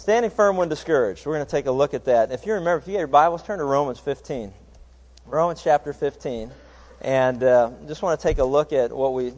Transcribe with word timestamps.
Standing 0.00 0.30
firm 0.30 0.56
when 0.56 0.70
discouraged. 0.70 1.26
We're 1.26 1.34
going 1.34 1.44
to 1.44 1.50
take 1.50 1.66
a 1.66 1.70
look 1.70 1.92
at 1.92 2.06
that. 2.06 2.32
If 2.32 2.46
you 2.46 2.54
remember, 2.54 2.78
if 2.78 2.86
you 2.86 2.94
get 2.94 3.00
your 3.00 3.06
Bibles, 3.06 3.42
turn 3.42 3.58
to 3.58 3.66
Romans 3.66 3.98
15. 3.98 4.50
Romans 5.26 5.62
chapter 5.62 5.92
15. 5.92 6.50
And 7.02 7.42
uh, 7.44 7.72
just 7.86 8.00
want 8.00 8.18
to 8.18 8.26
take 8.26 8.38
a 8.38 8.44
look 8.44 8.72
at 8.72 8.92
what 8.92 9.12
we 9.12 9.34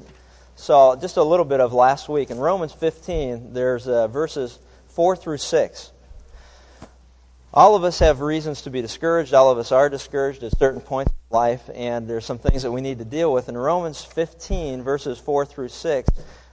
saw 0.54 0.95
just 0.95 1.17
a 1.17 1.22
little 1.25 1.45
bit 1.45 1.59
of 1.59 1.72
last 1.72 2.09
week. 2.09 2.30
In 2.30 2.38
Romans 2.38 2.72
15, 2.72 3.53
there's 3.53 3.88
uh, 3.88 4.06
verses 4.06 4.56
4 4.90 5.17
through 5.17 5.38
6. 5.38 5.90
All 7.53 7.74
of 7.74 7.83
us 7.83 7.99
have 7.99 8.21
reasons 8.21 8.63
to 8.63 8.71
be 8.71 8.83
discouraged. 8.83 9.35
All 9.35 9.51
of 9.51 9.58
us 9.58 9.72
are 9.72 9.88
discouraged 9.88 10.44
at 10.44 10.56
certain 10.56 10.81
points 10.81 11.10
in 11.10 11.37
life, 11.37 11.69
and 11.74 12.06
there's 12.06 12.24
some 12.24 12.38
things 12.38 12.63
that 12.63 12.71
we 12.71 12.83
need 12.83 13.01
to 13.01 13.04
deal 13.04 13.33
with. 13.33 13.49
In 13.49 13.58
Romans 13.58 14.04
15, 14.04 14.85
verses 14.85 15.19
4 15.19 15.44
through 15.44 15.71
6, 15.71 16.09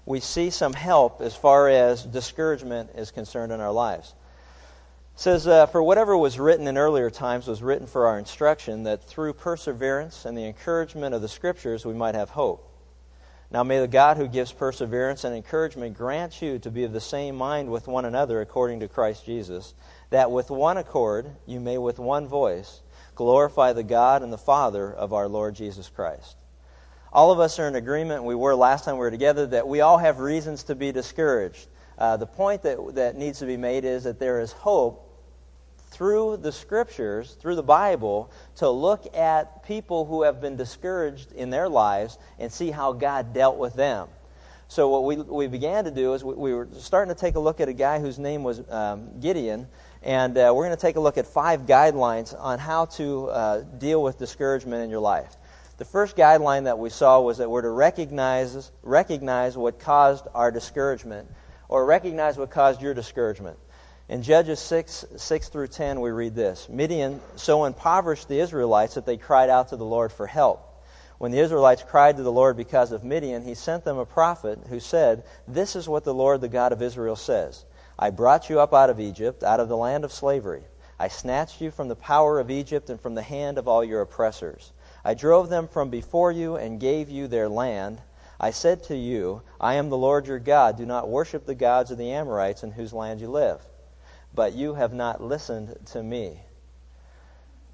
we 0.09 0.19
see 0.19 0.49
some 0.49 0.73
help 0.73 1.21
as 1.21 1.35
far 1.35 1.69
as 1.69 2.01
discouragement 2.01 2.89
is 2.95 3.11
concerned 3.11 3.51
in 3.51 3.59
our 3.59 3.71
lives. 3.71 4.15
It 5.13 5.19
says, 5.19 5.47
uh, 5.47 5.67
For 5.67 5.83
whatever 5.83 6.17
was 6.17 6.39
written 6.39 6.65
in 6.65 6.79
earlier 6.79 7.11
times 7.11 7.45
was 7.45 7.61
written 7.61 7.85
for 7.85 8.07
our 8.07 8.17
instruction, 8.17 8.83
that 8.83 9.03
through 9.03 9.33
perseverance 9.33 10.25
and 10.25 10.35
the 10.35 10.47
encouragement 10.47 11.13
of 11.13 11.21
the 11.21 11.27
Scriptures 11.27 11.85
we 11.85 11.93
might 11.93 12.15
have 12.15 12.31
hope. 12.31 12.67
Now 13.51 13.61
may 13.61 13.81
the 13.81 13.87
God 13.87 14.17
who 14.17 14.27
gives 14.27 14.51
perseverance 14.51 15.25
and 15.25 15.35
encouragement 15.35 15.95
grant 15.95 16.41
you 16.41 16.57
to 16.57 16.71
be 16.71 16.85
of 16.85 16.91
the 16.91 16.99
same 16.99 17.35
mind 17.35 17.69
with 17.69 17.87
one 17.87 18.05
another 18.05 18.41
according 18.41 18.79
to 18.79 18.87
Christ 18.87 19.27
Jesus, 19.27 19.75
that 20.09 20.31
with 20.31 20.49
one 20.49 20.77
accord 20.77 21.29
you 21.45 21.59
may 21.59 21.77
with 21.77 21.99
one 21.99 22.27
voice 22.27 22.81
glorify 23.13 23.73
the 23.73 23.83
God 23.83 24.23
and 24.23 24.33
the 24.33 24.39
Father 24.39 24.91
of 24.91 25.13
our 25.13 25.27
Lord 25.27 25.53
Jesus 25.53 25.87
Christ 25.87 26.35
all 27.11 27.31
of 27.31 27.39
us 27.39 27.59
are 27.59 27.67
in 27.67 27.75
agreement, 27.75 28.23
we 28.23 28.35
were 28.35 28.55
last 28.55 28.85
time 28.85 28.95
we 28.95 28.99
were 28.99 29.11
together, 29.11 29.47
that 29.47 29.67
we 29.67 29.81
all 29.81 29.97
have 29.97 30.19
reasons 30.19 30.63
to 30.63 30.75
be 30.75 30.91
discouraged. 30.91 31.67
Uh, 31.97 32.17
the 32.17 32.27
point 32.27 32.63
that, 32.63 32.95
that 32.95 33.17
needs 33.17 33.39
to 33.39 33.45
be 33.45 33.57
made 33.57 33.83
is 33.83 34.03
that 34.03 34.19
there 34.19 34.39
is 34.39 34.51
hope 34.51 35.05
through 35.91 36.37
the 36.37 36.51
scriptures, 36.51 37.35
through 37.41 37.55
the 37.55 37.63
Bible, 37.63 38.31
to 38.57 38.69
look 38.69 39.17
at 39.17 39.65
people 39.65 40.05
who 40.05 40.23
have 40.23 40.39
been 40.39 40.55
discouraged 40.55 41.31
in 41.33 41.49
their 41.49 41.67
lives 41.67 42.17
and 42.37 42.51
see 42.51 42.71
how 42.71 42.93
God 42.93 43.33
dealt 43.33 43.57
with 43.57 43.73
them. 43.73 44.07
So, 44.69 44.87
what 44.89 45.03
we, 45.03 45.15
we 45.17 45.47
began 45.47 45.85
to 45.85 45.91
do 45.91 46.13
is 46.13 46.23
we, 46.23 46.35
we 46.35 46.53
were 46.53 46.67
starting 46.77 47.13
to 47.13 47.19
take 47.19 47.35
a 47.35 47.39
look 47.39 47.59
at 47.59 47.69
a 47.69 47.73
guy 47.73 47.99
whose 47.99 48.19
name 48.19 48.43
was 48.43 48.61
um, 48.69 49.19
Gideon, 49.19 49.67
and 50.03 50.37
uh, 50.37 50.53
we're 50.55 50.65
going 50.65 50.77
to 50.77 50.81
take 50.81 50.95
a 50.95 50.99
look 50.99 51.17
at 51.17 51.25
five 51.25 51.61
guidelines 51.61 52.39
on 52.39 52.59
how 52.59 52.85
to 52.85 53.29
uh, 53.29 53.61
deal 53.79 54.01
with 54.03 54.19
discouragement 54.19 54.83
in 54.83 54.91
your 54.91 54.99
life. 54.99 55.35
The 55.79 55.85
first 55.85 56.17
guideline 56.17 56.65
that 56.65 56.77
we 56.77 56.89
saw 56.89 57.21
was 57.21 57.37
that 57.37 57.49
we're 57.49 57.61
to 57.61 57.69
recognize, 57.69 58.69
recognize 58.83 59.55
what 59.55 59.79
caused 59.79 60.27
our 60.35 60.51
discouragement, 60.51 61.31
or 61.69 61.85
recognize 61.85 62.37
what 62.37 62.49
caused 62.51 62.81
your 62.81 62.93
discouragement. 62.93 63.57
In 64.09 64.21
Judges 64.21 64.59
6, 64.59 65.05
6 65.15 65.47
through 65.47 65.69
10, 65.69 66.01
we 66.01 66.11
read 66.11 66.35
this 66.35 66.67
Midian 66.67 67.21
so 67.37 67.63
impoverished 67.63 68.27
the 68.27 68.41
Israelites 68.41 68.95
that 68.95 69.05
they 69.05 69.15
cried 69.15 69.49
out 69.49 69.69
to 69.69 69.77
the 69.77 69.85
Lord 69.85 70.11
for 70.11 70.27
help. 70.27 70.83
When 71.17 71.31
the 71.31 71.39
Israelites 71.39 71.85
cried 71.87 72.17
to 72.17 72.23
the 72.23 72.31
Lord 72.31 72.57
because 72.57 72.91
of 72.91 73.05
Midian, 73.05 73.45
he 73.45 73.55
sent 73.55 73.85
them 73.85 73.99
a 73.99 74.05
prophet 74.05 74.59
who 74.67 74.81
said, 74.81 75.23
This 75.47 75.77
is 75.77 75.87
what 75.87 76.03
the 76.03 76.13
Lord, 76.13 76.41
the 76.41 76.49
God 76.49 76.73
of 76.73 76.81
Israel, 76.81 77.15
says 77.15 77.63
I 77.97 78.09
brought 78.09 78.49
you 78.49 78.59
up 78.59 78.73
out 78.73 78.89
of 78.89 78.99
Egypt, 78.99 79.45
out 79.45 79.61
of 79.61 79.69
the 79.69 79.77
land 79.77 80.03
of 80.03 80.11
slavery. 80.11 80.63
I 80.99 81.07
snatched 81.07 81.61
you 81.61 81.71
from 81.71 81.87
the 81.87 81.95
power 81.95 82.37
of 82.37 82.51
Egypt 82.51 82.89
and 82.89 82.99
from 82.99 83.15
the 83.15 83.21
hand 83.21 83.57
of 83.57 83.69
all 83.69 83.81
your 83.81 84.01
oppressors. 84.01 84.73
I 85.09 85.15
drove 85.15 85.49
them 85.49 85.67
from 85.67 85.89
before 85.89 86.31
you 86.31 86.57
and 86.57 86.79
gave 86.79 87.09
you 87.09 87.27
their 87.27 87.49
land. 87.49 87.99
I 88.39 88.51
said 88.51 88.83
to 88.83 88.95
you, 88.95 89.41
I 89.59 89.73
am 89.73 89.89
the 89.89 89.97
Lord 89.97 90.27
your 90.27 90.37
God. 90.37 90.77
Do 90.77 90.85
not 90.85 91.09
worship 91.09 91.47
the 91.47 91.55
gods 91.55 91.89
of 91.89 91.97
the 91.97 92.11
Amorites 92.11 92.61
in 92.61 92.69
whose 92.69 92.93
land 92.93 93.19
you 93.19 93.27
live. 93.27 93.59
But 94.35 94.53
you 94.53 94.75
have 94.75 94.93
not 94.93 95.19
listened 95.19 95.75
to 95.93 96.03
me. 96.03 96.39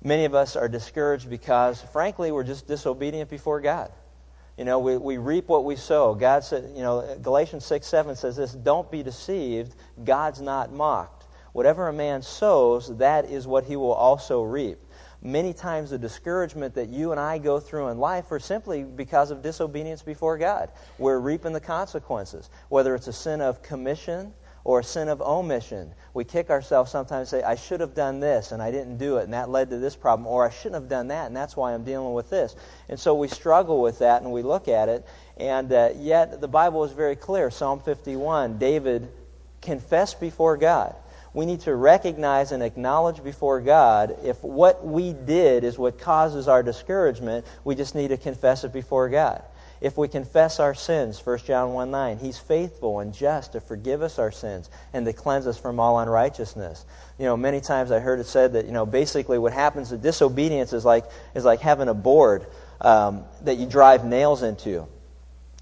Many 0.01 0.23
of 0.23 0.33
us 0.33 0.55
are 0.55 0.69
discouraged 0.69 1.29
because, 1.29 1.81
frankly, 1.91 2.31
we're 2.31 2.45
just 2.45 2.67
disobedient 2.67 3.29
before 3.29 3.59
God. 3.59 3.91
You 4.57 4.63
know, 4.63 4.79
we, 4.79 4.95
we 4.95 5.17
reap 5.17 5.49
what 5.49 5.65
we 5.65 5.75
sow. 5.75 6.15
God 6.15 6.45
said, 6.45 6.71
you 6.73 6.83
know, 6.83 7.17
Galatians 7.21 7.65
6 7.65 7.85
7 7.85 8.15
says 8.15 8.37
this 8.37 8.53
Don't 8.53 8.89
be 8.89 9.03
deceived. 9.03 9.75
God's 10.05 10.39
not 10.39 10.71
mocked. 10.71 11.25
Whatever 11.51 11.89
a 11.89 11.93
man 11.93 12.21
sows, 12.21 12.95
that 12.99 13.25
is 13.25 13.45
what 13.45 13.65
he 13.65 13.75
will 13.75 13.91
also 13.91 14.41
reap 14.41 14.79
many 15.25 15.53
times 15.53 15.89
the 15.89 15.97
discouragement 15.97 16.75
that 16.75 16.89
you 16.89 17.11
and 17.11 17.19
I 17.19 17.39
go 17.39 17.59
through 17.59 17.87
in 17.87 17.97
life 17.97 18.31
are 18.31 18.39
simply 18.39 18.83
because 18.83 19.31
of 19.31 19.41
disobedience 19.41 20.03
before 20.03 20.37
God. 20.37 20.69
We're 20.99 21.19
reaping 21.19 21.51
the 21.51 21.59
consequences, 21.59 22.49
whether 22.69 22.93
it's 22.93 23.07
a 23.07 23.13
sin 23.13 23.41
of 23.41 23.63
commission 23.63 24.33
or 24.63 24.79
a 24.79 24.83
sin 24.83 25.09
of 25.09 25.21
omission. 25.21 25.93
We 26.13 26.23
kick 26.23 26.49
ourselves 26.51 26.91
sometimes 26.91 27.33
and 27.33 27.41
say, 27.41 27.47
I 27.47 27.55
should 27.55 27.79
have 27.79 27.95
done 27.95 28.19
this 28.19 28.51
and 28.51 28.61
I 28.61 28.69
didn't 28.71 28.97
do 28.97 29.17
it 29.17 29.23
and 29.23 29.33
that 29.33 29.49
led 29.49 29.71
to 29.71 29.79
this 29.79 29.95
problem, 29.95 30.27
or 30.27 30.45
I 30.45 30.51
shouldn't 30.51 30.75
have 30.75 30.89
done 30.89 31.07
that 31.07 31.25
and 31.25 31.35
that's 31.35 31.57
why 31.57 31.73
I'm 31.73 31.83
dealing 31.83 32.13
with 32.13 32.29
this. 32.29 32.55
And 32.87 32.99
so 32.99 33.15
we 33.15 33.27
struggle 33.27 33.81
with 33.81 33.99
that 33.99 34.21
and 34.21 34.31
we 34.31 34.43
look 34.43 34.67
at 34.67 34.89
it, 34.89 35.05
and 35.37 35.73
uh, 35.73 35.89
yet 35.97 36.39
the 36.39 36.47
Bible 36.47 36.83
is 36.83 36.91
very 36.91 37.15
clear. 37.15 37.49
Psalm 37.49 37.79
51, 37.79 38.59
David 38.59 39.11
confessed 39.61 40.19
before 40.19 40.55
God 40.57 40.95
we 41.35 41.45
need 41.45 41.59
to 41.59 41.75
recognize 41.75 42.53
and 42.53 42.63
acknowledge 42.63 43.21
before 43.21 43.59
God 43.59 44.17
if 44.23 44.41
what 44.41 44.87
we 44.87 45.11
did 45.11 45.65
is 45.65 45.77
what 45.77 45.99
causes 45.99 46.47
our 46.47 46.63
discouragement, 46.63 47.45
we 47.65 47.75
just 47.75 47.93
need 47.93 48.07
to 48.07 48.17
confess 48.17 48.63
it 48.63 48.71
before 48.71 49.09
God. 49.09 49.43
If 49.81 49.97
we 49.97 50.07
confess 50.07 50.61
our 50.61 50.73
sins, 50.73 51.23
1 51.23 51.39
John 51.39 51.73
1 51.73 51.91
9, 51.91 52.17
He's 52.19 52.37
faithful 52.37 53.01
and 53.01 53.13
just 53.13 53.51
to 53.51 53.59
forgive 53.59 54.01
us 54.01 54.17
our 54.17 54.31
sins 54.31 54.69
and 54.93 55.05
to 55.05 55.11
cleanse 55.11 55.45
us 55.45 55.57
from 55.57 55.77
all 55.77 55.99
unrighteousness. 55.99 56.85
You 57.19 57.25
know, 57.25 57.35
many 57.35 57.59
times 57.59 57.91
I 57.91 57.99
heard 57.99 58.21
it 58.21 58.27
said 58.27 58.53
that, 58.53 58.65
you 58.65 58.71
know, 58.71 58.85
basically 58.85 59.37
what 59.37 59.51
happens 59.51 59.89
to 59.89 59.97
disobedience 59.97 60.71
is 60.71 60.85
like, 60.85 61.03
is 61.35 61.43
like 61.43 61.59
having 61.59 61.89
a 61.89 61.93
board 61.93 62.47
um, 62.79 63.25
that 63.41 63.57
you 63.57 63.65
drive 63.65 64.05
nails 64.05 64.41
into 64.41 64.87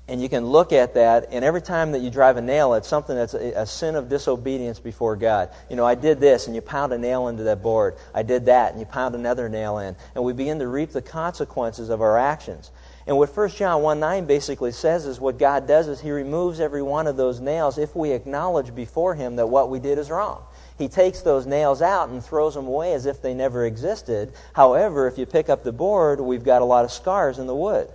and 0.05 0.21
you 0.21 0.27
can 0.27 0.45
look 0.45 0.73
at 0.73 0.95
that, 0.95 1.29
and 1.31 1.45
every 1.45 1.61
time 1.61 1.93
that 1.93 1.99
you 1.99 2.09
drive 2.09 2.35
a 2.35 2.41
nail, 2.41 2.73
it's 2.73 2.89
something 2.89 3.15
that's 3.15 3.33
a, 3.33 3.61
a, 3.61 3.65
sin 3.65 3.95
of 3.95 4.09
disobedience 4.09 4.77
before 4.77 5.15
God. 5.15 5.49
You 5.69 5.77
know, 5.77 5.85
I 5.85 5.95
did 5.95 6.19
this, 6.19 6.47
and 6.47 6.55
you 6.55 6.61
pound 6.61 6.91
a 6.91 6.97
nail 6.97 7.29
into 7.29 7.43
that 7.43 7.63
board. 7.63 7.95
I 8.13 8.23
did 8.23 8.47
that, 8.47 8.71
and 8.71 8.81
you 8.81 8.85
pound 8.85 9.15
another 9.15 9.47
nail 9.47 9.77
in. 9.77 9.95
And 10.13 10.25
we 10.25 10.33
begin 10.33 10.59
to 10.59 10.67
reap 10.67 10.91
the 10.91 11.01
consequences 11.01 11.89
of 11.89 12.01
our 12.01 12.17
actions. 12.17 12.69
And 13.07 13.17
what 13.17 13.35
1 13.35 13.49
John 13.51 13.81
1 13.81 14.01
9 14.01 14.25
basically 14.25 14.73
says 14.73 15.05
is 15.05 15.21
what 15.21 15.39
God 15.39 15.67
does 15.67 15.87
is 15.87 16.01
He 16.01 16.11
removes 16.11 16.59
every 16.59 16.81
one 16.81 17.07
of 17.07 17.15
those 17.15 17.39
nails 17.39 17.77
if 17.77 17.95
we 17.95 18.11
acknowledge 18.11 18.75
before 18.75 19.15
Him 19.15 19.37
that 19.37 19.47
what 19.47 19.69
we 19.69 19.79
did 19.79 19.97
is 19.97 20.09
wrong. 20.09 20.43
He 20.77 20.89
takes 20.89 21.21
those 21.21 21.45
nails 21.45 21.81
out 21.81 22.09
and 22.09 22.23
throws 22.23 22.55
them 22.55 22.67
away 22.67 22.93
as 22.93 23.05
if 23.05 23.21
they 23.21 23.33
never 23.33 23.65
existed. 23.65 24.33
However, 24.51 25.07
if 25.07 25.17
you 25.17 25.25
pick 25.25 25.47
up 25.47 25.63
the 25.63 25.71
board, 25.71 26.19
we've 26.19 26.43
got 26.43 26.61
a 26.61 26.65
lot 26.65 26.83
of 26.83 26.91
scars 26.91 27.39
in 27.39 27.47
the 27.47 27.55
wood. 27.55 27.89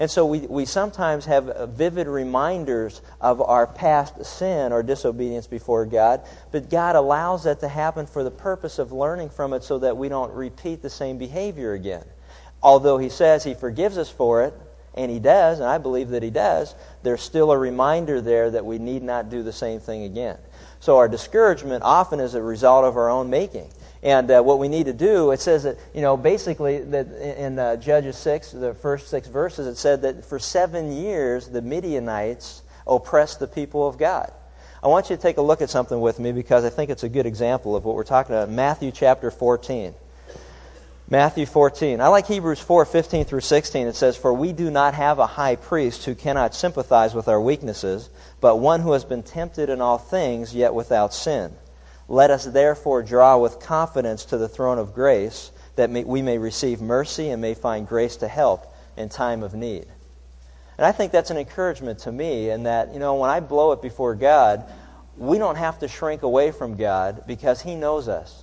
And 0.00 0.10
so 0.10 0.24
we, 0.24 0.38
we 0.38 0.64
sometimes 0.64 1.26
have 1.26 1.50
uh, 1.50 1.66
vivid 1.66 2.06
reminders 2.06 3.02
of 3.20 3.42
our 3.42 3.66
past 3.66 4.24
sin 4.24 4.72
or 4.72 4.82
disobedience 4.82 5.46
before 5.46 5.84
God, 5.84 6.22
but 6.52 6.70
God 6.70 6.96
allows 6.96 7.44
that 7.44 7.60
to 7.60 7.68
happen 7.68 8.06
for 8.06 8.24
the 8.24 8.30
purpose 8.30 8.78
of 8.78 8.92
learning 8.92 9.28
from 9.28 9.52
it 9.52 9.62
so 9.62 9.78
that 9.80 9.98
we 9.98 10.08
don't 10.08 10.32
repeat 10.32 10.80
the 10.80 10.88
same 10.88 11.18
behavior 11.18 11.74
again. 11.74 12.04
Although 12.62 12.96
He 12.96 13.10
says 13.10 13.44
He 13.44 13.52
forgives 13.52 13.98
us 13.98 14.08
for 14.08 14.44
it, 14.44 14.54
and 14.94 15.10
He 15.10 15.18
does, 15.18 15.60
and 15.60 15.68
I 15.68 15.76
believe 15.76 16.08
that 16.08 16.22
He 16.22 16.30
does, 16.30 16.74
there's 17.02 17.20
still 17.20 17.52
a 17.52 17.58
reminder 17.58 18.22
there 18.22 18.50
that 18.52 18.64
we 18.64 18.78
need 18.78 19.02
not 19.02 19.28
do 19.28 19.42
the 19.42 19.52
same 19.52 19.80
thing 19.80 20.04
again. 20.04 20.38
So 20.80 20.96
our 20.96 21.08
discouragement 21.10 21.82
often 21.84 22.20
is 22.20 22.34
a 22.34 22.42
result 22.42 22.86
of 22.86 22.96
our 22.96 23.10
own 23.10 23.28
making. 23.28 23.68
And 24.02 24.30
uh, 24.30 24.42
what 24.42 24.58
we 24.58 24.68
need 24.68 24.86
to 24.86 24.94
do, 24.94 25.30
it 25.30 25.40
says 25.40 25.64
that, 25.64 25.76
you 25.94 26.00
know, 26.00 26.16
basically 26.16 26.78
that 26.78 27.08
in 27.38 27.58
uh, 27.58 27.76
Judges 27.76 28.16
6, 28.16 28.52
the 28.52 28.72
first 28.74 29.08
six 29.08 29.28
verses, 29.28 29.66
it 29.66 29.76
said 29.76 30.02
that 30.02 30.24
for 30.24 30.38
seven 30.38 30.92
years 30.92 31.48
the 31.48 31.60
Midianites 31.60 32.62
oppressed 32.86 33.40
the 33.40 33.46
people 33.46 33.86
of 33.86 33.98
God. 33.98 34.32
I 34.82 34.88
want 34.88 35.10
you 35.10 35.16
to 35.16 35.20
take 35.20 35.36
a 35.36 35.42
look 35.42 35.60
at 35.60 35.68
something 35.68 36.00
with 36.00 36.18
me 36.18 36.32
because 36.32 36.64
I 36.64 36.70
think 36.70 36.88
it's 36.88 37.02
a 37.02 37.08
good 37.10 37.26
example 37.26 37.76
of 37.76 37.84
what 37.84 37.94
we're 37.94 38.04
talking 38.04 38.34
about. 38.34 38.48
Matthew 38.48 38.90
chapter 38.90 39.30
14. 39.30 39.94
Matthew 41.10 41.44
14. 41.44 42.00
I 42.00 42.06
like 42.06 42.26
Hebrews 42.26 42.60
4 42.60 42.86
15 42.86 43.26
through 43.26 43.40
16. 43.40 43.88
It 43.88 43.96
says, 43.96 44.16
For 44.16 44.32
we 44.32 44.52
do 44.52 44.70
not 44.70 44.94
have 44.94 45.18
a 45.18 45.26
high 45.26 45.56
priest 45.56 46.06
who 46.06 46.14
cannot 46.14 46.54
sympathize 46.54 47.12
with 47.12 47.28
our 47.28 47.40
weaknesses, 47.40 48.08
but 48.40 48.56
one 48.56 48.80
who 48.80 48.92
has 48.92 49.04
been 49.04 49.22
tempted 49.22 49.68
in 49.68 49.82
all 49.82 49.98
things, 49.98 50.54
yet 50.54 50.72
without 50.72 51.12
sin. 51.12 51.52
Let 52.10 52.32
us 52.32 52.44
therefore 52.44 53.04
draw 53.04 53.38
with 53.38 53.60
confidence 53.60 54.24
to 54.26 54.36
the 54.36 54.48
throne 54.48 54.78
of 54.78 54.94
grace, 54.94 55.52
that 55.76 55.90
we 55.90 56.22
may 56.22 56.38
receive 56.38 56.80
mercy 56.80 57.30
and 57.30 57.40
may 57.40 57.54
find 57.54 57.86
grace 57.86 58.16
to 58.16 58.26
help 58.26 58.74
in 58.96 59.08
time 59.08 59.44
of 59.44 59.54
need. 59.54 59.86
And 60.76 60.84
I 60.84 60.90
think 60.90 61.12
that's 61.12 61.30
an 61.30 61.36
encouragement 61.36 62.00
to 62.00 62.10
me, 62.10 62.50
in 62.50 62.64
that, 62.64 62.92
you 62.92 62.98
know, 62.98 63.14
when 63.14 63.30
I 63.30 63.38
blow 63.38 63.70
it 63.70 63.80
before 63.80 64.16
God, 64.16 64.64
we 65.16 65.38
don't 65.38 65.54
have 65.54 65.78
to 65.78 65.88
shrink 65.88 66.22
away 66.22 66.50
from 66.50 66.74
God 66.74 67.22
because 67.28 67.60
He 67.60 67.76
knows 67.76 68.08
us. 68.08 68.42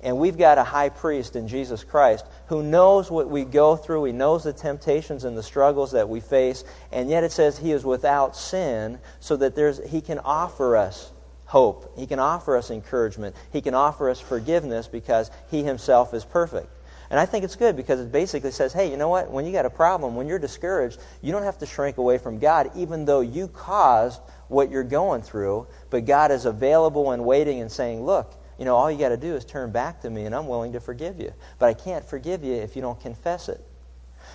And 0.00 0.18
we've 0.18 0.36
got 0.36 0.58
a 0.58 0.64
high 0.64 0.88
priest 0.88 1.36
in 1.36 1.46
Jesus 1.46 1.84
Christ 1.84 2.26
who 2.48 2.64
knows 2.64 3.08
what 3.08 3.30
we 3.30 3.44
go 3.44 3.76
through. 3.76 4.02
He 4.06 4.12
knows 4.12 4.42
the 4.42 4.52
temptations 4.52 5.22
and 5.22 5.38
the 5.38 5.44
struggles 5.44 5.92
that 5.92 6.08
we 6.08 6.18
face. 6.18 6.64
And 6.90 7.08
yet 7.08 7.22
it 7.22 7.30
says 7.30 7.56
he 7.56 7.70
is 7.70 7.84
without 7.84 8.36
sin 8.36 8.98
so 9.20 9.36
that 9.36 9.54
there's, 9.54 9.80
he 9.88 10.00
can 10.00 10.18
offer 10.18 10.76
us 10.76 11.12
hope. 11.46 11.96
He 11.96 12.06
can 12.06 12.18
offer 12.18 12.56
us 12.56 12.70
encouragement. 12.70 13.34
He 13.52 13.62
can 13.62 13.74
offer 13.74 14.10
us 14.10 14.20
forgiveness 14.20 14.88
because 14.88 15.30
He 15.50 15.62
Himself 15.62 16.12
is 16.12 16.24
perfect. 16.24 16.68
And 17.08 17.20
I 17.20 17.26
think 17.26 17.44
it's 17.44 17.56
good 17.56 17.76
because 17.76 18.00
it 18.00 18.10
basically 18.10 18.50
says, 18.50 18.72
hey, 18.72 18.90
you 18.90 18.96
know 18.96 19.08
what? 19.08 19.30
When 19.30 19.46
you 19.46 19.52
got 19.52 19.64
a 19.64 19.70
problem, 19.70 20.16
when 20.16 20.26
you're 20.26 20.40
discouraged, 20.40 21.00
you 21.22 21.32
don't 21.32 21.44
have 21.44 21.58
to 21.58 21.66
shrink 21.66 21.98
away 21.98 22.18
from 22.18 22.40
God, 22.40 22.72
even 22.74 23.04
though 23.04 23.20
you 23.20 23.46
caused 23.46 24.20
what 24.48 24.70
you're 24.70 24.84
going 24.84 25.22
through. 25.22 25.68
But 25.88 26.04
God 26.04 26.32
is 26.32 26.46
available 26.46 27.12
and 27.12 27.24
waiting 27.24 27.60
and 27.60 27.70
saying, 27.70 28.04
look, 28.04 28.34
you 28.58 28.64
know, 28.64 28.74
all 28.74 28.90
you 28.90 28.98
got 28.98 29.10
to 29.10 29.16
do 29.16 29.36
is 29.36 29.44
turn 29.44 29.70
back 29.70 30.00
to 30.00 30.10
me, 30.10 30.24
and 30.24 30.34
I'm 30.34 30.48
willing 30.48 30.72
to 30.72 30.80
forgive 30.80 31.20
you. 31.20 31.32
But 31.58 31.66
I 31.66 31.74
can't 31.74 32.04
forgive 32.04 32.42
you 32.42 32.54
if 32.54 32.74
you 32.74 32.82
don't 32.82 33.00
confess 33.00 33.48
it. 33.48 33.60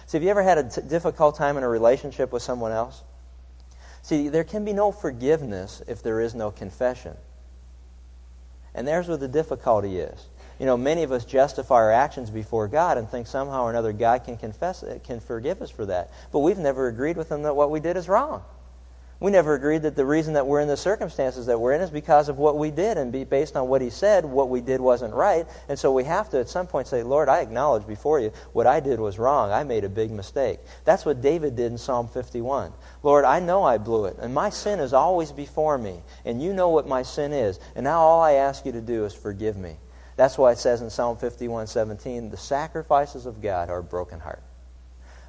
See, 0.06 0.18
have 0.18 0.24
you 0.24 0.30
ever 0.30 0.44
had 0.44 0.58
a 0.58 0.70
t- 0.70 0.82
difficult 0.88 1.36
time 1.36 1.58
in 1.58 1.64
a 1.64 1.70
relationship 1.70 2.32
with 2.32 2.44
someone 2.44 2.72
else? 2.72 3.04
See, 4.12 4.28
there 4.28 4.44
can 4.44 4.66
be 4.66 4.74
no 4.74 4.92
forgiveness 4.92 5.82
if 5.88 6.04
there 6.04 6.20
is 6.20 6.36
no 6.36 6.52
confession. 6.52 7.16
And 8.76 8.86
there's 8.86 9.08
where 9.08 9.16
the 9.16 9.30
difficulty 9.30 10.00
is. 10.00 10.26
You 10.60 10.66
know, 10.66 10.76
many 10.76 11.04
of 11.04 11.14
us 11.14 11.24
justify 11.24 11.76
our 11.76 11.94
actions 11.94 12.30
before 12.30 12.68
God 12.68 12.98
and 12.98 13.10
think 13.10 13.26
somehow 13.26 13.64
or 13.64 13.70
another 13.70 13.94
God 13.94 14.26
can 14.26 14.36
confess 14.36 14.84
it, 14.84 15.06
can 15.06 15.22
forgive 15.22 15.62
us 15.62 15.70
for 15.70 15.86
that. 15.86 16.10
But 16.34 16.40
we've 16.40 16.58
never 16.58 16.90
agreed 16.90 17.16
with 17.16 17.32
him 17.32 17.44
that 17.44 17.56
what 17.56 17.72
we 17.72 17.80
did 17.80 17.96
is 17.96 18.10
wrong. 18.10 18.44
We 19.22 19.30
never 19.30 19.54
agreed 19.54 19.84
that 19.84 19.96
the 19.96 20.04
reason 20.04 20.34
that 20.34 20.48
we're 20.48 20.62
in 20.62 20.68
the 20.68 20.76
circumstances 20.76 21.46
that 21.46 21.60
we're 21.60 21.74
in 21.74 21.82
is 21.82 21.92
because 21.92 22.28
of 22.28 22.40
what 22.40 22.58
we 22.58 22.72
did, 22.72 22.98
and 22.98 23.12
be 23.12 23.24
based 23.24 23.56
on 23.56 23.68
what 23.68 23.80
he 23.80 23.92
said, 23.92 24.26
what 24.26 24.50
we 24.50 24.62
did 24.62 24.82
wasn't 24.82 25.14
right. 25.14 25.48
And 25.70 25.78
so 25.78 25.92
we 25.92 26.06
have 26.06 26.32
to, 26.32 26.40
at 26.40 26.50
some 26.50 26.66
point, 26.66 26.88
say, 26.88 27.04
Lord, 27.04 27.30
I 27.30 27.42
acknowledge 27.42 27.86
before 27.86 28.20
you 28.20 28.32
what 28.52 28.66
I 28.66 28.80
did 28.80 29.00
was 29.00 29.20
wrong. 29.20 29.52
I 29.52 29.64
made 29.64 29.84
a 29.84 29.90
big 29.90 30.10
mistake. 30.10 30.60
That's 30.86 31.06
what 31.06 31.22
David 31.22 31.56
did 31.56 31.72
in 31.72 31.78
Psalm 31.78 32.08
51. 32.08 32.74
Lord, 33.04 33.24
I 33.24 33.40
know 33.40 33.64
I 33.64 33.78
blew 33.78 34.06
it, 34.06 34.18
and 34.20 34.34
my 34.34 34.50
sin 34.50 34.80
is 34.80 34.92
always 34.92 35.32
before 35.32 35.78
me, 35.78 36.02
and 36.26 36.42
you 36.42 36.52
know 36.52 36.70
what 36.70 36.88
my 36.88 37.04
sin 37.04 37.32
is. 37.32 37.60
And 37.76 37.84
now 37.84 38.00
all 38.00 38.24
I 38.24 38.34
ask 38.34 38.66
you 38.66 38.72
to 38.72 38.82
do 38.82 39.06
is 39.06 39.14
forgive 39.14 39.56
me. 39.56 39.78
That's 40.16 40.36
why 40.36 40.54
it 40.54 40.58
says 40.58 40.82
in 40.82 40.90
Psalm 40.90 41.18
51:17, 41.18 42.32
the 42.32 42.38
sacrifices 42.38 43.28
of 43.28 43.40
God 43.40 43.70
are 43.70 43.80
a 43.80 43.84
broken 43.84 44.20
heart. 44.20 44.42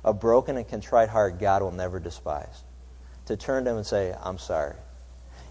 A 0.02 0.14
broken 0.14 0.56
and 0.56 0.66
contrite 0.66 1.10
heart 1.10 1.38
God 1.38 1.60
will 1.60 1.72
never 1.72 2.00
despise 2.00 2.64
to 3.26 3.36
turn 3.36 3.64
to 3.64 3.70
him 3.70 3.76
and 3.76 3.86
say, 3.86 4.14
I'm 4.22 4.38
sorry. 4.38 4.74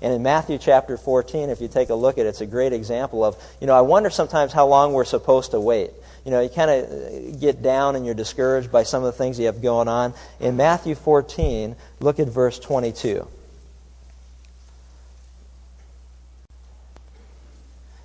And 0.01 0.13
in 0.13 0.23
Matthew 0.23 0.57
chapter 0.57 0.97
14, 0.97 1.49
if 1.49 1.61
you 1.61 1.67
take 1.67 1.89
a 1.89 1.95
look 1.95 2.17
at 2.17 2.25
it, 2.25 2.29
it's 2.29 2.41
a 2.41 2.47
great 2.47 2.73
example 2.73 3.23
of, 3.23 3.37
you 3.59 3.67
know, 3.67 3.75
I 3.75 3.81
wonder 3.81 4.09
sometimes 4.09 4.51
how 4.51 4.65
long 4.65 4.93
we're 4.93 5.05
supposed 5.05 5.51
to 5.51 5.59
wait. 5.59 5.91
You 6.25 6.31
know, 6.31 6.41
you 6.41 6.49
kind 6.49 6.71
of 6.71 6.91
uh, 6.91 7.37
get 7.39 7.61
down 7.61 7.95
and 7.95 8.05
you're 8.05 8.15
discouraged 8.15 8.71
by 8.71 8.83
some 8.83 9.03
of 9.03 9.13
the 9.13 9.17
things 9.17 9.37
you 9.37 9.45
have 9.45 9.61
going 9.61 9.87
on. 9.87 10.13
In 10.39 10.57
Matthew 10.57 10.95
14, 10.95 11.75
look 11.99 12.19
at 12.19 12.27
verse 12.27 12.57
22. 12.57 13.27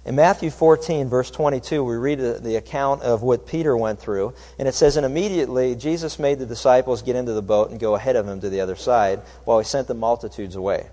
In 0.06 0.14
Matthew 0.14 0.50
14, 0.50 1.08
verse 1.08 1.32
22, 1.32 1.82
we 1.82 1.96
read 1.96 2.20
the 2.20 2.54
account 2.54 3.02
of 3.02 3.22
what 3.22 3.44
Peter 3.44 3.76
went 3.76 3.98
through. 3.98 4.34
And 4.56 4.68
it 4.68 4.74
says, 4.76 4.96
And 4.96 5.04
immediately 5.04 5.74
Jesus 5.74 6.20
made 6.20 6.38
the 6.38 6.46
disciples 6.46 7.02
get 7.02 7.16
into 7.16 7.32
the 7.32 7.42
boat 7.42 7.70
and 7.70 7.80
go 7.80 7.96
ahead 7.96 8.14
of 8.14 8.28
him 8.28 8.40
to 8.40 8.48
the 8.48 8.60
other 8.60 8.76
side, 8.76 9.22
while 9.44 9.58
he 9.58 9.64
sent 9.64 9.88
the 9.88 9.94
multitudes 9.94 10.54
away. 10.54 10.86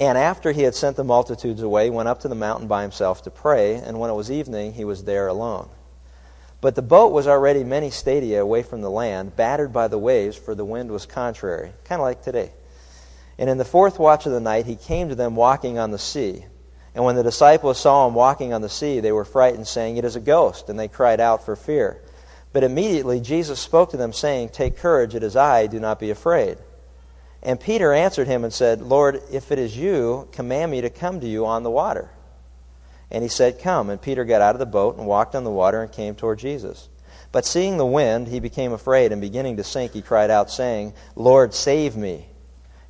And 0.00 0.16
after 0.16 0.52
he 0.52 0.62
had 0.62 0.74
sent 0.74 0.96
the 0.96 1.04
multitudes 1.04 1.60
away, 1.60 1.84
he 1.84 1.90
went 1.90 2.08
up 2.08 2.20
to 2.20 2.28
the 2.28 2.34
mountain 2.34 2.66
by 2.66 2.80
himself 2.80 3.24
to 3.24 3.30
pray. 3.30 3.74
And 3.74 4.00
when 4.00 4.08
it 4.08 4.14
was 4.14 4.30
evening, 4.30 4.72
he 4.72 4.86
was 4.86 5.04
there 5.04 5.28
alone. 5.28 5.68
But 6.62 6.76
the 6.76 6.80
boat 6.80 7.12
was 7.12 7.26
already 7.26 7.62
many 7.62 7.90
stadia 7.90 8.40
away 8.40 8.62
from 8.62 8.80
the 8.80 8.90
land, 8.90 9.36
battered 9.36 9.70
by 9.74 9.88
the 9.88 9.98
waves, 9.98 10.34
for 10.34 10.54
the 10.54 10.64
wind 10.64 10.90
was 10.90 11.04
contrary, 11.04 11.74
kind 11.84 12.00
of 12.00 12.06
like 12.06 12.22
today. 12.22 12.52
And 13.36 13.50
in 13.50 13.58
the 13.58 13.66
fourth 13.66 13.98
watch 13.98 14.24
of 14.24 14.32
the 14.32 14.40
night, 14.40 14.64
he 14.64 14.76
came 14.76 15.10
to 15.10 15.14
them 15.14 15.36
walking 15.36 15.78
on 15.78 15.90
the 15.90 15.98
sea. 15.98 16.46
And 16.94 17.04
when 17.04 17.16
the 17.16 17.22
disciples 17.22 17.78
saw 17.78 18.06
him 18.06 18.14
walking 18.14 18.52
on 18.52 18.62
the 18.62 18.68
sea, 18.68 19.00
they 19.00 19.12
were 19.12 19.24
frightened, 19.24 19.66
saying, 19.66 19.96
It 19.96 20.04
is 20.04 20.16
a 20.16 20.20
ghost, 20.20 20.68
and 20.68 20.78
they 20.78 20.88
cried 20.88 21.20
out 21.20 21.44
for 21.44 21.56
fear. 21.56 22.00
But 22.52 22.62
immediately 22.62 23.20
Jesus 23.20 23.58
spoke 23.58 23.90
to 23.90 23.96
them, 23.96 24.12
saying, 24.12 24.50
Take 24.50 24.76
courage, 24.76 25.14
it 25.16 25.24
is 25.24 25.34
I, 25.34 25.66
do 25.66 25.80
not 25.80 25.98
be 25.98 26.10
afraid. 26.10 26.56
And 27.42 27.60
Peter 27.60 27.92
answered 27.92 28.28
him 28.28 28.44
and 28.44 28.52
said, 28.52 28.80
Lord, 28.80 29.20
if 29.32 29.50
it 29.50 29.58
is 29.58 29.76
you, 29.76 30.28
command 30.32 30.70
me 30.70 30.80
to 30.82 30.90
come 30.90 31.20
to 31.20 31.26
you 31.26 31.46
on 31.46 31.62
the 31.62 31.70
water. 31.70 32.08
And 33.10 33.22
he 33.22 33.28
said, 33.28 33.60
Come. 33.60 33.90
And 33.90 34.00
Peter 34.00 34.24
got 34.24 34.40
out 34.40 34.54
of 34.54 34.60
the 34.60 34.66
boat 34.66 34.96
and 34.96 35.06
walked 35.06 35.34
on 35.34 35.44
the 35.44 35.50
water 35.50 35.82
and 35.82 35.92
came 35.92 36.14
toward 36.14 36.38
Jesus. 36.38 36.88
But 37.32 37.44
seeing 37.44 37.76
the 37.76 37.84
wind, 37.84 38.28
he 38.28 38.38
became 38.38 38.72
afraid, 38.72 39.10
and 39.10 39.20
beginning 39.20 39.56
to 39.56 39.64
sink, 39.64 39.92
he 39.92 40.02
cried 40.02 40.30
out, 40.30 40.50
saying, 40.50 40.94
Lord, 41.16 41.52
save 41.52 41.96
me. 41.96 42.28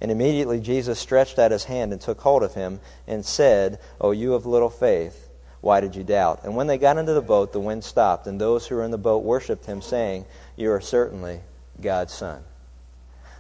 And 0.04 0.12
immediately 0.12 0.60
Jesus 0.60 0.98
stretched 0.98 1.38
out 1.38 1.50
his 1.50 1.64
hand 1.64 1.92
and 1.92 1.98
took 1.98 2.20
hold 2.20 2.42
of 2.42 2.52
him 2.52 2.78
and 3.08 3.24
said, 3.24 3.78
O 3.98 4.10
you 4.10 4.34
of 4.34 4.44
little 4.44 4.68
faith, 4.68 5.30
why 5.62 5.80
did 5.80 5.96
you 5.96 6.04
doubt? 6.04 6.40
And 6.44 6.54
when 6.54 6.66
they 6.66 6.76
got 6.76 6.98
into 6.98 7.14
the 7.14 7.22
boat, 7.22 7.54
the 7.54 7.58
wind 7.58 7.82
stopped, 7.84 8.26
and 8.26 8.38
those 8.38 8.66
who 8.66 8.74
were 8.74 8.84
in 8.84 8.90
the 8.90 8.98
boat 8.98 9.24
worshipped 9.24 9.64
him, 9.64 9.80
saying, 9.80 10.26
You 10.56 10.72
are 10.72 10.80
certainly 10.82 11.40
God's 11.80 12.12
Son. 12.12 12.42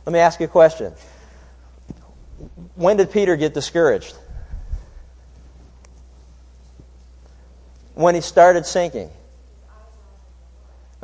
Let 0.06 0.14
me 0.14 0.20
ask 0.20 0.40
you 0.40 0.46
a 0.46 0.48
question. 0.48 0.94
When 2.76 2.96
did 2.96 3.10
Peter 3.10 3.36
get 3.36 3.52
discouraged? 3.52 4.16
When 7.92 8.14
he 8.14 8.22
started 8.22 8.64
sinking. 8.64 9.10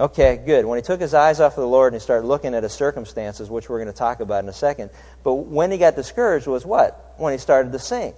Okay, 0.00 0.38
good. 0.38 0.64
When 0.64 0.79
he 0.79 0.82
took 0.82 0.99
his 0.99 1.12
eyes 1.12 1.41
off 1.41 1.58
of 1.58 1.61
the 1.61 1.69
Lord 1.69 1.93
and 1.93 2.00
he 2.00 2.02
started 2.02 2.26
looking 2.26 2.55
at 2.55 2.62
his 2.62 2.73
circumstances, 2.73 3.50
which 3.50 3.69
we're 3.69 3.76
going 3.76 3.93
to 3.93 3.99
talk 3.99 4.20
about 4.20 4.43
in 4.43 4.49
a 4.49 4.52
second, 4.55 4.88
but 5.23 5.35
when 5.35 5.70
he 5.70 5.76
got 5.76 5.94
discouraged 5.94 6.47
was 6.47 6.64
what? 6.64 7.14
When 7.19 7.32
he 7.35 7.38
started 7.38 7.73
to 7.73 7.79
sink. 7.79 8.17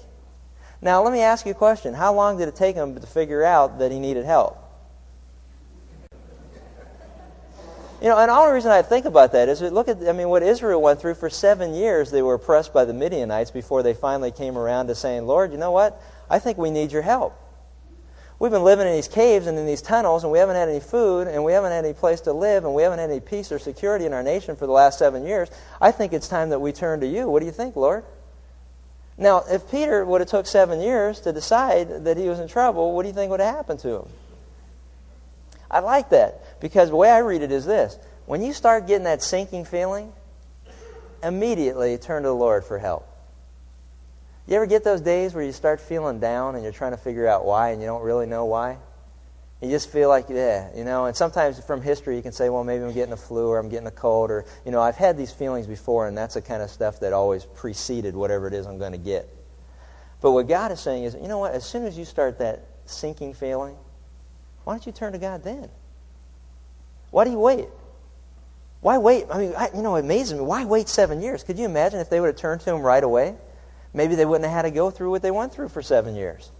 Now, 0.81 1.02
let 1.02 1.12
me 1.12 1.23
ask 1.23 1.44
you 1.44 1.50
a 1.50 1.56
question. 1.56 1.93
How 1.93 2.14
long 2.14 2.38
did 2.38 2.46
it 2.46 2.55
take 2.55 2.76
him 2.76 2.94
to 2.94 3.05
figure 3.08 3.43
out 3.43 3.81
that 3.81 3.90
he 3.90 3.99
needed 3.99 4.25
help? 4.25 4.58
You 8.00 8.08
know, 8.08 8.19
and 8.19 8.28
the 8.31 8.35
only 8.35 8.55
reason 8.55 8.70
I 8.70 8.82
think 8.82 9.05
about 9.05 9.32
that 9.32 9.49
is 9.49 9.61
look 9.61 9.88
at, 9.88 10.08
I 10.08 10.12
mean, 10.12 10.28
what 10.28 10.44
Israel 10.44 10.81
went 10.81 11.00
through 11.00 11.14
for 11.14 11.31
seven 11.31 11.75
years. 11.75 12.12
They 12.12 12.23
were 12.23 12.35
oppressed 12.35 12.73
by 12.73 12.85
the 12.85 12.94
Midianites 12.94 13.50
before 13.50 13.82
they 13.82 13.94
finally 13.94 14.31
came 14.31 14.56
around 14.56 14.87
to 14.87 14.94
saying, 14.94 15.26
Lord, 15.26 15.50
you 15.50 15.58
know 15.58 15.73
what? 15.73 16.00
I 16.31 16.38
think 16.38 16.58
we 16.58 16.70
need 16.70 16.93
your 16.93 17.02
help. 17.02 17.37
We've 18.42 18.50
been 18.50 18.64
living 18.64 18.88
in 18.88 18.94
these 18.94 19.06
caves 19.06 19.46
and 19.46 19.56
in 19.56 19.66
these 19.66 19.82
tunnels, 19.82 20.24
and 20.24 20.32
we 20.32 20.40
haven't 20.40 20.56
had 20.56 20.68
any 20.68 20.80
food, 20.80 21.28
and 21.28 21.44
we 21.44 21.52
haven't 21.52 21.70
had 21.70 21.84
any 21.84 21.94
place 21.94 22.22
to 22.22 22.32
live, 22.32 22.64
and 22.64 22.74
we 22.74 22.82
haven't 22.82 22.98
had 22.98 23.08
any 23.08 23.20
peace 23.20 23.52
or 23.52 23.60
security 23.60 24.04
in 24.04 24.12
our 24.12 24.24
nation 24.24 24.56
for 24.56 24.66
the 24.66 24.72
last 24.72 24.98
seven 24.98 25.24
years. 25.24 25.48
I 25.80 25.92
think 25.92 26.12
it's 26.12 26.26
time 26.26 26.50
that 26.50 26.58
we 26.58 26.72
turn 26.72 26.98
to 27.02 27.06
you. 27.06 27.28
What 27.28 27.38
do 27.38 27.46
you 27.46 27.52
think, 27.52 27.76
Lord? 27.76 28.02
Now, 29.16 29.44
if 29.48 29.70
Peter 29.70 30.04
would 30.04 30.22
have 30.22 30.28
took 30.28 30.48
seven 30.48 30.80
years 30.80 31.20
to 31.20 31.32
decide 31.32 32.06
that 32.06 32.16
he 32.16 32.28
was 32.28 32.40
in 32.40 32.48
trouble, 32.48 32.96
what 32.96 33.02
do 33.02 33.11
you 33.11 33.14
think 33.14 33.30
would 33.30 33.38
have 33.38 33.54
happened 33.54 33.78
to 33.78 33.99
him? 33.99 34.08
I 35.70 35.78
like 35.78 36.08
that 36.08 36.61
because 36.61 36.88
the 36.88 36.96
way 36.96 37.11
I 37.11 37.18
read 37.18 37.42
it 37.42 37.52
is 37.52 37.64
this: 37.64 37.96
when 38.26 38.42
you 38.42 38.52
start 38.52 38.88
getting 38.88 39.04
that 39.04 39.22
sinking 39.22 39.66
feeling, 39.66 40.12
immediately 41.22 41.96
turn 41.96 42.25
to 42.25 42.30
the 42.30 42.34
Lord 42.34 42.64
for 42.64 42.80
help. 42.80 43.06
You 44.46 44.56
ever 44.56 44.66
get 44.66 44.82
those 44.82 45.00
days 45.00 45.34
where 45.34 45.44
you 45.44 45.52
start 45.52 45.80
feeling 45.80 46.18
down 46.18 46.54
and 46.54 46.64
you're 46.64 46.72
trying 46.72 46.90
to 46.90 46.96
figure 46.96 47.26
out 47.26 47.44
why 47.44 47.70
and 47.70 47.80
you 47.80 47.87
don't 47.87 48.02
really 48.02 48.26
know 48.26 48.44
why? 48.44 48.78
You 49.61 49.70
just 49.70 49.90
feel 49.90 50.08
like, 50.08 50.28
yeah, 50.28 50.68
you 50.75 50.82
know, 50.82 51.04
and 51.04 51.16
sometimes 51.16 51.61
from 51.61 51.80
history 51.80 52.16
you 52.16 52.22
can 52.22 52.32
say, 52.32 52.50
well, 52.50 52.64
maybe 52.64 52.82
I'm 52.82 52.92
getting 52.92 53.12
a 53.12 53.16
flu 53.16 53.49
or 53.49 53.58
I'm 53.58 53.68
getting 53.68 53.87
a 53.87 53.92
cold 53.92 54.32
or, 54.32 54.44
you 54.64 54.72
know, 54.72 54.80
I've 54.80 54.96
had 54.96 55.16
these 55.16 55.30
feelings 55.30 55.68
before 55.68 56.08
and 56.08 56.18
that's 56.18 56.34
the 56.34 56.42
kind 56.42 56.62
of 56.62 56.70
stuff 56.70 56.99
that 57.00 57.12
always 57.12 57.44
preceded 57.44 58.16
whatever 58.16 58.49
it 58.49 58.54
is 58.54 58.66
I'm 58.66 58.78
going 58.78 58.92
to 58.92 58.99
get. 58.99 59.28
But 60.20 60.32
what 60.32 60.49
God 60.49 60.72
is 60.72 60.80
saying 60.80 61.04
is, 61.04 61.14
you 61.14 61.28
know 61.28 61.38
what, 61.38 61.52
as 61.52 61.64
soon 61.64 61.84
as 61.84 61.96
you 61.96 62.04
start 62.04 62.38
that 62.40 62.66
sinking 62.87 63.34
feeling, 63.34 63.76
why 64.64 64.72
don't 64.72 64.84
you 64.84 64.92
turn 64.92 65.12
to 65.12 65.18
God 65.18 65.44
then? 65.44 65.68
Why 67.11 67.25
do 67.25 67.30
you 67.30 67.38
wait? 67.38 67.68
Why 68.80 68.99
wait? 68.99 69.26
I 69.30 69.38
mean, 69.38 69.54
I, 69.56 69.70
you 69.75 69.82
know, 69.82 69.94
it 69.94 70.00
amazes 70.00 70.34
me. 70.34 70.40
Why 70.40 70.64
wait 70.64 70.88
seven 70.88 71.20
years? 71.20 71.44
Could 71.44 71.58
you 71.58 71.66
imagine 71.66 72.00
if 72.00 72.11
they 72.11 72.20
would 72.20 72.26
have 72.26 72.37
turned 72.37 72.62
to 72.62 72.75
Him 72.75 72.82
right 72.82 73.02
away? 73.02 73.37
Maybe 73.94 74.14
they 74.14 74.25
wouldn't 74.25 74.44
have 74.44 74.54
had 74.54 74.62
to 74.62 74.70
go 74.70 74.90
through 74.90 75.11
what 75.11 75.22
they 75.22 75.30
went 75.30 75.52
through 75.52 75.68
for 75.68 75.82
seven 75.82 76.14
years. 76.14 76.50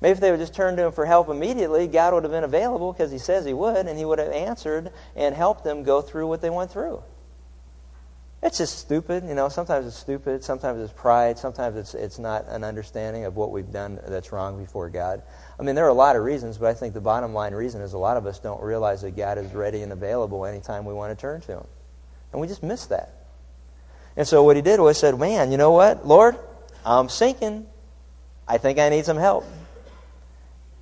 Maybe 0.00 0.12
if 0.12 0.20
they 0.20 0.30
would 0.30 0.40
just 0.40 0.54
turn 0.54 0.76
to 0.76 0.86
him 0.86 0.92
for 0.92 1.06
help 1.06 1.28
immediately, 1.28 1.86
God 1.86 2.12
would 2.14 2.24
have 2.24 2.32
been 2.32 2.44
available 2.44 2.92
because 2.92 3.10
he 3.10 3.18
says 3.18 3.44
he 3.44 3.54
would, 3.54 3.86
and 3.86 3.98
he 3.98 4.04
would 4.04 4.18
have 4.18 4.32
answered 4.32 4.90
and 5.16 5.34
helped 5.34 5.64
them 5.64 5.82
go 5.82 6.02
through 6.02 6.26
what 6.28 6.42
they 6.42 6.50
went 6.50 6.70
through. 6.70 7.02
It's 8.44 8.58
just 8.58 8.78
stupid, 8.78 9.24
you 9.26 9.34
know. 9.34 9.48
Sometimes 9.48 9.86
it's 9.86 9.96
stupid. 9.96 10.44
Sometimes 10.44 10.78
it's 10.82 10.92
pride. 10.92 11.38
Sometimes 11.38 11.76
it's 11.76 11.94
it's 11.94 12.18
not 12.18 12.46
an 12.48 12.62
understanding 12.62 13.24
of 13.24 13.36
what 13.36 13.50
we've 13.50 13.72
done 13.72 13.98
that's 14.06 14.32
wrong 14.32 14.62
before 14.62 14.90
God. 14.90 15.22
I 15.58 15.62
mean, 15.62 15.74
there 15.74 15.86
are 15.86 15.88
a 15.88 15.94
lot 15.94 16.14
of 16.14 16.22
reasons, 16.22 16.58
but 16.58 16.68
I 16.68 16.74
think 16.74 16.92
the 16.92 17.00
bottom 17.00 17.32
line 17.32 17.54
reason 17.54 17.80
is 17.80 17.94
a 17.94 17.98
lot 17.98 18.18
of 18.18 18.26
us 18.26 18.38
don't 18.40 18.62
realize 18.62 19.00
that 19.00 19.16
God 19.16 19.38
is 19.38 19.54
ready 19.54 19.80
and 19.80 19.92
available 19.92 20.44
anytime 20.44 20.84
we 20.84 20.92
want 20.92 21.16
to 21.16 21.20
turn 21.20 21.40
to 21.40 21.52
Him, 21.52 21.66
and 22.32 22.40
we 22.42 22.46
just 22.46 22.62
miss 22.62 22.84
that. 22.86 23.23
And 24.16 24.26
so 24.26 24.42
what 24.44 24.56
he 24.56 24.62
did 24.62 24.80
was 24.80 24.98
said, 24.98 25.18
Man, 25.18 25.50
you 25.50 25.58
know 25.58 25.72
what, 25.72 26.06
Lord? 26.06 26.36
I'm 26.84 27.08
sinking. 27.08 27.66
I 28.46 28.58
think 28.58 28.78
I 28.78 28.88
need 28.88 29.04
some 29.04 29.16
help. 29.16 29.44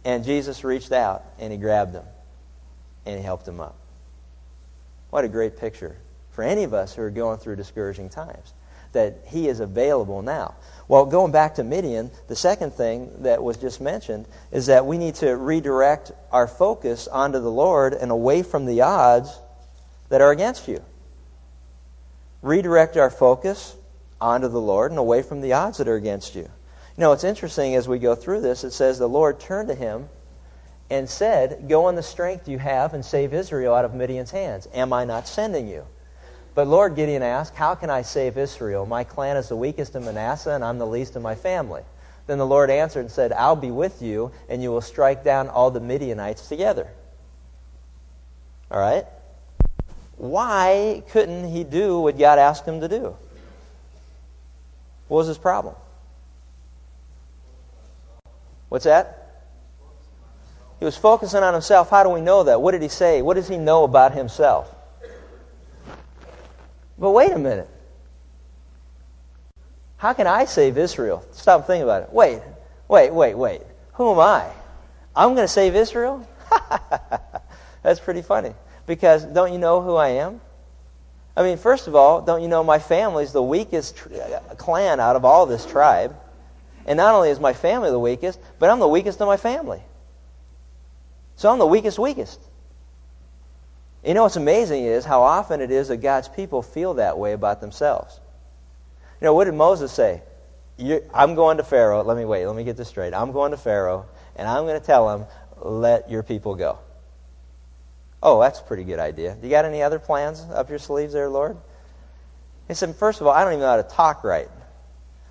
And 0.05 0.25
Jesus 0.25 0.65
reached 0.65 0.93
out 0.93 1.25
and 1.39 1.53
he 1.53 1.59
grabbed 1.59 1.95
him 1.95 2.05
and 3.07 3.17
he 3.17 3.23
helped 3.23 3.47
him 3.47 3.61
up. 3.61 3.77
What 5.11 5.25
a 5.25 5.29
great 5.29 5.59
picture 5.59 5.97
for 6.33 6.43
any 6.43 6.65
of 6.65 6.75
us 6.75 6.95
who 6.95 7.03
are 7.03 7.11
going 7.11 7.39
through 7.39 7.57
discouraging 7.57 8.09
times. 8.09 8.53
that 8.93 9.25
He 9.27 9.49
is 9.49 9.61
available 9.61 10.23
now. 10.23 10.55
Well, 10.89 11.07
going 11.07 11.33
back 11.33 11.55
to 11.55 11.65
Midian, 11.65 12.11
the 12.29 12.37
second 12.37 12.73
thing 12.75 13.23
that 13.23 13.43
was 13.43 13.57
just 13.57 13.81
mentioned 13.81 14.27
is 14.51 14.67
that 14.67 14.87
we 14.87 14.99
need 14.99 15.15
to 15.17 15.31
redirect 15.37 16.13
our 16.31 16.47
focus 16.47 17.09
onto 17.09 17.39
the 17.39 17.51
Lord 17.51 17.95
and 17.95 18.11
away 18.11 18.43
from 18.43 18.67
the 18.67 18.83
odds 18.83 19.39
that 20.09 20.21
are 20.21 20.31
against 20.31 20.69
you. 20.69 20.83
Redirect 22.43 22.97
our 22.97 23.11
focus 23.11 23.75
onto 24.21 24.49
the 24.49 24.61
Lord 24.61 24.91
and 24.91 24.99
away 24.99 25.23
from 25.23 25.41
the 25.41 25.55
odds 25.55 25.79
that 25.79 25.89
are 25.89 25.97
against 25.97 26.35
you. 26.35 26.43
You 26.43 27.01
know, 27.01 27.13
it's 27.13 27.25
interesting 27.25 27.75
as 27.75 27.89
we 27.89 27.99
go 27.99 28.15
through 28.15 28.41
this, 28.41 28.65
it 28.65 28.73
says 28.73 28.99
the 28.99 29.09
Lord 29.09 29.41
turned 29.41 29.69
to 29.69 29.75
him 29.75 30.09
and 30.91 31.09
said, 31.09 31.69
Go 31.69 31.89
in 31.89 31.95
the 31.95 32.03
strength 32.03 32.49
you 32.49 32.59
have 32.59 32.93
and 32.93 33.05
save 33.05 33.33
Israel 33.33 33.75
out 33.75 33.85
of 33.85 33.95
Midian's 33.95 34.31
hands. 34.31 34.69
Am 34.75 34.93
I 34.93 35.05
not 35.05 35.27
sending 35.27 35.69
you? 35.69 35.87
But 36.55 36.67
Lord, 36.67 36.97
Gideon 36.97 37.23
asked, 37.23 37.55
How 37.55 37.75
can 37.75 37.89
I 37.89 38.03
save 38.03 38.37
Israel? 38.37 38.85
My 38.85 39.05
clan 39.05 39.39
is 39.39 39.49
the 39.49 39.57
weakest 39.57 39.95
in 39.95 40.05
Manasseh, 40.05 40.51
and 40.51 40.63
I'm 40.63 40.79
the 40.79 40.87
least 40.87 41.17
in 41.17 41.23
my 41.23 41.35
family. 41.35 41.83
Then 42.27 42.39
the 42.39 42.47
Lord 42.47 42.71
answered 42.71 43.01
and 43.01 43.11
said, 43.11 43.33
I'll 43.33 43.57
be 43.57 43.71
with 43.71 44.03
you, 44.03 44.33
and 44.49 44.63
you 44.63 44.71
will 44.71 44.83
strike 44.83 45.25
down 45.25 45.49
all 45.49 45.71
the 45.71 45.81
Midianites 45.81 46.49
together. 46.49 46.89
All 48.71 48.79
right? 48.79 49.07
Why 50.17 51.03
couldn't 51.11 51.51
he 51.51 51.65
do 51.65 52.01
what 52.01 52.19
God 52.19 52.39
asked 52.39 52.67
him 52.67 52.81
to 52.81 52.89
do? 52.89 53.17
What 55.09 55.19
was 55.19 55.27
his 55.27 55.39
problem? 55.39 55.75
What's 58.69 58.85
that? 58.85 59.19
He 60.79 60.85
was 60.85 60.97
focusing 60.97 61.43
on 61.43 61.53
himself. 61.53 61.91
How 61.91 62.03
do 62.03 62.09
we 62.09 62.21
know 62.21 62.45
that? 62.45 62.61
What 62.61 62.73
did 62.73 62.83
he 62.83 62.89
say? 62.89 63.23
What 63.23 63.35
does 63.35 63.47
he 63.47 63.59
know 63.59 63.85
about 63.85 64.13
himself? 64.13 64.75
But 66.99 67.11
wait 67.11 67.31
a 67.31 67.39
minute. 67.39 67.69
How 69.97 70.13
can 70.13 70.27
I 70.27 70.47
save 70.47 70.79
Israel? 70.79 71.25
Stop 71.33 71.61
and 71.61 71.67
think 71.67 71.85
about 71.85 72.03
it. 72.03 72.13
Wait, 72.13 72.41
wait, 72.89 73.13
wait, 73.13 73.35
wait. 73.35 73.63
Who 73.93 74.11
am 74.11 74.19
I? 74.19 74.51
I'm 75.15 75.35
going 75.35 75.47
to 75.47 75.53
save 75.53 75.77
Israel? 75.77 76.27
That's 77.83 78.01
pretty 78.01 78.23
funny. 78.23 78.55
Because 78.87 79.25
don't 79.25 79.53
you 79.53 79.59
know 79.59 79.81
who 79.81 79.97
I 79.97 80.09
am? 80.09 80.41
I 81.37 81.43
mean, 81.43 81.57
first 81.57 81.89
of 81.89 81.95
all, 81.95 82.21
don't 82.21 82.43
you 82.43 82.49
know 82.49 82.63
my 82.63 82.79
family 82.79 83.25
is 83.25 83.33
the 83.33 83.43
weakest 83.43 83.97
tr- 83.97 84.09
uh, 84.15 84.55
clan 84.57 85.01
out 85.01 85.17
of 85.17 85.25
all 85.25 85.47
this 85.47 85.65
tribe? 85.65 86.15
And 86.85 86.97
not 86.97 87.15
only 87.15 87.31
is 87.31 87.41
my 87.41 87.53
family 87.53 87.91
the 87.91 87.99
weakest, 87.99 88.39
but 88.59 88.69
I'm 88.69 88.81
the 88.81 88.89
weakest 88.89 89.21
of 89.21 89.29
my 89.29 89.37
family. 89.37 89.83
So 91.37 91.51
I'm 91.51 91.59
the 91.59 91.67
weakest, 91.67 91.99
weakest. 91.99 92.41
You 94.05 94.15
know 94.15 94.25
what's 94.25 94.37
amazing 94.37 94.85
is 94.85 95.05
how 95.05 95.23
often 95.23 95.61
it 95.61 95.71
is 95.71 95.89
that 95.89 95.99
God's 95.99 96.29
people 96.29 96.63
feel 96.63 96.95
that 96.95 97.19
way 97.19 97.33
about 97.33 97.61
themselves. 97.61 98.19
You 99.21 99.27
know, 99.27 99.35
what 99.35 99.45
did 99.45 99.55
Moses 99.55 99.93
say? 99.93 100.23
I'm 101.15 101.35
going 101.37 101.59
to 101.59 101.65
Pharaoh. 101.65 102.03
Let 102.03 102.17
me 102.17 102.25
wait. 102.25 102.47
Let 102.47 102.57
me 102.57 102.65
get 102.65 102.77
this 102.77 102.89
straight. 102.89 103.15
I'm 103.15 103.31
going 103.31 103.53
to 103.53 103.57
Pharaoh, 103.57 104.07
and 104.35 104.49
I'm 104.49 104.65
going 104.65 104.81
to 104.81 104.85
tell 104.85 105.09
him, 105.15 105.27
let 105.61 106.11
your 106.11 106.25
people 106.25 106.57
go. 106.57 106.79
Oh, 108.23 108.41
that's 108.41 108.61
a 108.61 108.63
pretty 108.63 108.85
good 108.85 109.01
idea. 109.01 109.35
Do 109.35 109.47
you 109.47 109.51
got 109.51 109.65
any 109.65 109.83
other 109.83 109.99
plans 109.99 110.41
up 110.53 110.71
your 110.71 110.79
sleeves 110.79 111.13
there, 111.13 111.29
Lord? 111.29 111.57
He 112.69 112.75
said, 112.75 112.95
first 112.97 113.21
of 113.21 113.27
all, 113.27 113.33
I 113.33 113.43
don't 113.43 113.55
even 113.55 113.63
know 113.63 113.71
how 113.71 113.77
to 113.77 113.83
talk 113.83 114.23
right. 114.23 114.49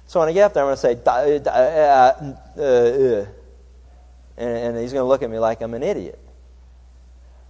So 0.07 0.19
when 0.19 0.27
I 0.27 0.33
get 0.33 0.43
up 0.43 0.53
there, 0.53 0.63
I'm 0.63 0.67
going 0.67 0.75
to 0.75 0.81
say, 0.81 0.99
uh, 1.05 1.49
uh, 1.49 2.35
uh, 2.57 2.61
uh, 2.61 3.25
and 4.37 4.77
he's 4.77 4.91
going 4.91 5.03
to 5.03 5.07
look 5.07 5.23
at 5.23 5.29
me 5.29 5.39
like 5.39 5.61
I'm 5.61 5.73
an 5.73 5.83
idiot. 5.83 6.19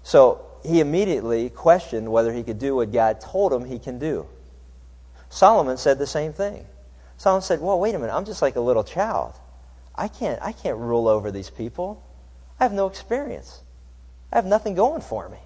So 0.03 0.45
he 0.63 0.79
immediately 0.79 1.49
questioned 1.49 2.11
whether 2.11 2.31
he 2.31 2.43
could 2.43 2.59
do 2.59 2.75
what 2.75 2.91
God 2.91 3.19
told 3.21 3.51
him 3.51 3.65
he 3.65 3.79
can 3.79 3.97
do. 3.97 4.27
Solomon 5.29 5.77
said 5.77 5.97
the 5.97 6.07
same 6.07 6.33
thing. 6.33 6.65
Solomon 7.17 7.41
said, 7.41 7.61
Well, 7.61 7.79
wait 7.79 7.95
a 7.95 7.99
minute, 7.99 8.13
I'm 8.13 8.25
just 8.25 8.41
like 8.41 8.57
a 8.57 8.61
little 8.61 8.83
child. 8.83 9.33
I 9.95 10.07
can't, 10.07 10.41
I 10.41 10.51
can't 10.51 10.77
rule 10.77 11.07
over 11.07 11.31
these 11.31 11.49
people. 11.49 12.03
I 12.59 12.63
have 12.63 12.73
no 12.73 12.87
experience. 12.87 13.61
I 14.31 14.37
have 14.37 14.45
nothing 14.45 14.75
going 14.75 15.01
for 15.01 15.27
me. 15.27 15.37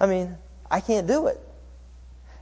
I 0.00 0.06
mean, 0.06 0.36
I 0.70 0.80
can't 0.80 1.06
do 1.06 1.26
it. 1.26 1.40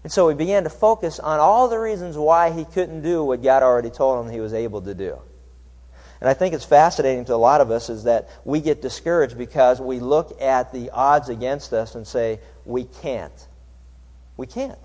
And 0.02 0.12
so 0.12 0.28
he 0.28 0.34
began 0.34 0.64
to 0.64 0.70
focus 0.70 1.18
on 1.18 1.40
all 1.40 1.68
the 1.68 1.78
reasons 1.78 2.16
why 2.16 2.50
he 2.50 2.64
couldn't 2.64 3.02
do 3.02 3.24
what 3.24 3.42
God 3.42 3.62
already 3.62 3.90
told 3.90 4.24
him 4.24 4.32
he 4.32 4.40
was 4.40 4.52
able 4.52 4.82
to 4.82 4.94
do. 4.94 5.18
And 6.20 6.28
I 6.28 6.34
think 6.34 6.54
it's 6.54 6.64
fascinating 6.64 7.24
to 7.26 7.34
a 7.34 7.36
lot 7.36 7.60
of 7.60 7.70
us 7.70 7.90
is 7.90 8.04
that 8.04 8.28
we 8.44 8.60
get 8.60 8.80
discouraged 8.80 9.36
because 9.36 9.80
we 9.80 10.00
look 10.00 10.40
at 10.40 10.72
the 10.72 10.90
odds 10.90 11.28
against 11.28 11.72
us 11.72 11.94
and 11.94 12.06
say, 12.06 12.40
we 12.64 12.84
can't. 12.84 13.48
We 14.36 14.46
can't. 14.46 14.78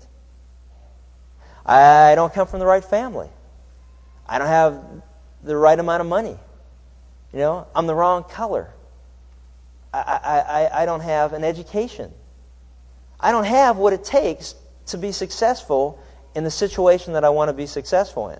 I 1.64 2.14
don't 2.14 2.32
come 2.32 2.46
from 2.46 2.60
the 2.60 2.66
right 2.66 2.84
family. 2.84 3.28
I 4.26 4.38
don't 4.38 4.48
have 4.48 4.82
the 5.42 5.56
right 5.56 5.78
amount 5.78 6.00
of 6.00 6.06
money. 6.06 6.36
You 7.32 7.38
know, 7.38 7.66
I'm 7.74 7.86
the 7.86 7.94
wrong 7.94 8.24
color. 8.24 8.70
I, 9.92 10.68
I, 10.72 10.82
I 10.82 10.86
don't 10.86 11.00
have 11.00 11.32
an 11.32 11.44
education. 11.44 12.12
I 13.18 13.32
don't 13.32 13.44
have 13.44 13.76
what 13.76 13.92
it 13.92 14.04
takes 14.04 14.54
to 14.86 14.98
be 14.98 15.12
successful 15.12 15.98
in 16.34 16.44
the 16.44 16.50
situation 16.50 17.14
that 17.14 17.24
I 17.24 17.30
want 17.30 17.48
to 17.48 17.52
be 17.52 17.66
successful 17.66 18.28
in. 18.28 18.38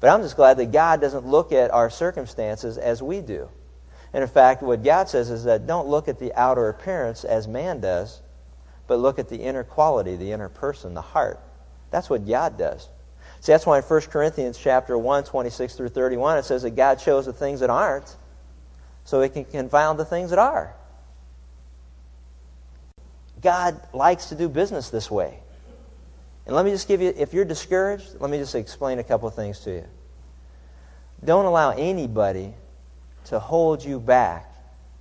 But 0.00 0.10
I'm 0.10 0.22
just 0.22 0.36
glad 0.36 0.56
that 0.56 0.72
God 0.72 1.00
doesn't 1.00 1.26
look 1.26 1.52
at 1.52 1.70
our 1.70 1.88
circumstances 1.88 2.76
as 2.76 3.02
we 3.02 3.20
do. 3.20 3.48
And 4.12 4.22
in 4.22 4.28
fact, 4.28 4.62
what 4.62 4.82
God 4.82 5.08
says 5.08 5.30
is 5.30 5.44
that 5.44 5.66
don't 5.66 5.88
look 5.88 6.08
at 6.08 6.18
the 6.18 6.34
outer 6.34 6.68
appearance 6.68 7.24
as 7.24 7.46
man 7.46 7.80
does, 7.80 8.20
but 8.88 8.98
look 8.98 9.18
at 9.18 9.28
the 9.28 9.36
inner 9.36 9.64
quality, 9.64 10.16
the 10.16 10.32
inner 10.32 10.48
person, 10.48 10.92
the 10.92 11.00
heart. 11.00 11.40
That's 11.90 12.10
what 12.10 12.26
God 12.26 12.58
does. 12.58 12.88
See, 13.40 13.52
that's 13.52 13.64
why 13.64 13.78
in 13.78 13.84
1 13.84 14.00
Corinthians 14.02 14.58
chapter 14.58 14.98
1, 14.98 15.24
26 15.24 15.74
through 15.74 15.88
31, 15.88 16.38
it 16.38 16.44
says 16.44 16.62
that 16.62 16.70
God 16.70 17.00
shows 17.00 17.26
the 17.26 17.32
things 17.32 17.60
that 17.60 17.70
aren't 17.70 18.16
so 19.04 19.20
it 19.20 19.32
can 19.32 19.44
confound 19.44 19.98
the 19.98 20.04
things 20.04 20.30
that 20.30 20.38
are. 20.38 20.74
God 23.40 23.80
likes 23.92 24.26
to 24.26 24.34
do 24.34 24.48
business 24.48 24.90
this 24.90 25.10
way. 25.10 25.38
And 26.46 26.56
let 26.56 26.64
me 26.64 26.70
just 26.70 26.88
give 26.88 27.00
you, 27.00 27.12
if 27.16 27.34
you're 27.34 27.44
discouraged, 27.44 28.20
let 28.20 28.30
me 28.30 28.38
just 28.38 28.54
explain 28.54 28.98
a 28.98 29.04
couple 29.04 29.28
of 29.28 29.34
things 29.34 29.60
to 29.60 29.70
you. 29.70 29.84
Don't 31.24 31.44
allow 31.44 31.70
anybody 31.70 32.54
to 33.26 33.38
hold 33.38 33.84
you 33.84 34.00
back 34.00 34.52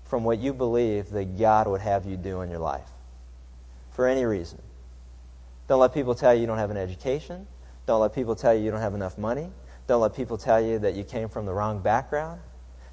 from 0.05 0.23
what 0.23 0.39
you 0.39 0.53
believe 0.53 1.09
that 1.11 1.37
God 1.37 1.67
would 1.67 1.81
have 1.81 2.05
you 2.05 2.17
do 2.17 2.41
in 2.41 2.49
your 2.49 2.59
life 2.59 2.87
for 3.91 4.07
any 4.07 4.25
reason. 4.25 4.61
Don't 5.67 5.79
let 5.79 5.93
people 5.93 6.15
tell 6.15 6.33
you 6.33 6.41
you 6.41 6.47
don't 6.47 6.57
have 6.57 6.69
an 6.69 6.77
education. 6.77 7.47
Don't 7.85 8.01
let 8.01 8.13
people 8.13 8.35
tell 8.35 8.53
you 8.53 8.63
you 8.63 8.71
don't 8.71 8.81
have 8.81 8.93
enough 8.93 9.17
money. 9.17 9.49
Don't 9.87 10.01
let 10.01 10.15
people 10.15 10.37
tell 10.37 10.61
you 10.61 10.79
that 10.79 10.95
you 10.95 11.03
came 11.03 11.29
from 11.29 11.45
the 11.45 11.53
wrong 11.53 11.81
background. 11.81 12.41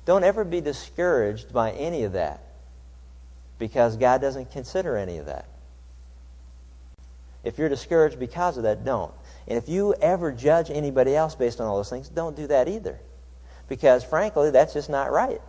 Don't 0.09 0.25
ever 0.25 0.43
be 0.43 0.63
discouraged 0.63 1.53
by 1.53 1.73
any 1.73 2.05
of 2.05 2.15
that 2.15 2.41
because 3.59 3.99
God 3.99 4.23
doesn't 4.23 4.51
consider 4.53 4.97
any 4.97 5.19
of 5.19 5.27
that. 5.27 5.47
If 7.45 7.59
you're 7.59 7.69
discouraged 7.69 8.19
because 8.19 8.57
of 8.57 8.63
that, 8.63 8.87
don't. 8.87 9.13
And 9.47 9.59
if 9.59 9.69
you 9.69 9.93
ever 10.01 10.33
judge 10.33 10.71
anybody 10.71 11.15
else 11.15 11.35
based 11.35 11.61
on 11.61 11.67
all 11.67 11.77
those 11.77 11.91
things, 11.91 12.09
don't 12.09 12.35
do 12.35 12.47
that 12.47 12.69
either. 12.69 12.99
Because 13.69 14.03
frankly, 14.03 14.51
that's 14.51 14.73
just 14.73 14.89
not 14.89 15.13
right. 15.13 15.43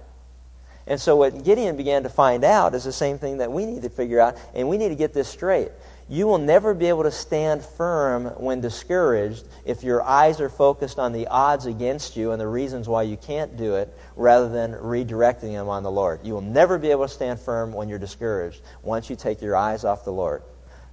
And 0.86 1.00
so 1.00 1.16
what 1.16 1.46
Gideon 1.46 1.78
began 1.78 2.04
to 2.04 2.10
find 2.10 2.44
out 2.44 2.76
is 2.76 2.84
the 2.84 2.92
same 2.92 3.18
thing 3.18 3.38
that 3.38 3.54
we 3.54 3.66
need 3.66 3.84
to 3.84 3.90
figure 3.90 4.20
out, 4.20 4.36
and 4.54 4.68
we 4.68 4.78
need 4.78 4.90
to 4.90 4.96
get 4.96 5.14
this 5.14 5.30
straight. 5.30 5.72
You 6.10 6.26
will 6.26 6.40
never 6.40 6.74
be 6.74 6.88
able 6.88 7.04
to 7.04 7.12
stand 7.12 7.64
firm 7.64 8.26
when 8.38 8.62
discouraged 8.62 9.48
if 9.64 9.84
your 9.84 10.02
eyes 10.02 10.42
are 10.42 10.50
focused 10.50 10.98
on 10.98 11.14
the 11.14 11.28
odds 11.28 11.68
against 11.68 12.18
you 12.18 12.32
and 12.32 12.42
the 12.42 12.48
reasons 12.48 12.90
why 12.90 13.04
you 13.04 13.16
can't 13.16 13.56
do 13.56 13.76
it 13.76 13.96
rather 14.16 14.50
than 14.50 14.74
redirecting 14.74 15.54
them 15.54 15.70
on 15.70 15.84
the 15.84 15.92
Lord. 15.92 16.22
You 16.26 16.34
will 16.34 16.42
never 16.42 16.80
be 16.80 16.90
able 16.90 17.08
to 17.08 17.14
stand 17.14 17.40
firm 17.40 17.72
when 17.72 17.90
you're 17.90 18.00
discouraged 18.00 18.62
once 18.82 19.10
you 19.10 19.16
take 19.16 19.42
your 19.42 19.56
eyes 19.56 19.86
off 19.86 20.04
the 20.04 20.12
Lord 20.12 20.42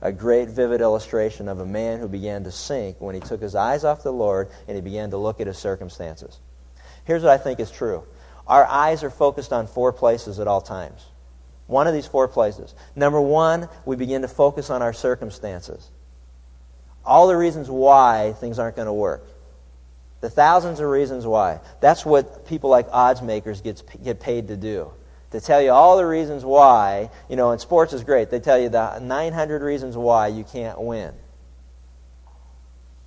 a 0.02 0.12
great 0.12 0.48
vivid 0.48 0.80
illustration 0.80 1.48
of 1.48 1.60
a 1.60 1.66
man 1.66 1.98
who 1.98 2.08
began 2.08 2.44
to 2.44 2.52
sink 2.52 3.00
when 3.00 3.14
he 3.14 3.20
took 3.20 3.40
his 3.40 3.54
eyes 3.54 3.84
off 3.84 4.02
the 4.02 4.12
Lord 4.12 4.50
and 4.68 4.76
he 4.76 4.82
began 4.82 5.10
to 5.10 5.16
look 5.16 5.40
at 5.40 5.46
his 5.46 5.58
circumstances. 5.58 6.38
Here's 7.04 7.22
what 7.22 7.32
I 7.32 7.38
think 7.38 7.60
is 7.60 7.70
true. 7.70 8.04
Our 8.46 8.64
eyes 8.64 9.02
are 9.02 9.10
focused 9.10 9.52
on 9.52 9.66
four 9.66 9.92
places 9.92 10.38
at 10.38 10.46
all 10.46 10.60
times. 10.60 11.04
One 11.66 11.86
of 11.86 11.94
these 11.94 12.06
four 12.06 12.28
places. 12.28 12.74
Number 12.94 13.20
one, 13.20 13.68
we 13.84 13.96
begin 13.96 14.22
to 14.22 14.28
focus 14.28 14.70
on 14.70 14.82
our 14.82 14.92
circumstances. 14.92 15.88
All 17.04 17.26
the 17.28 17.36
reasons 17.36 17.68
why 17.68 18.34
things 18.38 18.58
aren't 18.58 18.76
going 18.76 18.86
to 18.86 18.92
work. 18.92 19.26
The 20.20 20.30
thousands 20.30 20.80
of 20.80 20.88
reasons 20.88 21.26
why. 21.26 21.60
That's 21.80 22.04
what 22.04 22.46
people 22.46 22.70
like 22.70 22.86
odds 22.90 23.22
makers 23.22 23.60
get, 23.60 23.82
get 24.02 24.20
paid 24.20 24.48
to 24.48 24.56
do 24.56 24.90
to 25.32 25.40
tell 25.40 25.60
you 25.60 25.70
all 25.70 25.96
the 25.96 26.06
reasons 26.06 26.44
why, 26.44 27.10
you 27.28 27.36
know, 27.36 27.50
and 27.50 27.60
sports 27.60 27.92
is 27.92 28.04
great. 28.04 28.30
They 28.30 28.40
tell 28.40 28.58
you 28.58 28.68
the 28.68 28.98
900 28.98 29.62
reasons 29.62 29.96
why 29.96 30.28
you 30.28 30.44
can't 30.44 30.80
win. 30.80 31.12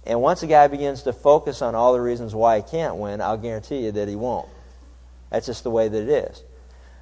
And 0.05 0.21
once 0.21 0.43
a 0.43 0.47
guy 0.47 0.67
begins 0.67 1.03
to 1.03 1.13
focus 1.13 1.61
on 1.61 1.75
all 1.75 1.93
the 1.93 2.01
reasons 2.01 2.33
why 2.35 2.57
he 2.57 2.63
can't 2.63 2.95
win, 2.95 3.21
I'll 3.21 3.37
guarantee 3.37 3.85
you 3.85 3.91
that 3.93 4.07
he 4.07 4.15
won't. 4.15 4.49
That's 5.29 5.45
just 5.45 5.63
the 5.63 5.69
way 5.69 5.87
that 5.87 6.01
it 6.01 6.09
is. 6.09 6.43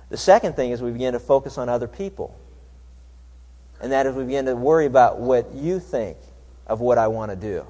The 0.10 0.18
second 0.18 0.56
thing 0.56 0.72
is 0.72 0.82
we 0.82 0.92
begin 0.92 1.14
to 1.14 1.20
focus 1.20 1.58
on 1.58 1.70
other 1.70 1.88
people. 1.88 2.38
And 3.82 3.92
that 3.92 4.06
is 4.06 4.16
we 4.16 4.24
begin 4.24 4.46
to 4.46 4.56
worry 4.56 4.86
about 4.86 5.20
what 5.20 5.54
you 5.54 5.80
think 5.80 6.18
of 6.66 6.80
what 6.80 6.98
I 6.98 7.08
want 7.08 7.32
to 7.32 7.36
do. 7.36 7.66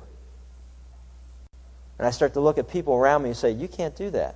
And 1.97 2.07
I 2.07 2.11
start 2.11 2.33
to 2.33 2.39
look 2.39 2.57
at 2.57 2.69
people 2.69 2.93
around 2.93 3.23
me 3.23 3.29
and 3.29 3.37
say, 3.37 3.51
You 3.51 3.67
can't 3.67 3.95
do 3.95 4.11
that. 4.11 4.35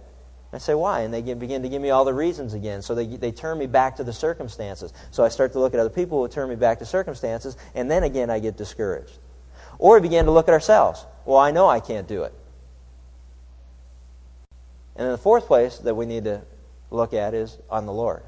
I 0.53 0.57
say, 0.57 0.73
Why? 0.73 1.01
And 1.01 1.13
they 1.13 1.21
begin 1.21 1.61
to 1.61 1.69
give 1.69 1.81
me 1.81 1.91
all 1.91 2.03
the 2.03 2.13
reasons 2.13 2.53
again. 2.53 2.81
So 2.81 2.95
they, 2.95 3.05
they 3.05 3.31
turn 3.31 3.57
me 3.57 3.67
back 3.67 3.97
to 3.97 4.03
the 4.03 4.13
circumstances. 4.13 4.91
So 5.11 5.23
I 5.23 5.29
start 5.29 5.53
to 5.53 5.59
look 5.59 5.73
at 5.73 5.79
other 5.79 5.89
people 5.89 6.21
who 6.21 6.27
turn 6.27 6.49
me 6.49 6.55
back 6.55 6.79
to 6.79 6.85
circumstances, 6.85 7.55
and 7.75 7.89
then 7.89 8.03
again 8.03 8.29
I 8.29 8.39
get 8.39 8.57
discouraged. 8.57 9.17
Or 9.77 9.95
we 9.95 10.01
begin 10.01 10.25
to 10.25 10.31
look 10.31 10.47
at 10.47 10.53
ourselves. 10.53 11.05
Well, 11.25 11.37
I 11.37 11.51
know 11.51 11.69
I 11.69 11.79
can't 11.79 12.07
do 12.07 12.23
it. 12.23 12.33
And 14.95 15.05
then 15.05 15.11
the 15.11 15.17
fourth 15.17 15.45
place 15.45 15.77
that 15.79 15.95
we 15.95 16.05
need 16.05 16.25
to 16.25 16.41
look 16.91 17.13
at 17.13 17.33
is 17.33 17.57
on 17.69 17.85
the 17.85 17.93
Lord. 17.93 18.21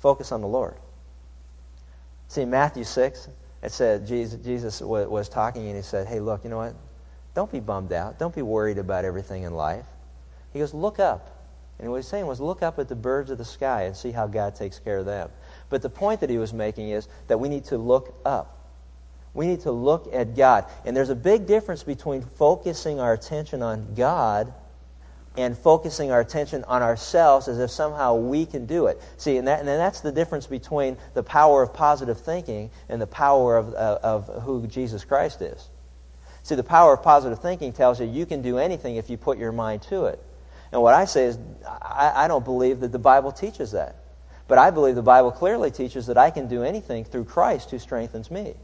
Focus 0.00 0.32
on 0.32 0.40
the 0.40 0.48
Lord. 0.48 0.76
See, 2.28 2.44
Matthew 2.44 2.84
6, 2.84 3.28
it 3.62 3.72
said 3.72 4.06
Jesus, 4.06 4.40
Jesus 4.44 4.80
was 4.80 5.28
talking 5.28 5.66
and 5.66 5.76
he 5.76 5.82
said, 5.82 6.06
Hey, 6.06 6.20
look, 6.20 6.44
you 6.44 6.50
know 6.50 6.58
what? 6.58 6.74
Don't 7.34 7.50
be 7.50 7.60
bummed 7.60 7.92
out. 7.92 8.18
Don't 8.18 8.34
be 8.34 8.42
worried 8.42 8.78
about 8.78 9.04
everything 9.04 9.44
in 9.44 9.54
life. 9.54 9.86
He 10.52 10.58
goes, 10.58 10.74
Look 10.74 10.98
up. 10.98 11.36
And 11.78 11.90
what 11.90 11.96
he's 11.96 12.08
saying 12.08 12.26
was, 12.26 12.40
Look 12.40 12.62
up 12.62 12.78
at 12.78 12.88
the 12.88 12.96
birds 12.96 13.30
of 13.30 13.38
the 13.38 13.44
sky 13.44 13.82
and 13.82 13.96
see 13.96 14.10
how 14.10 14.26
God 14.26 14.54
takes 14.54 14.78
care 14.78 14.98
of 14.98 15.06
them. 15.06 15.30
But 15.68 15.82
the 15.82 15.90
point 15.90 16.20
that 16.20 16.30
he 16.30 16.38
was 16.38 16.52
making 16.52 16.90
is 16.90 17.08
that 17.28 17.38
we 17.38 17.48
need 17.48 17.64
to 17.66 17.78
look 17.78 18.14
up. 18.24 18.56
We 19.34 19.46
need 19.46 19.60
to 19.60 19.70
look 19.70 20.12
at 20.12 20.34
God. 20.34 20.66
And 20.84 20.96
there's 20.96 21.10
a 21.10 21.14
big 21.14 21.46
difference 21.46 21.82
between 21.82 22.22
focusing 22.22 22.98
our 22.98 23.12
attention 23.12 23.62
on 23.62 23.94
God 23.94 24.52
and 25.36 25.56
focusing 25.56 26.10
our 26.10 26.20
attention 26.20 26.64
on 26.64 26.82
ourselves 26.82 27.46
as 27.48 27.58
if 27.58 27.70
somehow 27.70 28.16
we 28.16 28.46
can 28.46 28.66
do 28.66 28.86
it. 28.86 29.00
See, 29.16 29.36
and, 29.36 29.46
that, 29.46 29.60
and 29.60 29.68
that's 29.68 30.00
the 30.00 30.12
difference 30.12 30.46
between 30.46 30.96
the 31.14 31.22
power 31.22 31.62
of 31.62 31.72
positive 31.72 32.20
thinking 32.20 32.70
and 32.88 33.00
the 33.00 33.06
power 33.06 33.56
of, 33.56 33.74
uh, 33.74 33.98
of 34.02 34.42
who 34.42 34.66
Jesus 34.66 35.04
Christ 35.04 35.40
is. 35.40 35.68
See, 36.42 36.54
the 36.56 36.64
power 36.64 36.94
of 36.94 37.02
positive 37.02 37.40
thinking 37.40 37.72
tells 37.72 38.00
you 38.00 38.06
you 38.06 38.26
can 38.26 38.42
do 38.42 38.58
anything 38.58 38.96
if 38.96 39.08
you 39.08 39.16
put 39.16 39.38
your 39.38 39.52
mind 39.52 39.82
to 39.82 40.06
it. 40.06 40.20
And 40.72 40.82
what 40.82 40.94
I 40.94 41.04
say 41.04 41.24
is, 41.26 41.38
I, 41.66 42.12
I 42.24 42.28
don't 42.28 42.44
believe 42.44 42.80
that 42.80 42.92
the 42.92 42.98
Bible 42.98 43.32
teaches 43.32 43.72
that. 43.72 43.96
But 44.48 44.58
I 44.58 44.70
believe 44.70 44.96
the 44.96 45.02
Bible 45.02 45.30
clearly 45.30 45.70
teaches 45.70 46.06
that 46.06 46.18
I 46.18 46.30
can 46.30 46.48
do 46.48 46.64
anything 46.64 47.04
through 47.04 47.24
Christ 47.24 47.70
who 47.70 47.78
strengthens 47.78 48.30
me. 48.30 48.54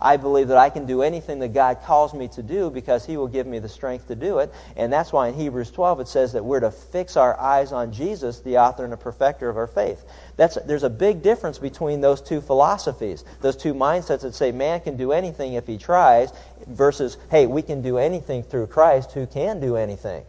I 0.00 0.16
believe 0.16 0.48
that 0.48 0.56
I 0.56 0.70
can 0.70 0.86
do 0.86 1.02
anything 1.02 1.40
that 1.40 1.52
God 1.52 1.82
calls 1.82 2.14
me 2.14 2.28
to 2.28 2.42
do 2.42 2.70
because 2.70 3.04
He 3.04 3.16
will 3.16 3.26
give 3.26 3.46
me 3.46 3.58
the 3.58 3.68
strength 3.68 4.08
to 4.08 4.14
do 4.14 4.38
it. 4.38 4.52
And 4.76 4.92
that's 4.92 5.12
why 5.12 5.28
in 5.28 5.34
Hebrews 5.34 5.70
12 5.70 6.00
it 6.00 6.08
says 6.08 6.32
that 6.32 6.44
we're 6.44 6.60
to 6.60 6.70
fix 6.70 7.16
our 7.16 7.38
eyes 7.38 7.72
on 7.72 7.92
Jesus, 7.92 8.40
the 8.40 8.58
author 8.58 8.84
and 8.84 8.92
the 8.92 8.96
perfecter 8.96 9.48
of 9.48 9.56
our 9.56 9.66
faith. 9.66 10.04
That's, 10.36 10.56
there's 10.66 10.84
a 10.84 10.90
big 10.90 11.22
difference 11.22 11.58
between 11.58 12.00
those 12.00 12.20
two 12.20 12.40
philosophies, 12.40 13.24
those 13.40 13.56
two 13.56 13.74
mindsets 13.74 14.20
that 14.20 14.34
say 14.34 14.52
man 14.52 14.80
can 14.80 14.96
do 14.96 15.12
anything 15.12 15.54
if 15.54 15.66
he 15.66 15.78
tries, 15.78 16.32
versus, 16.66 17.16
hey, 17.30 17.46
we 17.46 17.62
can 17.62 17.82
do 17.82 17.98
anything 17.98 18.42
through 18.42 18.68
Christ 18.68 19.12
who 19.12 19.26
can 19.26 19.60
do 19.60 19.76
anything. 19.76 20.24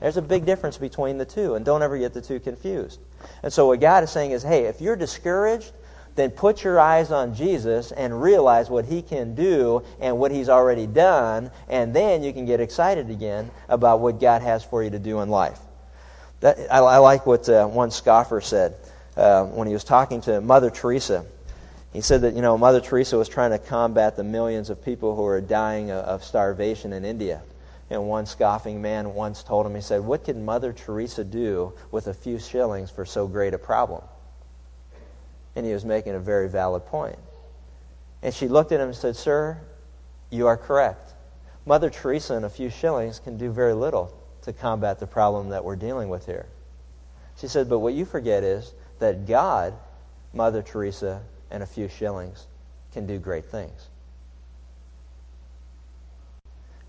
There's 0.00 0.16
a 0.16 0.22
big 0.22 0.44
difference 0.44 0.76
between 0.76 1.18
the 1.18 1.24
two, 1.24 1.54
and 1.54 1.64
don't 1.64 1.82
ever 1.82 1.96
get 1.96 2.12
the 2.12 2.20
two 2.20 2.40
confused. 2.40 3.00
And 3.42 3.52
so 3.52 3.68
what 3.68 3.80
God 3.80 4.04
is 4.04 4.10
saying 4.10 4.32
is, 4.32 4.42
hey, 4.42 4.64
if 4.64 4.80
you're 4.80 4.96
discouraged, 4.96 5.72
then 6.16 6.30
put 6.30 6.64
your 6.64 6.80
eyes 6.80 7.12
on 7.12 7.34
Jesus 7.34 7.92
and 7.92 8.20
realize 8.20 8.68
what 8.68 8.86
he 8.86 9.02
can 9.02 9.34
do 9.34 9.82
and 10.00 10.18
what 10.18 10.30
he's 10.30 10.48
already 10.48 10.86
done, 10.86 11.50
and 11.68 11.94
then 11.94 12.22
you 12.22 12.32
can 12.32 12.46
get 12.46 12.60
excited 12.60 13.10
again 13.10 13.50
about 13.68 14.00
what 14.00 14.18
God 14.18 14.42
has 14.42 14.64
for 14.64 14.82
you 14.82 14.90
to 14.90 14.98
do 14.98 15.20
in 15.20 15.28
life. 15.28 15.58
That, 16.40 16.58
I, 16.70 16.78
I 16.78 16.98
like 16.98 17.26
what 17.26 17.48
uh, 17.48 17.66
one 17.66 17.90
scoffer 17.90 18.40
said 18.40 18.74
uh, 19.16 19.44
when 19.44 19.68
he 19.68 19.74
was 19.74 19.84
talking 19.84 20.22
to 20.22 20.40
Mother 20.40 20.70
Teresa. 20.70 21.24
He 21.92 22.00
said 22.00 22.22
that, 22.22 22.34
you 22.34 22.42
know, 22.42 22.58
Mother 22.58 22.80
Teresa 22.80 23.16
was 23.16 23.28
trying 23.28 23.52
to 23.52 23.58
combat 23.58 24.16
the 24.16 24.24
millions 24.24 24.68
of 24.70 24.84
people 24.84 25.16
who 25.16 25.24
are 25.24 25.40
dying 25.40 25.90
of 25.90 26.24
starvation 26.24 26.92
in 26.92 27.04
India. 27.04 27.42
And 27.88 28.08
one 28.08 28.26
scoffing 28.26 28.82
man 28.82 29.14
once 29.14 29.42
told 29.42 29.64
him, 29.64 29.74
he 29.74 29.80
said, 29.80 30.00
What 30.00 30.24
can 30.24 30.44
Mother 30.44 30.72
Teresa 30.72 31.24
do 31.24 31.72
with 31.90 32.08
a 32.08 32.14
few 32.14 32.38
shillings 32.38 32.90
for 32.90 33.04
so 33.04 33.28
great 33.28 33.54
a 33.54 33.58
problem? 33.58 34.02
And 35.56 35.66
he 35.66 35.72
was 35.72 35.84
making 35.84 36.14
a 36.14 36.20
very 36.20 36.48
valid 36.48 36.86
point. 36.86 37.18
And 38.22 38.32
she 38.32 38.46
looked 38.46 38.72
at 38.72 38.80
him 38.80 38.88
and 38.88 38.96
said, 38.96 39.16
Sir, 39.16 39.58
you 40.30 40.46
are 40.46 40.56
correct. 40.56 41.14
Mother 41.64 41.90
Teresa 41.90 42.34
and 42.34 42.44
a 42.44 42.50
few 42.50 42.70
shillings 42.70 43.18
can 43.18 43.36
do 43.36 43.50
very 43.50 43.74
little 43.74 44.16
to 44.42 44.52
combat 44.52 45.00
the 45.00 45.06
problem 45.06 45.48
that 45.48 45.64
we're 45.64 45.76
dealing 45.76 46.08
with 46.08 46.26
here. 46.26 46.46
She 47.38 47.48
said, 47.48 47.68
But 47.68 47.80
what 47.80 47.94
you 47.94 48.04
forget 48.04 48.44
is 48.44 48.72
that 49.00 49.26
God, 49.26 49.74
Mother 50.32 50.62
Teresa, 50.62 51.22
and 51.50 51.62
a 51.62 51.66
few 51.66 51.88
shillings 51.88 52.46
can 52.92 53.06
do 53.06 53.18
great 53.18 53.46
things. 53.46 53.88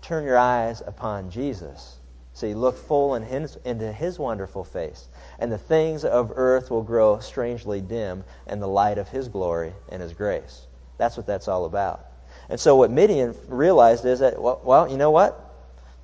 Turn 0.00 0.24
your 0.24 0.38
eyes 0.38 0.82
upon 0.86 1.30
Jesus. 1.30 1.97
See, 2.38 2.54
look 2.54 2.78
full 2.78 3.16
in 3.16 3.24
his, 3.24 3.58
into 3.64 3.92
his 3.92 4.16
wonderful 4.16 4.62
face 4.62 5.08
and 5.40 5.50
the 5.50 5.58
things 5.58 6.04
of 6.04 6.30
earth 6.36 6.70
will 6.70 6.84
grow 6.84 7.18
strangely 7.18 7.80
dim 7.80 8.22
in 8.46 8.60
the 8.60 8.68
light 8.68 8.96
of 8.98 9.08
his 9.08 9.26
glory 9.26 9.72
and 9.88 10.00
his 10.00 10.12
grace. 10.12 10.64
That's 10.98 11.16
what 11.16 11.26
that's 11.26 11.48
all 11.48 11.64
about. 11.64 12.06
And 12.48 12.60
so 12.60 12.76
what 12.76 12.92
Midian 12.92 13.34
realized 13.48 14.04
is 14.04 14.20
that, 14.20 14.40
well, 14.40 14.88
you 14.88 14.96
know 14.96 15.10
what? 15.10 15.52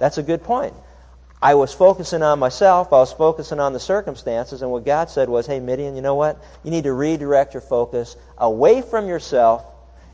That's 0.01 0.19
a 0.19 0.25
good 0.25 0.43
point. 0.43 0.75
I 1.41 1.55
was 1.55 1.73
focusing 1.73 2.25
on 2.25 2.41
myself, 2.41 2.93
I 2.93 2.97
was 2.97 3.13
focusing 3.13 3.61
on 3.61 3.73
the 3.73 3.79
circumstances, 3.79 4.63
and 4.63 4.73
what 4.73 4.85
God 4.85 5.11
said 5.11 5.29
was, 5.29 5.47
hey, 5.47 5.61
Midian, 5.61 5.95
you 5.95 6.03
know 6.03 6.17
what? 6.17 6.43
You 6.65 6.73
need 6.73 6.83
to 6.83 6.93
redirect 6.93 7.55
your 7.55 7.61
focus 7.61 8.17
away 8.39 8.83
from 8.83 9.07
yourself, 9.07 9.65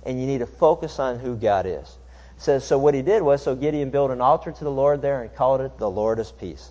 and 0.04 0.20
you 0.20 0.26
need 0.26 0.40
to 0.40 0.46
focus 0.46 0.98
on 0.98 1.18
who 1.18 1.34
God 1.34 1.64
is. 1.64 1.96
Says, 2.40 2.64
so 2.64 2.78
what 2.78 2.94
he 2.94 3.02
did 3.02 3.22
was, 3.22 3.42
so 3.42 3.54
Gideon 3.54 3.90
built 3.90 4.10
an 4.10 4.22
altar 4.22 4.50
to 4.50 4.64
the 4.64 4.70
Lord 4.70 5.02
there 5.02 5.20
and 5.20 5.34
called 5.34 5.60
it 5.60 5.76
the 5.76 5.90
Lord 5.90 6.18
is 6.18 6.32
Peace. 6.32 6.70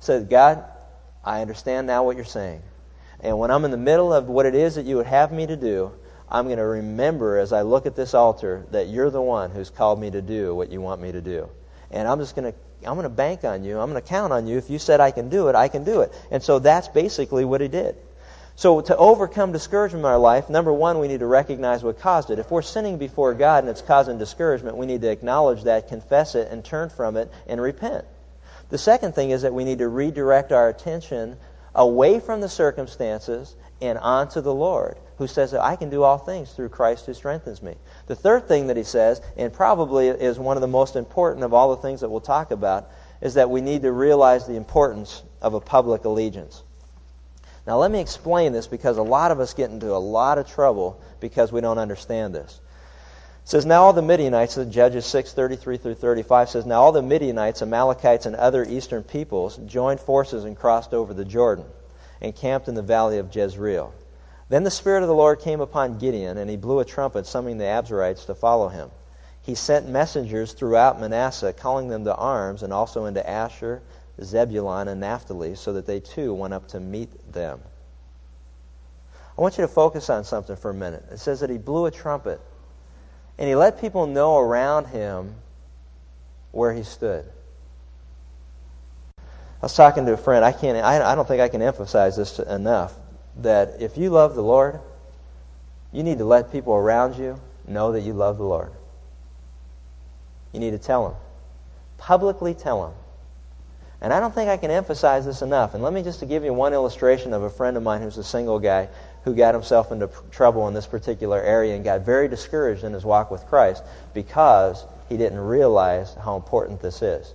Said, 0.00 0.28
God, 0.28 0.64
I 1.24 1.40
understand 1.40 1.86
now 1.86 2.04
what 2.04 2.16
you're 2.16 2.26
saying. 2.26 2.60
And 3.20 3.38
when 3.38 3.50
I'm 3.50 3.64
in 3.64 3.70
the 3.70 3.78
middle 3.78 4.12
of 4.12 4.28
what 4.28 4.44
it 4.44 4.54
is 4.54 4.74
that 4.74 4.84
you 4.84 4.96
would 4.96 5.06
have 5.06 5.32
me 5.32 5.46
to 5.46 5.56
do, 5.56 5.92
I'm 6.28 6.44
going 6.44 6.58
to 6.58 6.66
remember 6.66 7.38
as 7.38 7.54
I 7.54 7.62
look 7.62 7.86
at 7.86 7.96
this 7.96 8.12
altar 8.12 8.66
that 8.70 8.88
you're 8.88 9.08
the 9.08 9.22
one 9.22 9.50
who's 9.50 9.70
called 9.70 9.98
me 9.98 10.10
to 10.10 10.20
do 10.20 10.54
what 10.54 10.70
you 10.70 10.82
want 10.82 11.00
me 11.00 11.10
to 11.10 11.22
do. 11.22 11.48
And 11.90 12.06
I'm 12.06 12.18
just 12.18 12.36
going 12.36 12.52
to 12.52 12.58
I'm 12.86 12.94
going 12.94 13.04
to 13.04 13.08
bank 13.10 13.44
on 13.44 13.64
you. 13.64 13.78
I'm 13.78 13.90
going 13.90 14.00
to 14.00 14.08
count 14.08 14.32
on 14.32 14.46
you. 14.46 14.56
If 14.56 14.70
you 14.70 14.78
said 14.78 15.00
I 15.00 15.10
can 15.10 15.28
do 15.28 15.48
it, 15.48 15.54
I 15.54 15.68
can 15.68 15.84
do 15.84 16.00
it. 16.00 16.12
And 16.30 16.42
so 16.42 16.58
that's 16.58 16.88
basically 16.88 17.44
what 17.44 17.60
he 17.60 17.68
did. 17.68 17.96
So 18.60 18.82
to 18.82 18.96
overcome 18.98 19.52
discouragement 19.52 20.04
in 20.04 20.10
our 20.10 20.18
life, 20.18 20.50
number 20.50 20.70
one, 20.70 20.98
we 20.98 21.08
need 21.08 21.20
to 21.20 21.26
recognize 21.26 21.82
what 21.82 21.98
caused 21.98 22.28
it. 22.28 22.38
If 22.38 22.50
we're 22.50 22.60
sinning 22.60 22.98
before 22.98 23.32
God 23.32 23.64
and 23.64 23.70
it's 23.70 23.80
causing 23.80 24.18
discouragement, 24.18 24.76
we 24.76 24.84
need 24.84 25.00
to 25.00 25.10
acknowledge 25.10 25.62
that, 25.62 25.88
confess 25.88 26.34
it, 26.34 26.52
and 26.52 26.62
turn 26.62 26.90
from 26.90 27.16
it 27.16 27.32
and 27.46 27.58
repent. 27.58 28.04
The 28.68 28.76
second 28.76 29.14
thing 29.14 29.30
is 29.30 29.40
that 29.40 29.54
we 29.54 29.64
need 29.64 29.78
to 29.78 29.88
redirect 29.88 30.52
our 30.52 30.68
attention 30.68 31.38
away 31.74 32.20
from 32.20 32.42
the 32.42 32.50
circumstances 32.50 33.56
and 33.80 33.96
onto 33.96 34.42
the 34.42 34.52
Lord, 34.52 34.98
who 35.16 35.26
says 35.26 35.52
that 35.52 35.64
I 35.64 35.76
can 35.76 35.88
do 35.88 36.02
all 36.02 36.18
things 36.18 36.52
through 36.52 36.68
Christ 36.68 37.06
who 37.06 37.14
strengthens 37.14 37.62
me. 37.62 37.76
The 38.08 38.14
third 38.14 38.46
thing 38.46 38.66
that 38.66 38.76
he 38.76 38.84
says, 38.84 39.22
and 39.38 39.50
probably 39.50 40.08
is 40.08 40.38
one 40.38 40.58
of 40.58 40.60
the 40.60 40.68
most 40.68 40.96
important 40.96 41.44
of 41.44 41.54
all 41.54 41.74
the 41.74 41.80
things 41.80 42.02
that 42.02 42.10
we'll 42.10 42.20
talk 42.20 42.50
about, 42.50 42.90
is 43.22 43.32
that 43.34 43.48
we 43.48 43.62
need 43.62 43.80
to 43.84 43.90
realize 43.90 44.46
the 44.46 44.56
importance 44.56 45.22
of 45.40 45.54
a 45.54 45.60
public 45.62 46.04
allegiance. 46.04 46.62
Now, 47.66 47.78
let 47.78 47.90
me 47.90 48.00
explain 48.00 48.52
this 48.52 48.66
because 48.66 48.96
a 48.96 49.02
lot 49.02 49.30
of 49.30 49.40
us 49.40 49.54
get 49.54 49.70
into 49.70 49.94
a 49.94 49.98
lot 49.98 50.38
of 50.38 50.48
trouble 50.48 51.00
because 51.20 51.52
we 51.52 51.60
don't 51.60 51.78
understand 51.78 52.34
this. 52.34 52.60
It 53.44 53.48
says, 53.48 53.66
Now 53.66 53.84
all 53.84 53.92
the 53.92 54.02
Midianites, 54.02 54.56
Judges 54.70 55.06
6, 55.06 55.32
33 55.32 55.76
through 55.76 55.94
35 55.94 56.50
says, 56.50 56.66
Now 56.66 56.82
all 56.82 56.92
the 56.92 57.02
Midianites, 57.02 57.62
Amalekites, 57.62 58.26
and 58.26 58.36
other 58.36 58.64
eastern 58.64 59.02
peoples 59.02 59.56
joined 59.66 60.00
forces 60.00 60.44
and 60.44 60.56
crossed 60.56 60.94
over 60.94 61.12
the 61.12 61.24
Jordan 61.24 61.66
and 62.20 62.34
camped 62.34 62.68
in 62.68 62.74
the 62.74 62.82
valley 62.82 63.18
of 63.18 63.34
Jezreel. 63.34 63.92
Then 64.48 64.64
the 64.64 64.70
Spirit 64.70 65.02
of 65.02 65.08
the 65.08 65.14
Lord 65.14 65.40
came 65.40 65.60
upon 65.60 65.98
Gideon, 65.98 66.36
and 66.36 66.50
he 66.50 66.56
blew 66.56 66.80
a 66.80 66.84
trumpet, 66.84 67.26
summoning 67.26 67.58
the 67.58 67.64
Abiezrites 67.64 68.26
to 68.26 68.34
follow 68.34 68.68
him. 68.68 68.90
He 69.42 69.54
sent 69.54 69.88
messengers 69.88 70.52
throughout 70.52 71.00
Manasseh, 71.00 71.52
calling 71.52 71.88
them 71.88 72.04
to 72.04 72.14
arms, 72.14 72.62
and 72.62 72.72
also 72.72 73.04
into 73.06 73.28
Asher, 73.28 73.80
Zebulun, 74.22 74.88
and 74.88 75.00
Naphtali, 75.00 75.54
so 75.54 75.72
that 75.74 75.86
they 75.86 76.00
too 76.00 76.34
went 76.34 76.54
up 76.54 76.68
to 76.68 76.80
meet 76.80 77.32
them. 77.32 77.60
I 79.36 79.42
want 79.42 79.56
you 79.56 79.62
to 79.62 79.68
focus 79.68 80.10
on 80.10 80.24
something 80.24 80.56
for 80.56 80.70
a 80.70 80.74
minute. 80.74 81.04
It 81.10 81.18
says 81.18 81.40
that 81.40 81.50
he 81.50 81.58
blew 81.58 81.86
a 81.86 81.90
trumpet. 81.90 82.40
And 83.38 83.48
he 83.48 83.54
let 83.54 83.80
people 83.80 84.06
know 84.06 84.38
around 84.38 84.86
him 84.86 85.34
where 86.52 86.74
he 86.74 86.82
stood. 86.82 87.24
I 89.16 89.66
was 89.66 89.74
talking 89.74 90.04
to 90.04 90.12
a 90.12 90.16
friend. 90.18 90.44
I 90.44 90.52
can't. 90.52 90.76
I, 90.76 91.12
I 91.12 91.14
don't 91.14 91.26
think 91.26 91.40
I 91.40 91.48
can 91.48 91.62
emphasize 91.62 92.16
this 92.16 92.38
enough. 92.38 92.92
That 93.38 93.80
if 93.80 93.96
you 93.96 94.10
love 94.10 94.34
the 94.34 94.42
Lord, 94.42 94.80
you 95.92 96.02
need 96.02 96.18
to 96.18 96.24
let 96.24 96.52
people 96.52 96.74
around 96.74 97.16
you 97.16 97.40
know 97.66 97.92
that 97.92 98.02
you 98.02 98.12
love 98.12 98.36
the 98.36 98.44
Lord. 98.44 98.72
You 100.52 100.60
need 100.60 100.72
to 100.72 100.78
tell 100.78 101.08
them, 101.08 101.16
publicly 101.96 102.54
tell 102.54 102.82
them. 102.82 102.94
And 104.02 104.12
I 104.12 104.20
don't 104.20 104.34
think 104.34 104.48
I 104.48 104.56
can 104.56 104.70
emphasize 104.70 105.26
this 105.26 105.42
enough. 105.42 105.74
And 105.74 105.82
let 105.82 105.92
me 105.92 106.02
just 106.02 106.26
give 106.26 106.42
you 106.42 106.54
one 106.54 106.72
illustration 106.72 107.34
of 107.34 107.42
a 107.42 107.50
friend 107.50 107.76
of 107.76 107.82
mine 107.82 108.00
who's 108.00 108.16
a 108.16 108.24
single 108.24 108.58
guy 108.58 108.88
who 109.24 109.34
got 109.34 109.54
himself 109.54 109.92
into 109.92 110.08
trouble 110.30 110.66
in 110.68 110.74
this 110.74 110.86
particular 110.86 111.40
area 111.40 111.74
and 111.74 111.84
got 111.84 112.00
very 112.00 112.26
discouraged 112.26 112.84
in 112.84 112.94
his 112.94 113.04
walk 113.04 113.30
with 113.30 113.44
Christ 113.46 113.82
because 114.14 114.86
he 115.10 115.18
didn't 115.18 115.40
realize 115.40 116.14
how 116.14 116.36
important 116.36 116.80
this 116.80 117.02
is. 117.02 117.34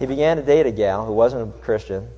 He 0.00 0.06
began 0.06 0.36
to 0.38 0.42
date 0.42 0.66
a 0.66 0.72
gal 0.72 1.06
who 1.06 1.12
wasn't 1.12 1.54
a 1.54 1.58
Christian, 1.60 2.08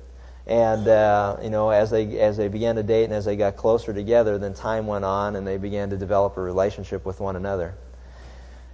and 0.47 0.87
uh, 0.87 1.37
you 1.43 1.51
know, 1.51 1.69
as 1.69 1.91
they 1.91 2.19
as 2.19 2.37
they 2.37 2.47
began 2.47 2.75
to 2.77 2.83
date 2.83 3.03
and 3.03 3.13
as 3.13 3.25
they 3.25 3.35
got 3.35 3.57
closer 3.57 3.93
together, 3.93 4.39
then 4.39 4.55
time 4.55 4.87
went 4.87 5.05
on, 5.05 5.35
and 5.35 5.45
they 5.45 5.57
began 5.57 5.91
to 5.91 5.97
develop 5.97 6.37
a 6.37 6.41
relationship 6.41 7.05
with 7.05 7.19
one 7.19 7.35
another. 7.35 7.75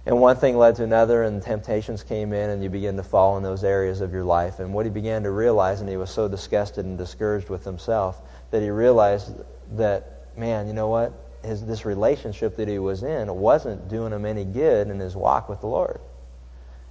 And 0.04 0.20
one 0.20 0.36
thing 0.36 0.56
led 0.56 0.76
to 0.76 0.84
another, 0.84 1.22
and 1.22 1.40
temptations 1.40 2.02
came 2.02 2.32
in, 2.32 2.50
and 2.50 2.62
you 2.62 2.68
begin 2.68 2.96
to 2.96 3.04
fall 3.04 3.36
in 3.36 3.44
those 3.44 3.62
areas 3.62 4.00
of 4.00 4.12
your 4.12 4.24
life. 4.24 4.58
And 4.58 4.74
what 4.74 4.84
he 4.84 4.90
began 4.90 5.22
to 5.22 5.30
realize, 5.30 5.80
and 5.80 5.88
he 5.88 5.96
was 5.96 6.10
so 6.10 6.26
disgusted 6.26 6.84
and 6.84 6.98
discouraged 6.98 7.48
with 7.48 7.64
himself, 7.64 8.20
that 8.50 8.62
he 8.62 8.70
realized 8.70 9.32
that, 9.76 10.26
man, 10.36 10.66
you 10.66 10.72
know 10.72 10.88
what? 10.88 11.12
His, 11.44 11.64
this 11.64 11.84
relationship 11.84 12.56
that 12.56 12.66
he 12.66 12.80
was 12.80 13.04
in 13.04 13.32
wasn't 13.32 13.88
doing 13.88 14.12
him 14.12 14.26
any 14.26 14.44
good 14.44 14.88
in 14.88 14.98
his 14.98 15.14
walk 15.14 15.48
with 15.48 15.60
the 15.60 15.68
Lord. 15.68 16.00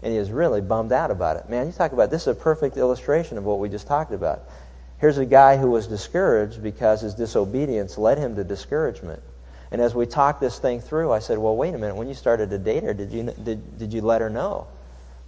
And 0.01 0.13
he 0.13 0.19
was 0.19 0.31
really 0.31 0.61
bummed 0.61 0.93
out 0.93 1.11
about 1.11 1.37
it. 1.37 1.49
Man, 1.49 1.67
you 1.67 1.73
talk 1.73 1.91
about 1.91 2.11
this 2.11 2.23
is 2.23 2.27
a 2.27 2.35
perfect 2.35 2.77
illustration 2.77 3.37
of 3.37 3.43
what 3.43 3.59
we 3.59 3.67
just 3.69 3.87
talked 3.87 4.13
about. 4.13 4.43
Here's 4.99 5.17
a 5.17 5.25
guy 5.25 5.57
who 5.57 5.69
was 5.69 5.87
discouraged 5.87 6.63
because 6.63 7.01
his 7.01 7.13
disobedience 7.13 7.97
led 7.97 8.17
him 8.17 8.35
to 8.35 8.43
discouragement. 8.43 9.21
And 9.71 9.81
as 9.81 9.95
we 9.95 10.05
talked 10.05 10.41
this 10.41 10.59
thing 10.59 10.81
through, 10.81 11.11
I 11.11 11.19
said, 11.19 11.37
well, 11.37 11.55
wait 11.55 11.73
a 11.73 11.77
minute. 11.77 11.95
When 11.95 12.07
you 12.07 12.13
started 12.13 12.49
to 12.49 12.57
date 12.57 12.83
her, 12.83 12.93
did 12.93 13.11
you, 13.11 13.23
did, 13.43 13.79
did 13.79 13.93
you 13.93 14.01
let 14.01 14.19
her 14.19 14.29
know 14.29 14.67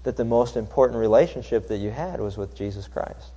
that 0.04 0.18
the 0.18 0.26
most 0.26 0.58
important 0.58 1.00
relationship 1.00 1.70
that 1.70 1.78
you 1.78 1.92
had 1.92 2.20
was 2.20 2.36
with 2.38 2.54
Jesus 2.56 2.88
Christ? 2.88 3.32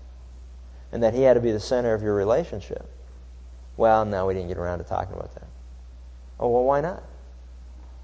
And 0.91 1.03
that 1.03 1.15
he 1.15 1.23
had 1.23 1.35
to 1.35 1.41
be 1.41 1.53
the 1.53 1.61
center 1.61 1.95
of 1.95 2.03
your 2.03 2.15
relationship? 2.15 2.89
Well, 3.77 4.05
no, 4.05 4.27
we 4.27 4.35
didn't 4.35 4.49
get 4.49 4.59
around 4.59 4.79
to 4.79 4.85
talking 4.85 5.15
about 5.15 5.33
that. 5.35 5.47
Oh, 6.41 6.49
well, 6.49 6.65
why 6.65 6.81
not? 6.81 7.03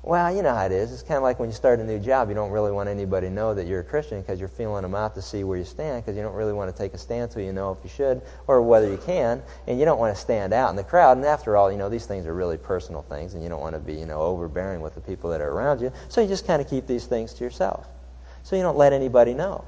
Well, 0.05 0.35
you 0.35 0.43
know 0.43 0.53
how 0.53 0.67
it 0.67 0.73
is. 0.73 0.93
It's 0.93 1.05
kind 1.05 1.17
of 1.17 1.23
like 1.23 1.39
when 1.39 1.49
you 1.49 1.55
start 1.55 1.79
a 1.79 1.85
new 1.85 2.01
job, 2.01 2.29
you 2.29 2.35
don't 2.35 2.51
really 2.51 2.73
want 2.73 2.89
anybody 2.89 3.29
to 3.29 3.33
know 3.33 3.55
that 3.55 3.69
you're 3.69 3.81
a 3.81 3.85
Christian 3.85 4.21
because 4.21 4.41
you're 4.41 4.49
feeling 4.49 4.83
them 4.83 4.97
out 4.97 5.15
to 5.15 5.23
see 5.23 5.45
where 5.45 5.57
you 5.57 5.65
stand 5.65 6.03
because 6.03 6.17
you 6.17 6.25
don't 6.25 6.35
really 6.35 6.53
want 6.53 6.75
to 6.75 6.77
take 6.77 6.93
a 6.93 6.99
stand 6.99 7.31
till 7.31 7.43
you 7.43 7.53
know 7.53 7.71
if 7.71 7.79
you 7.85 7.89
should 7.89 8.21
or 8.49 8.63
whether 8.63 8.91
you 8.91 8.97
can, 8.97 9.41
and 9.69 9.79
you 9.79 9.85
don't 9.85 10.01
want 10.01 10.13
to 10.13 10.21
stand 10.21 10.53
out 10.53 10.71
in 10.71 10.77
the 10.77 10.83
crowd. 10.83 11.19
And 11.19 11.27
after 11.27 11.57
all, 11.57 11.71
you 11.71 11.79
know, 11.79 11.89
these 11.89 12.05
things 12.05 12.27
are 12.27 12.35
really 12.35 12.59
personal 12.59 13.03
things, 13.03 13.35
and 13.35 13.45
you 13.45 13.49
don't 13.49 13.61
want 13.61 13.77
to 13.77 13.81
be, 13.81 13.95
you 13.95 14.07
know, 14.07 14.21
overbearing 14.21 14.81
with 14.81 14.97
the 14.97 15.01
people 15.01 15.31
that 15.31 15.41
are 15.41 15.51
around 15.51 15.81
you. 15.81 15.93
So 16.09 16.21
you 16.21 16.27
just 16.27 16.49
kind 16.49 16.61
of 16.61 16.69
keep 16.69 16.89
these 16.89 17.07
things 17.07 17.35
to 17.35 17.45
yourself. 17.45 17.87
So 18.43 18.57
you 18.57 18.63
don't 18.63 18.77
let 18.77 18.93
anybody 18.93 19.35
know. 19.35 19.65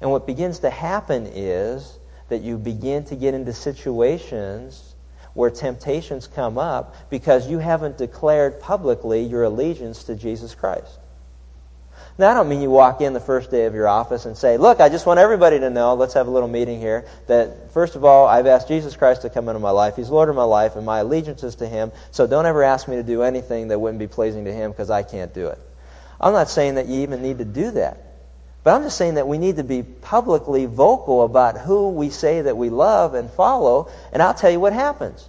And 0.00 0.10
what 0.10 0.26
begins 0.26 0.58
to 0.60 0.70
happen 0.70 1.28
is 1.32 2.00
that 2.30 2.42
you 2.42 2.58
begin 2.58 3.04
to 3.04 3.14
get 3.14 3.32
into 3.32 3.52
situations 3.52 4.85
where 5.36 5.50
temptations 5.50 6.26
come 6.26 6.56
up 6.56 6.94
because 7.10 7.46
you 7.46 7.58
haven't 7.58 7.98
declared 7.98 8.58
publicly 8.58 9.22
your 9.22 9.44
allegiance 9.44 10.04
to 10.04 10.14
Jesus 10.14 10.54
Christ. 10.54 10.98
Now, 12.16 12.30
I 12.30 12.34
don't 12.34 12.48
mean 12.48 12.62
you 12.62 12.70
walk 12.70 13.02
in 13.02 13.12
the 13.12 13.20
first 13.20 13.50
day 13.50 13.66
of 13.66 13.74
your 13.74 13.86
office 13.86 14.24
and 14.24 14.34
say, 14.38 14.56
Look, 14.56 14.80
I 14.80 14.88
just 14.88 15.04
want 15.04 15.20
everybody 15.20 15.60
to 15.60 15.68
know, 15.68 15.92
let's 15.94 16.14
have 16.14 16.26
a 16.26 16.30
little 16.30 16.48
meeting 16.48 16.80
here, 16.80 17.04
that 17.26 17.70
first 17.72 17.96
of 17.96 18.04
all, 18.06 18.26
I've 18.26 18.46
asked 18.46 18.68
Jesus 18.68 18.96
Christ 18.96 19.22
to 19.22 19.30
come 19.30 19.50
into 19.50 19.60
my 19.60 19.70
life. 19.70 19.96
He's 19.96 20.08
Lord 20.08 20.30
of 20.30 20.36
my 20.36 20.44
life, 20.44 20.76
and 20.76 20.86
my 20.86 21.00
allegiance 21.00 21.44
is 21.44 21.56
to 21.56 21.68
Him, 21.68 21.92
so 22.10 22.26
don't 22.26 22.46
ever 22.46 22.62
ask 22.62 22.88
me 22.88 22.96
to 22.96 23.02
do 23.02 23.22
anything 23.22 23.68
that 23.68 23.78
wouldn't 23.78 23.98
be 23.98 24.06
pleasing 24.06 24.46
to 24.46 24.52
Him 24.52 24.70
because 24.70 24.88
I 24.88 25.02
can't 25.02 25.34
do 25.34 25.48
it. 25.48 25.58
I'm 26.18 26.32
not 26.32 26.48
saying 26.48 26.76
that 26.76 26.86
you 26.86 27.02
even 27.02 27.20
need 27.20 27.38
to 27.38 27.44
do 27.44 27.72
that. 27.72 28.05
But 28.66 28.74
I'm 28.74 28.82
just 28.82 28.96
saying 28.96 29.14
that 29.14 29.28
we 29.28 29.38
need 29.38 29.58
to 29.58 29.62
be 29.62 29.84
publicly 29.84 30.66
vocal 30.66 31.22
about 31.22 31.56
who 31.56 31.90
we 31.90 32.10
say 32.10 32.42
that 32.42 32.56
we 32.56 32.68
love 32.68 33.14
and 33.14 33.30
follow, 33.30 33.88
and 34.12 34.20
I'll 34.20 34.34
tell 34.34 34.50
you 34.50 34.58
what 34.58 34.72
happens. 34.72 35.28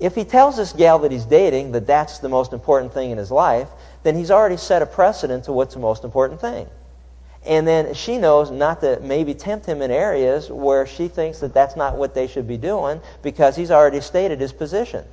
If 0.00 0.14
he 0.14 0.24
tells 0.24 0.56
this 0.56 0.72
gal 0.72 1.00
that 1.00 1.12
he's 1.12 1.26
dating 1.26 1.72
that 1.72 1.86
that's 1.86 2.20
the 2.20 2.30
most 2.30 2.54
important 2.54 2.94
thing 2.94 3.10
in 3.10 3.18
his 3.18 3.30
life, 3.30 3.68
then 4.02 4.16
he's 4.16 4.30
already 4.30 4.56
set 4.56 4.80
a 4.80 4.86
precedent 4.86 5.44
to 5.44 5.52
what's 5.52 5.74
the 5.74 5.80
most 5.80 6.04
important 6.04 6.40
thing. 6.40 6.66
And 7.44 7.68
then 7.68 7.92
she 7.92 8.16
knows 8.16 8.50
not 8.50 8.80
to 8.80 8.98
maybe 9.00 9.34
tempt 9.34 9.66
him 9.66 9.82
in 9.82 9.90
areas 9.90 10.48
where 10.48 10.86
she 10.86 11.08
thinks 11.08 11.40
that 11.40 11.52
that's 11.52 11.76
not 11.76 11.98
what 11.98 12.14
they 12.14 12.26
should 12.26 12.48
be 12.48 12.56
doing 12.56 13.02
because 13.20 13.56
he's 13.56 13.70
already 13.70 14.00
stated 14.00 14.40
his 14.40 14.54
position. 14.54 15.04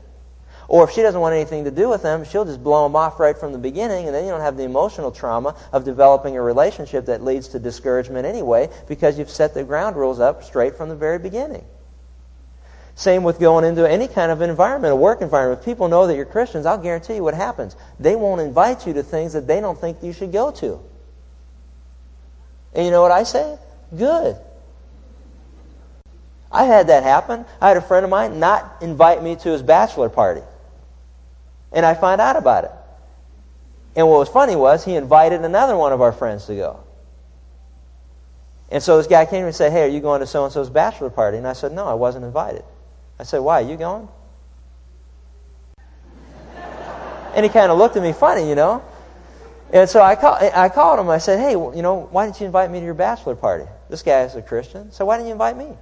Or 0.72 0.86
if 0.86 0.92
she 0.92 1.02
doesn't 1.02 1.20
want 1.20 1.36
anything 1.36 1.66
to 1.66 1.72
do 1.72 1.90
with 1.90 2.02
them, 2.02 2.24
she'll 2.24 2.46
just 2.46 2.64
blow 2.64 2.84
them 2.86 2.96
off 2.96 3.20
right 3.20 3.38
from 3.38 3.52
the 3.52 3.58
beginning, 3.58 4.06
and 4.06 4.16
then 4.16 4.24
you 4.24 4.32
don't 4.32 4.40
have 4.40 4.56
the 4.56 4.64
emotional 4.64 5.12
trauma 5.12 5.54
of 5.74 5.84
developing 5.84 6.38
a 6.38 6.42
relationship 6.42 7.08
that 7.08 7.22
leads 7.22 7.50
to 7.50 7.60
discouragement 7.60 8.26
anyway 8.26 8.70
because 8.88 9.20
you've 9.20 9.30
set 9.30 9.54
the 9.54 9.66
ground 9.66 9.98
rules 9.98 10.22
up 10.22 10.46
straight 10.46 10.78
from 10.78 10.88
the 10.88 10.96
very 10.96 11.20
beginning. 11.20 11.66
Same 12.96 13.24
with 13.24 13.38
going 13.38 13.66
into 13.66 13.86
any 13.86 14.08
kind 14.08 14.32
of 14.32 14.42
environment, 14.42 14.94
a 14.94 14.96
work 14.96 15.22
environment. 15.22 15.60
If 15.60 15.66
people 15.66 15.90
know 15.90 16.08
that 16.08 16.16
you're 16.16 16.24
Christians, 16.24 16.66
I'll 16.66 16.78
guarantee 16.78 17.16
you 17.16 17.24
what 17.24 17.34
happens. 17.34 17.76
They 18.00 18.16
won't 18.16 18.40
invite 18.40 18.88
you 18.88 18.94
to 18.94 19.04
things 19.04 19.34
that 19.34 19.48
they 19.48 19.60
don't 19.60 19.78
think 19.78 20.02
you 20.02 20.14
should 20.14 20.32
go 20.32 20.52
to. 20.52 20.80
And 22.74 22.86
you 22.86 22.92
know 22.92 23.02
what 23.02 23.12
I 23.12 23.24
say? 23.24 23.58
Good. 23.94 24.38
I 26.50 26.64
had 26.64 26.88
that 26.88 27.04
happen. 27.04 27.44
I 27.60 27.68
had 27.68 27.76
a 27.76 27.82
friend 27.82 28.06
of 28.06 28.10
mine 28.10 28.40
not 28.40 28.78
invite 28.80 29.22
me 29.22 29.36
to 29.36 29.50
his 29.50 29.62
bachelor 29.62 30.08
party. 30.08 30.44
And 31.72 31.86
I 31.86 31.94
find 31.94 32.20
out 32.20 32.36
about 32.36 32.66
it. 32.66 32.72
And 33.96 34.08
what 34.08 34.20
was 34.20 34.30
funny 34.30 34.56
was 34.56 34.86
he 34.86 34.96
invited 34.96 35.42
another 35.42 35.76
one 35.76 35.92
of 35.92 36.02
our 36.02 36.12
friends 36.12 36.46
to 36.46 36.56
go. 36.56 36.84
And 38.70 38.82
so 38.82 38.98
this 38.98 39.08
guy 39.08 39.26
came 39.26 39.46
and 39.46 39.54
said, 39.54 39.72
Hey, 39.72 39.84
are 39.84 39.88
you 39.88 40.00
going 40.00 40.22
to 40.22 40.28
so 40.28 40.46
and 40.46 40.54
so's 40.54 40.70
bachelor 40.70 41.10
party? 41.10 41.38
And 41.38 41.48
I 41.48 41.54
said, 41.54 41.74
No, 41.74 41.86
I 41.86 41.94
wasn't 41.94 42.24
invited. 42.24 42.64
I 43.20 43.24
said, 43.24 43.40
Why, 43.40 43.62
are 43.62 43.70
you 43.70 43.76
going? 43.76 44.08
and 47.36 47.46
he 47.46 47.50
kind 47.50 47.72
of 47.72 47.78
looked 47.78 47.98
at 47.98 48.04
me 48.04 48.14
funny, 48.14 48.48
you 48.48 48.56
know. 48.56 48.84
And 49.74 49.90
so 49.90 50.02
I, 50.02 50.16
call, 50.16 50.36
I 50.36 50.70
called 50.70 51.00
him. 51.00 51.10
I 51.10 51.18
said, 51.18 51.40
Hey, 51.40 51.52
you 51.52 51.82
know, 51.82 52.08
why 52.12 52.26
didn't 52.26 52.40
you 52.40 52.46
invite 52.46 52.72
me 52.72 52.80
to 52.80 52.86
your 52.86 52.94
bachelor 52.94 53.36
party? 53.36 53.66
This 53.90 54.04
guy 54.04 54.24
is 54.24 54.36
a 54.36 54.42
Christian. 54.42 54.92
So 54.92 55.06
why 55.06 55.18
didn't 55.18 55.28
you 55.28 55.34
invite 55.34 55.58
me? 55.58 55.78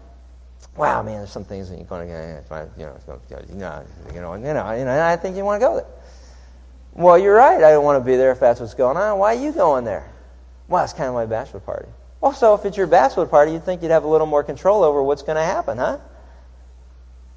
Wow, 0.77 1.03
man, 1.03 1.17
there's 1.17 1.31
some 1.31 1.43
things 1.43 1.69
that 1.69 1.77
you're 1.77 1.85
going 1.85 2.07
to, 2.07 2.13
know, 2.13 2.69
you 2.77 2.85
know, 2.85 3.83
you 4.13 4.21
know, 4.21 4.33
you 4.35 4.53
know, 4.53 4.71
you 4.71 4.85
know, 4.85 5.05
I 5.05 5.15
think 5.17 5.35
you 5.35 5.43
want 5.43 5.61
to 5.61 5.67
go 5.67 5.75
there. 5.75 5.85
Well, 6.93 7.17
you're 7.17 7.35
right. 7.35 7.57
I 7.63 7.71
don't 7.71 7.83
want 7.83 8.01
to 8.01 8.05
be 8.05 8.15
there 8.15 8.31
if 8.31 8.39
that's 8.39 8.59
what's 8.59 8.73
going 8.73 8.97
on. 8.97 9.19
Why 9.19 9.35
are 9.35 9.39
you 9.39 9.51
going 9.51 9.85
there? 9.85 10.09
Well, 10.67 10.83
it's 10.83 10.93
kind 10.93 11.07
of 11.07 11.15
my 11.15 11.25
bachelor 11.25 11.59
party. 11.59 11.87
Well, 12.21 12.33
so 12.33 12.53
if 12.53 12.65
it's 12.65 12.77
your 12.77 12.87
bachelor 12.87 13.25
party, 13.25 13.53
you'd 13.53 13.63
think 13.63 13.81
you'd 13.81 13.91
have 13.91 14.03
a 14.03 14.07
little 14.07 14.27
more 14.27 14.43
control 14.43 14.83
over 14.83 15.01
what's 15.01 15.21
going 15.21 15.37
to 15.37 15.43
happen, 15.43 15.77
huh? 15.77 15.99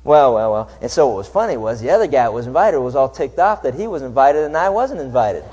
Well, 0.05 0.35
well, 0.35 0.53
well. 0.53 0.71
And 0.81 0.91
so 0.91 1.07
what 1.07 1.17
was 1.17 1.29
funny 1.29 1.57
was 1.57 1.81
the 1.81 1.91
other 1.91 2.09
guy 2.09 2.29
was 2.29 2.47
invited 2.47 2.81
was 2.81 2.97
all 2.97 3.09
ticked 3.09 3.39
off 3.39 3.63
that 3.63 3.75
he 3.75 3.87
was 3.87 4.03
invited 4.03 4.43
and 4.45 4.57
I 4.57 4.69
wasn't 4.71 5.01
invited. 5.01 5.45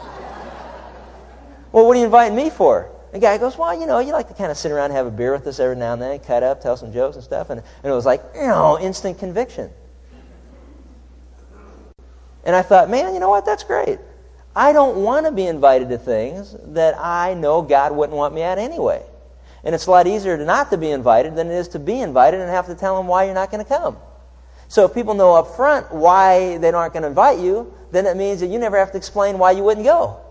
well, 1.72 1.86
what 1.86 1.96
are 1.96 2.00
you 2.00 2.06
inviting 2.06 2.36
me 2.36 2.50
for? 2.50 2.90
The 3.12 3.20
guy 3.20 3.38
goes, 3.38 3.58
well, 3.58 3.80
you 3.80 3.88
know, 3.88 4.00
you 4.00 4.12
like 4.12 4.28
to 4.28 4.34
kind 4.36 4.52
of 4.52 4.58
sit 4.58 4.72
around 4.72 4.86
and 4.86 4.94
have 4.94 5.08
a 5.08 5.12
beer 5.12 5.32
with 5.32 5.48
us 5.48 5.60
every 5.60 5.76
now 5.76 5.94
and 5.94 6.02
then, 6.02 6.20
cut 6.20 6.44
up, 6.44 6.62
tell 6.62 6.78
some 6.78 6.94
jokes 6.94 7.16
and 7.16 7.24
stuff. 7.24 7.50
And, 7.50 7.60
and 7.60 7.92
it 7.92 7.96
was 7.96 8.06
like, 8.06 8.24
you 8.36 8.48
know, 8.48 8.80
instant 8.80 9.18
conviction. 9.18 9.72
And 12.44 12.56
I 12.56 12.62
thought, 12.62 12.90
man, 12.90 13.14
you 13.14 13.20
know 13.20 13.30
what? 13.30 13.46
That's 13.46 13.64
great. 13.64 14.00
I 14.56 14.74
don't 14.74 15.04
want 15.04 15.26
to 15.26 15.32
be 15.32 15.46
invited 15.46 15.90
to 15.90 15.98
things 15.98 16.56
that 16.74 16.96
I 17.00 17.34
know 17.34 17.62
God 17.62 17.96
wouldn't 17.96 18.18
want 18.18 18.34
me 18.34 18.42
at 18.42 18.58
anyway. 18.58 19.04
And 19.64 19.76
it's 19.76 19.88
a 19.88 19.92
lot 19.92 20.08
easier 20.08 20.38
to 20.38 20.46
not 20.46 20.70
to 20.70 20.78
be 20.78 20.90
invited 20.90 21.36
than 21.36 21.48
it 21.48 21.56
is 21.56 21.70
to 21.70 21.80
be 21.80 22.00
invited 22.00 22.40
and 22.40 22.50
have 22.50 22.68
to 22.68 22.76
tell 22.76 22.96
them 22.98 23.08
why 23.08 23.26
you're 23.26 23.34
not 23.34 23.52
going 23.52 23.64
to 23.64 23.68
come. 23.68 23.98
So 24.68 24.86
if 24.86 24.94
people 24.94 25.16
know 25.16 25.34
up 25.34 25.56
front 25.56 25.92
why 25.92 26.58
they 26.58 26.72
aren't 26.72 26.94
going 26.94 27.04
to 27.04 27.10
invite 27.10 27.40
you, 27.40 27.74
then 27.92 28.06
it 28.06 28.16
means 28.16 28.40
that 28.40 28.48
you 28.48 28.60
never 28.60 28.78
have 28.78 28.92
to 28.92 28.98
explain 28.98 29.38
why 29.38 29.52
you 29.52 29.64
wouldn't 29.64 29.86
go. 29.86 30.22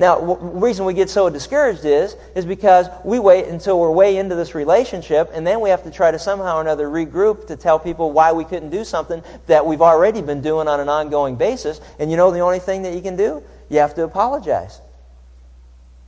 Now, 0.00 0.18
the 0.18 0.34
reason 0.36 0.86
we 0.86 0.94
get 0.94 1.10
so 1.10 1.28
discouraged 1.28 1.84
is, 1.84 2.16
is 2.34 2.46
because 2.46 2.88
we 3.04 3.18
wait 3.18 3.48
until 3.48 3.78
we're 3.78 3.90
way 3.90 4.16
into 4.16 4.34
this 4.34 4.54
relationship, 4.54 5.30
and 5.34 5.46
then 5.46 5.60
we 5.60 5.68
have 5.68 5.82
to 5.82 5.90
try 5.90 6.10
to 6.10 6.18
somehow 6.18 6.56
or 6.56 6.62
another 6.62 6.88
regroup 6.88 7.48
to 7.48 7.56
tell 7.56 7.78
people 7.78 8.10
why 8.10 8.32
we 8.32 8.44
couldn't 8.44 8.70
do 8.70 8.82
something 8.82 9.22
that 9.46 9.66
we've 9.66 9.82
already 9.82 10.22
been 10.22 10.40
doing 10.40 10.68
on 10.68 10.80
an 10.80 10.88
ongoing 10.88 11.36
basis. 11.36 11.82
And 11.98 12.10
you 12.10 12.16
know 12.16 12.30
the 12.30 12.40
only 12.40 12.60
thing 12.60 12.84
that 12.84 12.94
you 12.94 13.02
can 13.02 13.16
do? 13.16 13.42
You 13.68 13.80
have 13.80 13.94
to 13.96 14.04
apologize. 14.04 14.80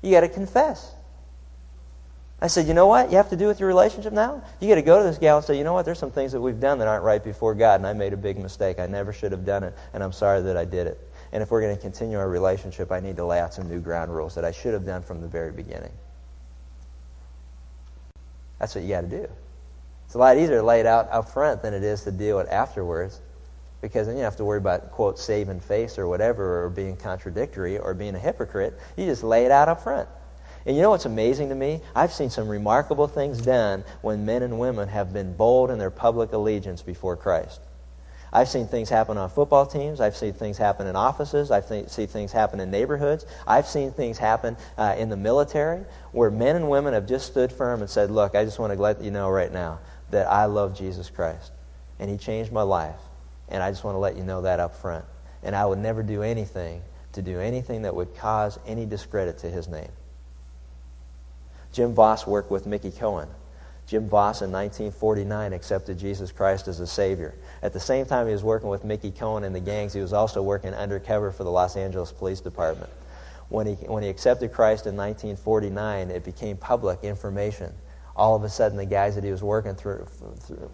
You 0.00 0.10
got 0.10 0.22
to 0.22 0.28
confess. 0.28 0.90
I 2.40 2.46
said, 2.46 2.68
you 2.68 2.72
know 2.72 2.86
what 2.86 3.10
you 3.10 3.18
have 3.18 3.28
to 3.28 3.36
do 3.36 3.46
with 3.46 3.60
your 3.60 3.68
relationship 3.68 4.14
now? 4.14 4.42
You 4.58 4.68
got 4.68 4.76
to 4.76 4.82
go 4.82 5.02
to 5.02 5.04
this 5.04 5.18
gal 5.18 5.36
and 5.36 5.46
say, 5.46 5.58
you 5.58 5.64
know 5.64 5.74
what, 5.74 5.84
there's 5.84 5.98
some 5.98 6.10
things 6.10 6.32
that 6.32 6.40
we've 6.40 6.58
done 6.58 6.78
that 6.78 6.88
aren't 6.88 7.04
right 7.04 7.22
before 7.22 7.54
God, 7.54 7.78
and 7.78 7.86
I 7.86 7.92
made 7.92 8.14
a 8.14 8.16
big 8.16 8.38
mistake. 8.38 8.80
I 8.80 8.86
never 8.86 9.12
should 9.12 9.32
have 9.32 9.44
done 9.44 9.64
it, 9.64 9.76
and 9.92 10.02
I'm 10.02 10.12
sorry 10.12 10.40
that 10.40 10.56
I 10.56 10.64
did 10.64 10.86
it. 10.86 11.11
And 11.32 11.42
if 11.42 11.50
we're 11.50 11.62
going 11.62 11.74
to 11.74 11.80
continue 11.80 12.18
our 12.18 12.28
relationship, 12.28 12.92
I 12.92 13.00
need 13.00 13.16
to 13.16 13.24
lay 13.24 13.40
out 13.40 13.54
some 13.54 13.68
new 13.68 13.80
ground 13.80 14.14
rules 14.14 14.34
that 14.34 14.44
I 14.44 14.52
should 14.52 14.74
have 14.74 14.84
done 14.84 15.02
from 15.02 15.20
the 15.20 15.28
very 15.28 15.50
beginning. 15.50 15.92
That's 18.58 18.74
what 18.74 18.84
you 18.84 18.90
got 18.90 19.00
to 19.02 19.08
do. 19.08 19.28
It's 20.04 20.14
a 20.14 20.18
lot 20.18 20.36
easier 20.36 20.58
to 20.58 20.62
lay 20.62 20.80
it 20.80 20.86
out 20.86 21.08
up 21.10 21.30
front 21.30 21.62
than 21.62 21.72
it 21.72 21.82
is 21.82 22.04
to 22.04 22.12
deal 22.12 22.36
with 22.36 22.46
it 22.46 22.52
afterwards 22.52 23.20
because 23.80 24.06
then 24.06 24.16
you 24.16 24.22
don't 24.22 24.30
have 24.30 24.36
to 24.36 24.44
worry 24.44 24.58
about, 24.58 24.92
quote, 24.92 25.18
saving 25.18 25.58
face 25.58 25.98
or 25.98 26.06
whatever, 26.06 26.64
or 26.64 26.70
being 26.70 26.96
contradictory 26.96 27.78
or 27.78 27.94
being 27.94 28.14
a 28.14 28.18
hypocrite. 28.18 28.78
You 28.96 29.06
just 29.06 29.24
lay 29.24 29.44
it 29.44 29.50
out 29.50 29.68
up 29.68 29.82
front. 29.82 30.08
And 30.64 30.76
you 30.76 30.82
know 30.82 30.90
what's 30.90 31.06
amazing 31.06 31.48
to 31.48 31.54
me? 31.56 31.80
I've 31.94 32.12
seen 32.12 32.30
some 32.30 32.48
remarkable 32.48 33.08
things 33.08 33.42
done 33.42 33.82
when 34.00 34.24
men 34.24 34.44
and 34.44 34.60
women 34.60 34.88
have 34.88 35.12
been 35.12 35.34
bold 35.34 35.70
in 35.70 35.78
their 35.78 35.90
public 35.90 36.32
allegiance 36.32 36.82
before 36.82 37.16
Christ. 37.16 37.60
I've 38.32 38.48
seen 38.48 38.66
things 38.66 38.88
happen 38.88 39.18
on 39.18 39.28
football 39.28 39.66
teams. 39.66 40.00
I've 40.00 40.16
seen 40.16 40.32
things 40.32 40.56
happen 40.56 40.86
in 40.86 40.96
offices. 40.96 41.50
I've 41.50 41.66
seen 41.66 42.06
things 42.06 42.32
happen 42.32 42.60
in 42.60 42.70
neighborhoods. 42.70 43.26
I've 43.46 43.66
seen 43.66 43.92
things 43.92 44.16
happen 44.16 44.56
uh, 44.78 44.94
in 44.96 45.10
the 45.10 45.16
military 45.18 45.84
where 46.12 46.30
men 46.30 46.56
and 46.56 46.70
women 46.70 46.94
have 46.94 47.06
just 47.06 47.26
stood 47.26 47.52
firm 47.52 47.82
and 47.82 47.90
said, 47.90 48.10
Look, 48.10 48.34
I 48.34 48.44
just 48.44 48.58
want 48.58 48.72
to 48.72 48.80
let 48.80 49.02
you 49.02 49.10
know 49.10 49.28
right 49.28 49.52
now 49.52 49.80
that 50.10 50.26
I 50.28 50.46
love 50.46 50.76
Jesus 50.76 51.10
Christ. 51.10 51.52
And 51.98 52.10
He 52.10 52.16
changed 52.16 52.52
my 52.52 52.62
life. 52.62 52.96
And 53.50 53.62
I 53.62 53.70
just 53.70 53.84
want 53.84 53.96
to 53.96 54.00
let 54.00 54.16
you 54.16 54.24
know 54.24 54.40
that 54.42 54.60
up 54.60 54.76
front. 54.76 55.04
And 55.42 55.54
I 55.54 55.66
would 55.66 55.78
never 55.78 56.02
do 56.02 56.22
anything 56.22 56.82
to 57.12 57.20
do 57.20 57.38
anything 57.38 57.82
that 57.82 57.94
would 57.94 58.16
cause 58.16 58.58
any 58.66 58.86
discredit 58.86 59.38
to 59.38 59.50
His 59.50 59.68
name. 59.68 59.90
Jim 61.70 61.94
Vaus 61.94 62.26
worked 62.26 62.50
with 62.50 62.66
Mickey 62.66 62.90
Cohen. 62.90 63.28
Jim 63.86 64.08
Vaus 64.08 64.40
in 64.40 64.50
1949 64.52 65.52
accepted 65.52 65.98
Jesus 65.98 66.32
Christ 66.32 66.68
as 66.68 66.80
a 66.80 66.86
Savior. 66.86 67.34
At 67.62 67.72
the 67.72 67.80
same 67.80 68.06
time 68.06 68.26
he 68.26 68.32
was 68.32 68.42
working 68.42 68.68
with 68.68 68.84
Mickey 68.84 69.12
Cohen 69.12 69.44
and 69.44 69.54
the 69.54 69.60
gangs, 69.60 69.92
he 69.92 70.00
was 70.00 70.12
also 70.12 70.42
working 70.42 70.74
undercover 70.74 71.30
for 71.30 71.44
the 71.44 71.50
Los 71.50 71.76
Angeles 71.76 72.10
Police 72.10 72.40
Department. 72.40 72.90
When 73.48 73.66
he, 73.66 73.74
when 73.74 74.02
he 74.02 74.08
accepted 74.08 74.52
Christ 74.52 74.86
in 74.86 74.96
1949, 74.96 76.10
it 76.10 76.24
became 76.24 76.56
public 76.56 77.04
information. 77.04 77.72
All 78.16 78.34
of 78.34 78.42
a 78.44 78.48
sudden, 78.48 78.76
the 78.76 78.84
guys 78.84 79.14
that 79.14 79.24
he 79.24 79.30
was 79.30 79.42
working, 79.42 79.74
through, 79.74 80.06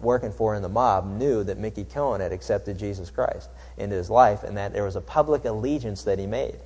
working 0.01 0.31
for 0.31 0.55
in 0.55 0.61
the 0.61 0.69
mob 0.69 1.05
knew 1.05 1.43
that 1.43 1.57
Mickey 1.57 1.83
Cohen 1.83 2.21
had 2.21 2.33
accepted 2.33 2.77
Jesus 2.77 3.09
Christ 3.09 3.49
into 3.77 3.95
his 3.95 4.09
life 4.09 4.43
and 4.43 4.57
that 4.57 4.73
there 4.73 4.83
was 4.83 4.95
a 4.95 5.01
public 5.01 5.45
allegiance 5.45 6.03
that 6.03 6.19
he 6.19 6.25
made. 6.25 6.57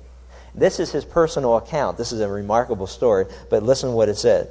This 0.54 0.80
is 0.80 0.90
his 0.90 1.04
personal 1.04 1.56
account. 1.56 1.98
This 1.98 2.12
is 2.12 2.20
a 2.20 2.28
remarkable 2.28 2.86
story, 2.86 3.26
but 3.50 3.62
listen 3.62 3.92
what 3.92 4.08
it 4.08 4.16
said. 4.16 4.48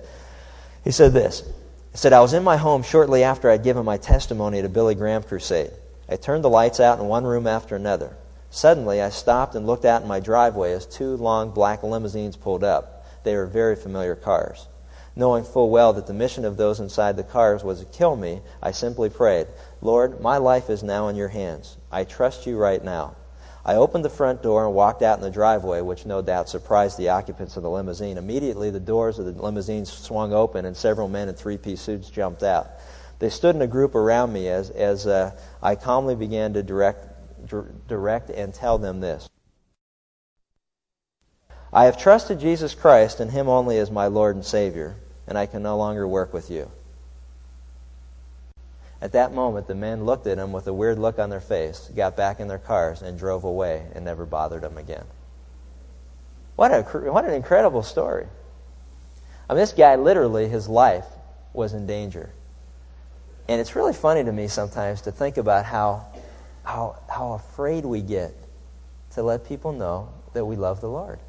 He 0.84 0.92
said 0.92 1.14
this 1.14 1.44
he 1.94 2.00
said, 2.00 2.12
I 2.12 2.22
was 2.22 2.34
in 2.34 2.44
my 2.44 2.58
home 2.58 2.82
shortly 2.82 3.24
after 3.24 3.52
I'd 3.52 3.62
given 3.62 3.86
my 3.86 3.98
testimony 3.98 4.58
at 4.58 4.66
a 4.66 4.70
Billy 4.70 4.96
Graham 4.96 5.22
crusade. 5.22 5.70
I 6.10 6.16
turned 6.16 6.44
the 6.44 6.50
lights 6.50 6.80
out 6.80 7.00
in 7.00 7.08
one 7.08 7.24
room 7.24 7.46
after 7.46 7.76
another. 7.76 8.18
Suddenly, 8.50 9.00
I 9.00 9.10
stopped 9.10 9.54
and 9.54 9.68
looked 9.68 9.86
out 9.86 10.02
in 10.02 10.08
my 10.08 10.20
driveway 10.20 10.74
as 10.74 10.88
two 10.88 11.16
long 11.18 11.52
black 11.52 11.84
limousines 11.84 12.36
pulled 12.36 12.64
up. 12.64 13.06
They 13.24 13.36
were 13.36 13.46
very 13.46 13.76
familiar 13.76 14.16
cars. 14.16 14.66
Knowing 15.16 15.44
full 15.44 15.70
well 15.70 15.94
that 15.94 16.08
the 16.08 16.14
mission 16.14 16.46
of 16.46 16.58
those 16.58 16.80
inside 16.80 17.16
the 17.16 17.24
cars 17.24 17.64
was 17.64 17.82
to 17.82 17.86
kill 17.86 18.16
me, 18.16 18.42
I 18.60 18.72
simply 18.72 19.12
prayed, 19.12 19.46
Lord, 19.80 20.20
my 20.20 20.38
life 20.38 20.72
is 20.72 20.82
now 20.82 21.10
in 21.10 21.16
your 21.16 21.28
hands. 21.28 21.78
I 21.92 22.06
trust 22.06 22.48
you 22.48 22.58
right 22.58 22.84
now. 22.84 23.14
I 23.66 23.76
opened 23.76 24.04
the 24.04 24.10
front 24.10 24.44
door 24.44 24.66
and 24.66 24.76
walked 24.76 25.02
out 25.02 25.18
in 25.18 25.24
the 25.24 25.32
driveway, 25.32 25.80
which 25.80 26.06
no 26.06 26.22
doubt 26.22 26.50
surprised 26.50 26.98
the 26.98 27.10
occupants 27.10 27.56
of 27.56 27.64
the 27.64 27.70
limousine. 27.70 28.18
Immediately, 28.18 28.72
the 28.72 28.80
doors 28.80 29.20
of 29.20 29.26
the 29.26 29.42
limousine 29.42 29.86
swung 29.86 30.34
open, 30.34 30.66
and 30.66 30.76
several 30.76 31.08
men 31.08 31.30
in 31.30 31.36
three 31.36 31.58
piece 31.58 31.82
suits 31.82 32.10
jumped 32.10 32.44
out. 32.44 32.68
They 33.20 33.30
stood 33.30 33.56
in 33.56 33.62
a 33.62 33.68
group 33.68 33.96
around 33.96 34.34
me 34.34 34.50
as, 34.50 34.70
as 34.70 35.08
uh, 35.08 35.32
I 35.62 35.76
calmly 35.76 36.16
began 36.16 36.54
to 36.54 36.64
direct, 36.64 37.08
direct 37.88 38.30
and 38.30 38.54
tell 38.54 38.78
them 38.78 39.00
this 39.00 39.30
I 41.72 41.86
have 41.86 41.98
trusted 41.98 42.40
Jesus 42.40 42.76
Christ 42.76 43.20
and 43.20 43.32
Him 43.32 43.48
only 43.50 43.80
as 43.80 43.90
my 43.90 44.08
Lord 44.08 44.36
and 44.36 44.46
Savior, 44.46 44.96
and 45.26 45.38
I 45.38 45.46
can 45.46 45.64
no 45.64 45.78
longer 45.78 46.08
work 46.08 46.34
with 46.34 46.52
you. 46.52 46.70
At 49.04 49.12
that 49.12 49.34
moment, 49.34 49.68
the 49.68 49.76
men 49.76 50.06
looked 50.06 50.28
at 50.28 50.38
him 50.38 50.54
with 50.54 50.66
a 50.66 50.74
weird 50.74 50.98
look 50.98 51.20
on 51.20 51.30
their 51.30 51.42
face, 51.42 51.92
got 51.94 52.16
back 52.16 52.40
in 52.40 52.48
their 52.48 52.58
cars, 52.58 53.02
and 53.02 53.20
drove 53.20 53.44
away 53.44 53.86
and 53.94 54.06
never 54.06 54.26
bothered 54.26 54.64
him 54.64 54.78
again. 54.78 55.04
What, 56.56 56.72
a, 56.72 56.84
what 57.12 57.26
an 57.26 57.34
incredible 57.34 57.84
story. 57.84 58.26
I 59.50 59.54
mean, 59.54 59.60
this 59.60 59.74
guy, 59.74 59.98
literally, 59.98 60.48
his 60.48 60.70
life 60.70 61.06
was 61.52 61.74
in 61.74 61.86
danger. 61.86 62.30
And 63.50 63.60
it's 63.60 63.76
really 63.76 63.92
funny 63.92 64.24
to 64.24 64.32
me 64.32 64.48
sometimes 64.48 65.02
to 65.02 65.12
think 65.12 65.36
about 65.36 65.66
how, 65.66 66.06
how, 66.64 66.96
how 67.10 67.34
afraid 67.34 67.84
we 67.84 68.00
get 68.00 68.34
to 69.16 69.22
let 69.22 69.46
people 69.46 69.74
know 69.74 70.14
that 70.32 70.46
we 70.46 70.56
love 70.56 70.80
the 70.80 70.88
Lord. 70.88 71.20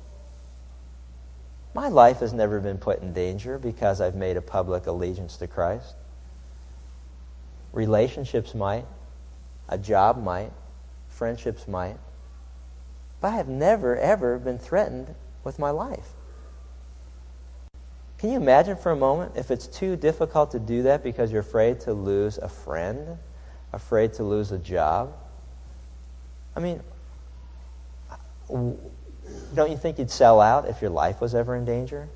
My 1.75 1.89
life 1.89 2.21
has 2.21 2.33
never 2.33 2.61
been 2.61 2.79
put 2.79 3.03
in 3.03 3.13
danger 3.13 3.59
because 3.59 4.01
I've 4.01 4.15
made 4.15 4.37
a 4.37 4.43
public 4.43 4.87
allegiance 4.87 5.39
to 5.39 5.49
Christ. 5.49 5.97
Relationships 7.75 8.55
might, 8.55 8.87
a 9.69 9.77
job 9.77 10.23
might, 10.23 10.53
friendships 11.09 11.67
might. 11.67 11.99
But 13.21 13.33
I 13.33 13.37
have 13.37 13.49
never, 13.49 13.97
ever 13.97 14.39
been 14.39 14.59
threatened 14.59 15.13
with 15.43 15.59
my 15.59 15.71
life. 15.71 16.09
Can 18.19 18.31
you 18.31 18.37
imagine 18.37 18.77
for 18.77 18.93
a 18.93 18.97
moment 18.97 19.33
if 19.35 19.51
it's 19.51 19.67
too 19.67 19.97
difficult 19.97 20.53
to 20.53 20.61
do 20.61 20.85
that 20.85 21.03
because 21.03 21.33
you're 21.33 21.41
afraid 21.41 21.81
to 21.81 21.93
lose 21.93 22.39
a 22.39 22.49
friend, 22.49 23.19
afraid 23.73 24.15
to 24.15 24.23
lose 24.23 24.53
a 24.53 24.59
job? 24.59 25.13
I 26.55 26.61
mean, 26.61 26.81
don't 28.49 29.71
you 29.71 29.77
think 29.77 29.99
you'd 29.99 30.13
sell 30.13 30.41
out 30.41 30.69
if 30.69 30.81
your 30.81 30.91
life 30.91 31.21
was 31.21 31.35
ever 31.35 31.57
in 31.57 31.65
danger? 31.65 32.09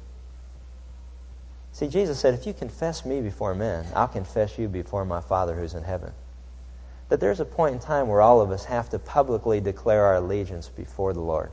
See, 1.78 1.86
Jesus 1.86 2.18
said, 2.18 2.34
if 2.34 2.44
you 2.44 2.52
confess 2.52 3.06
me 3.06 3.20
before 3.20 3.54
men, 3.54 3.86
I'll 3.94 4.08
confess 4.08 4.58
you 4.58 4.66
before 4.66 5.04
my 5.04 5.20
Father 5.20 5.54
who's 5.54 5.74
in 5.74 5.84
heaven. 5.84 6.10
That 7.08 7.20
there's 7.20 7.38
a 7.38 7.44
point 7.44 7.74
in 7.74 7.78
time 7.78 8.08
where 8.08 8.20
all 8.20 8.40
of 8.40 8.50
us 8.50 8.64
have 8.64 8.90
to 8.90 8.98
publicly 8.98 9.60
declare 9.60 10.06
our 10.06 10.16
allegiance 10.16 10.68
before 10.68 11.12
the 11.12 11.20
Lord. 11.20 11.52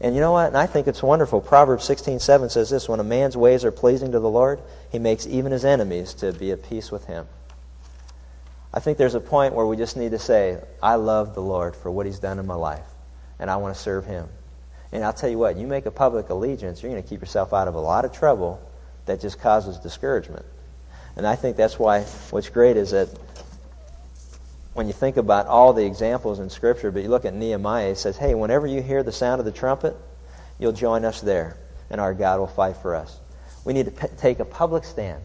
And 0.00 0.16
you 0.16 0.20
know 0.20 0.32
what? 0.32 0.48
And 0.48 0.56
I 0.56 0.66
think 0.66 0.88
it's 0.88 1.00
wonderful. 1.00 1.40
Proverbs 1.40 1.88
16:7 1.88 2.50
says 2.50 2.70
this, 2.70 2.88
when 2.88 2.98
a 2.98 3.04
man's 3.04 3.36
ways 3.36 3.64
are 3.64 3.70
pleasing 3.70 4.10
to 4.10 4.18
the 4.18 4.28
Lord, 4.28 4.58
he 4.90 4.98
makes 4.98 5.28
even 5.28 5.52
his 5.52 5.64
enemies 5.64 6.14
to 6.14 6.32
be 6.32 6.50
at 6.50 6.64
peace 6.64 6.90
with 6.90 7.04
him. 7.04 7.28
I 8.74 8.80
think 8.80 8.98
there's 8.98 9.14
a 9.14 9.20
point 9.20 9.54
where 9.54 9.64
we 9.64 9.76
just 9.76 9.96
need 9.96 10.10
to 10.10 10.18
say, 10.18 10.58
I 10.82 10.96
love 10.96 11.36
the 11.36 11.42
Lord 11.42 11.76
for 11.76 11.88
what 11.88 12.06
he's 12.06 12.18
done 12.18 12.40
in 12.40 12.48
my 12.48 12.56
life, 12.56 12.88
and 13.38 13.48
I 13.48 13.58
want 13.58 13.76
to 13.76 13.80
serve 13.80 14.06
him. 14.06 14.28
And 14.90 15.04
I'll 15.04 15.12
tell 15.12 15.30
you 15.30 15.38
what, 15.38 15.56
you 15.56 15.68
make 15.68 15.86
a 15.86 15.92
public 15.92 16.30
allegiance, 16.30 16.82
you're 16.82 16.90
going 16.90 17.00
to 17.00 17.08
keep 17.08 17.20
yourself 17.20 17.52
out 17.54 17.68
of 17.68 17.76
a 17.76 17.80
lot 17.80 18.04
of 18.04 18.12
trouble 18.12 18.60
that 19.06 19.20
just 19.20 19.40
causes 19.40 19.78
discouragement. 19.78 20.44
And 21.16 21.26
I 21.26 21.36
think 21.36 21.56
that's 21.56 21.78
why 21.78 22.02
what's 22.30 22.48
great 22.50 22.76
is 22.76 22.90
that 22.90 23.08
when 24.74 24.86
you 24.86 24.92
think 24.92 25.16
about 25.16 25.46
all 25.46 25.72
the 25.72 25.86
examples 25.86 26.38
in 26.38 26.50
Scripture, 26.50 26.90
but 26.90 27.02
you 27.02 27.08
look 27.08 27.24
at 27.24 27.32
Nehemiah, 27.32 27.88
it 27.90 27.96
says, 27.96 28.18
hey, 28.18 28.34
whenever 28.34 28.66
you 28.66 28.82
hear 28.82 29.02
the 29.02 29.12
sound 29.12 29.38
of 29.38 29.46
the 29.46 29.52
trumpet, 29.52 29.96
you'll 30.58 30.72
join 30.72 31.04
us 31.06 31.22
there, 31.22 31.56
and 31.88 31.98
our 32.00 32.12
God 32.12 32.40
will 32.40 32.46
fight 32.46 32.76
for 32.76 32.94
us. 32.94 33.18
We 33.64 33.72
need 33.72 33.86
to 33.86 33.90
p- 33.92 34.14
take 34.18 34.38
a 34.38 34.44
public 34.44 34.84
stand. 34.84 35.22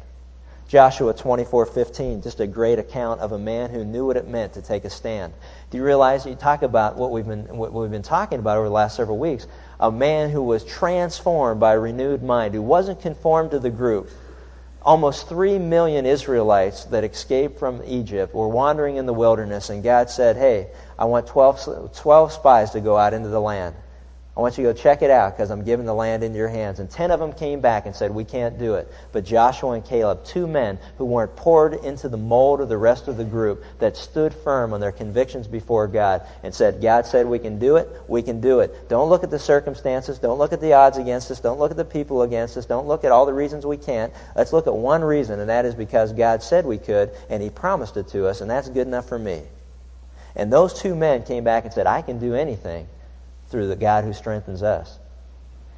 Joshua 0.72 1.14
24:15, 1.14 2.24
just 2.24 2.40
a 2.40 2.48
great 2.48 2.80
account 2.80 3.20
of 3.20 3.34
a 3.34 3.38
man 3.38 3.72
who 3.72 3.84
knew 3.84 4.06
what 4.06 4.16
it 4.16 4.30
meant 4.30 4.54
to 4.54 4.62
take 4.62 4.86
a 4.86 4.90
stand. 4.90 5.34
Do 5.70 5.78
you 5.78 5.84
realize 5.84 6.26
you 6.26 6.34
talk 6.34 6.64
about 6.64 6.96
what 6.96 7.12
we've 7.12 7.28
been 7.28 7.58
what 7.58 7.74
we've 7.74 7.92
been 7.92 8.02
talking 8.02 8.40
about 8.40 8.56
over 8.56 8.70
the 8.70 8.74
last 8.74 8.96
several 8.96 9.18
weeks? 9.18 9.46
A 9.82 9.92
man 9.92 10.30
who 10.30 10.42
was 10.42 10.64
transformed 10.64 11.60
by 11.60 11.74
a 11.74 11.78
renewed 11.78 12.24
mind, 12.24 12.54
who 12.54 12.62
wasn't 12.62 13.02
conformed 13.02 13.52
to 13.52 13.60
the 13.60 13.70
group. 13.70 14.12
Almost 14.82 15.28
3 15.28 15.60
million 15.60 16.06
Israelites 16.06 16.86
that 16.86 17.04
escaped 17.04 17.60
from 17.60 17.82
Egypt 17.86 18.34
were 18.34 18.48
wandering 18.48 18.96
in 18.96 19.06
the 19.06 19.14
wilderness 19.14 19.70
and 19.70 19.84
God 19.84 20.10
said, 20.10 20.38
"Hey, 20.38 20.70
I 20.98 21.04
want 21.04 21.28
12, 21.28 21.92
12 21.98 22.32
spies 22.32 22.72
to 22.72 22.80
go 22.80 22.96
out 22.96 23.14
into 23.14 23.28
the 23.28 23.42
land." 23.42 23.76
I 24.41 24.43
want 24.43 24.58
you 24.58 24.65
to 24.65 24.73
go 24.73 24.82
check 24.82 25.04
it 25.04 25.12
out 25.12 25.38
because 25.38 25.51
I'm 25.51 25.63
giving 25.63 25.86
the 25.86 25.93
land 25.93 26.23
into 26.23 26.39
your 26.39 26.47
hands. 26.47 26.80
And 26.80 26.89
ten 26.89 27.12
of 27.12 27.19
them 27.19 27.32
came 27.32 27.62
back 27.62 27.86
and 27.86 27.95
said, 27.95 28.10
We 28.10 28.23
can't 28.23 28.58
do 28.58 28.73
it. 28.73 28.91
But 29.12 29.23
Joshua 29.23 29.73
and 29.73 29.86
Caleb, 29.86 30.25
two 30.25 30.47
men 30.47 30.80
who 30.97 31.06
weren't 31.06 31.36
poured 31.36 31.75
into 31.75 32.10
the 32.10 32.17
mold 32.17 32.60
of 32.60 32.67
the 32.67 32.75
rest 32.75 33.08
of 33.08 33.17
the 33.17 33.23
group, 33.23 33.63
that 33.77 33.95
stood 33.95 34.34
firm 34.34 34.73
on 34.73 34.80
their 34.80 34.91
convictions 34.91 35.47
before 35.47 35.88
God 35.88 36.23
and 36.41 36.56
said, 36.56 36.82
God 36.82 37.06
said 37.06 37.27
we 37.27 37.38
can 37.38 37.60
do 37.60 37.75
it, 37.75 37.88
we 38.08 38.23
can 38.23 38.41
do 38.41 38.62
it. 38.62 38.89
Don't 38.89 39.10
look 39.10 39.23
at 39.23 39.30
the 39.30 39.38
circumstances. 39.38 40.17
Don't 40.17 40.39
look 40.39 40.54
at 40.54 40.60
the 40.60 40.73
odds 40.73 40.97
against 40.97 41.30
us. 41.30 41.39
Don't 41.39 41.60
look 41.60 41.69
at 41.69 41.77
the 41.77 41.86
people 41.86 42.23
against 42.23 42.58
us. 42.58 42.65
Don't 42.65 42.88
look 42.88 43.04
at 43.04 43.12
all 43.12 43.27
the 43.27 43.34
reasons 43.36 43.63
we 43.63 43.77
can't. 43.77 44.12
Let's 44.36 44.54
look 44.54 44.65
at 44.65 44.73
one 44.73 45.04
reason, 45.04 45.39
and 45.39 45.49
that 45.51 45.65
is 45.65 45.75
because 45.75 46.13
God 46.13 46.41
said 46.41 46.65
we 46.65 46.80
could, 46.80 47.12
and 47.30 47.43
He 47.43 47.51
promised 47.51 47.95
it 47.95 48.08
to 48.08 48.25
us, 48.25 48.41
and 48.41 48.49
that's 48.49 48.69
good 48.69 48.88
enough 48.88 49.08
for 49.08 49.19
me. 49.19 49.43
And 50.36 50.51
those 50.51 50.73
two 50.73 50.95
men 50.95 51.21
came 51.21 51.43
back 51.43 51.65
and 51.65 51.71
said, 51.71 51.86
I 51.86 52.01
can 52.01 52.17
do 52.17 52.34
anything 52.34 52.88
through 53.52 53.68
the 53.68 53.76
God 53.76 54.06
who 54.06 54.14
strengthens 54.14 54.64
us. 54.64 54.98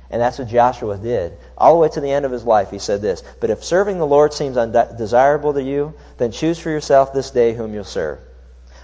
And 0.09 0.21
that's 0.21 0.37
what 0.37 0.47
Joshua 0.47 0.97
did. 0.97 1.37
All 1.57 1.73
the 1.73 1.79
way 1.79 1.89
to 1.89 1.99
the 1.99 2.11
end 2.11 2.23
of 2.23 2.31
his 2.31 2.43
life, 2.43 2.69
he 2.69 2.77
said 2.77 3.01
this 3.01 3.23
But 3.41 3.49
if 3.49 3.63
serving 3.63 3.97
the 3.97 4.05
Lord 4.05 4.31
seems 4.31 4.57
undesirable 4.57 5.53
to 5.53 5.63
you, 5.63 5.95
then 6.17 6.31
choose 6.31 6.59
for 6.59 6.69
yourself 6.69 7.13
this 7.13 7.31
day 7.31 7.53
whom 7.53 7.73
you'll 7.73 7.83
serve. 7.83 8.19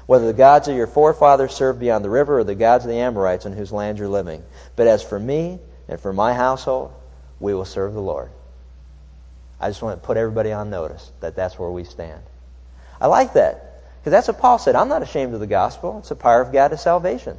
Whether 0.07 0.25
the 0.25 0.33
gods 0.33 0.67
of 0.67 0.75
your 0.75 0.87
forefathers 0.87 1.53
served 1.53 1.79
beyond 1.79 2.03
the 2.03 2.09
river 2.09 2.39
or 2.39 2.43
the 2.43 2.55
gods 2.55 2.83
of 2.83 2.89
the 2.89 2.97
Amorites 2.97 3.45
in 3.45 3.53
whose 3.53 3.71
land 3.71 3.99
you're 3.99 4.07
living. 4.07 4.43
But 4.75 4.87
as 4.87 5.03
for 5.03 5.19
me 5.19 5.59
and 5.87 5.99
for 5.99 6.11
my 6.11 6.33
household, 6.33 6.93
we 7.39 7.53
will 7.53 7.65
serve 7.65 7.93
the 7.93 8.01
Lord. 8.01 8.31
I 9.59 9.69
just 9.69 9.83
want 9.83 10.01
to 10.01 10.07
put 10.07 10.17
everybody 10.17 10.51
on 10.51 10.71
notice 10.71 11.11
that 11.19 11.35
that's 11.35 11.59
where 11.59 11.69
we 11.69 11.83
stand. 11.83 12.23
I 12.99 13.05
like 13.05 13.33
that. 13.33 13.83
Because 13.99 14.11
that's 14.11 14.29
what 14.29 14.39
Paul 14.39 14.57
said. 14.57 14.75
I'm 14.75 14.89
not 14.89 15.03
ashamed 15.03 15.35
of 15.35 15.41
the 15.41 15.47
gospel. 15.47 15.99
It's 15.99 16.09
the 16.09 16.15
power 16.15 16.41
of 16.41 16.51
God 16.51 16.69
to 16.69 16.77
salvation 16.77 17.37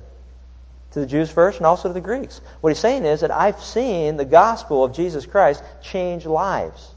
to 0.93 1.01
the 1.01 1.07
Jews 1.07 1.31
first 1.31 1.59
and 1.59 1.67
also 1.67 1.89
to 1.89 1.95
the 1.95 2.01
Greeks. 2.01 2.41
What 2.61 2.71
he's 2.71 2.79
saying 2.79 3.05
is 3.05 3.21
that 3.21 3.31
I've 3.31 3.63
seen 3.63 4.17
the 4.17 4.25
gospel 4.25 4.85
of 4.85 4.95
Jesus 4.95 5.27
Christ 5.27 5.63
change 5.83 6.27
lives. 6.27 6.95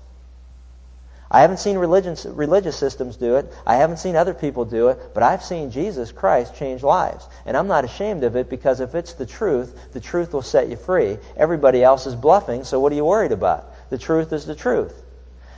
I 1.34 1.42
haven't 1.42 1.58
seen 1.58 1.80
religious, 1.80 2.26
religious 2.26 2.78
systems 2.78 3.18
do 3.18 3.38
it. 3.38 3.52
I 3.66 3.78
haven't 3.78 3.98
seen 3.98 4.16
other 4.16 4.36
people 4.36 4.66
do 4.66 4.90
it. 4.90 5.00
But 5.16 5.24
I've 5.24 5.44
seen 5.44 5.72
Jesus 5.72 6.12
Christ 6.12 6.56
change 6.56 6.84
lives. 6.84 7.28
And 7.48 7.58
I'm 7.58 7.68
not 7.68 7.86
ashamed 7.86 8.24
of 8.24 8.36
it 8.36 8.52
because 8.52 8.82
if 8.82 8.94
it's 8.94 9.14
the 9.14 9.26
truth, 9.26 9.76
the 9.94 10.00
truth 10.00 10.34
will 10.34 10.44
set 10.44 10.70
you 10.70 10.76
free. 10.76 11.18
Everybody 11.36 11.84
else 11.84 12.06
is 12.06 12.14
bluffing, 12.14 12.64
so 12.64 12.80
what 12.80 12.92
are 12.92 12.96
you 12.96 13.06
worried 13.06 13.32
about? 13.32 13.90
The 13.90 13.98
truth 13.98 14.32
is 14.32 14.46
the 14.46 14.54
truth. 14.54 14.94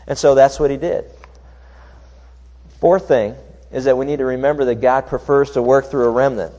And 0.08 0.18
so 0.18 0.34
that's 0.34 0.62
what 0.62 0.72
he 0.72 0.78
did. 0.78 1.06
Fourth 2.80 3.10
thing 3.10 3.36
is 3.70 3.84
that 3.84 3.98
we 3.98 4.06
need 4.06 4.20
to 4.20 4.26
remember 4.26 4.64
that 4.66 4.76
God 4.76 5.08
prefers 5.08 5.52
to 5.52 5.62
work 5.62 5.92
through 5.92 6.06
a 6.06 6.12
remnant. 6.12 6.54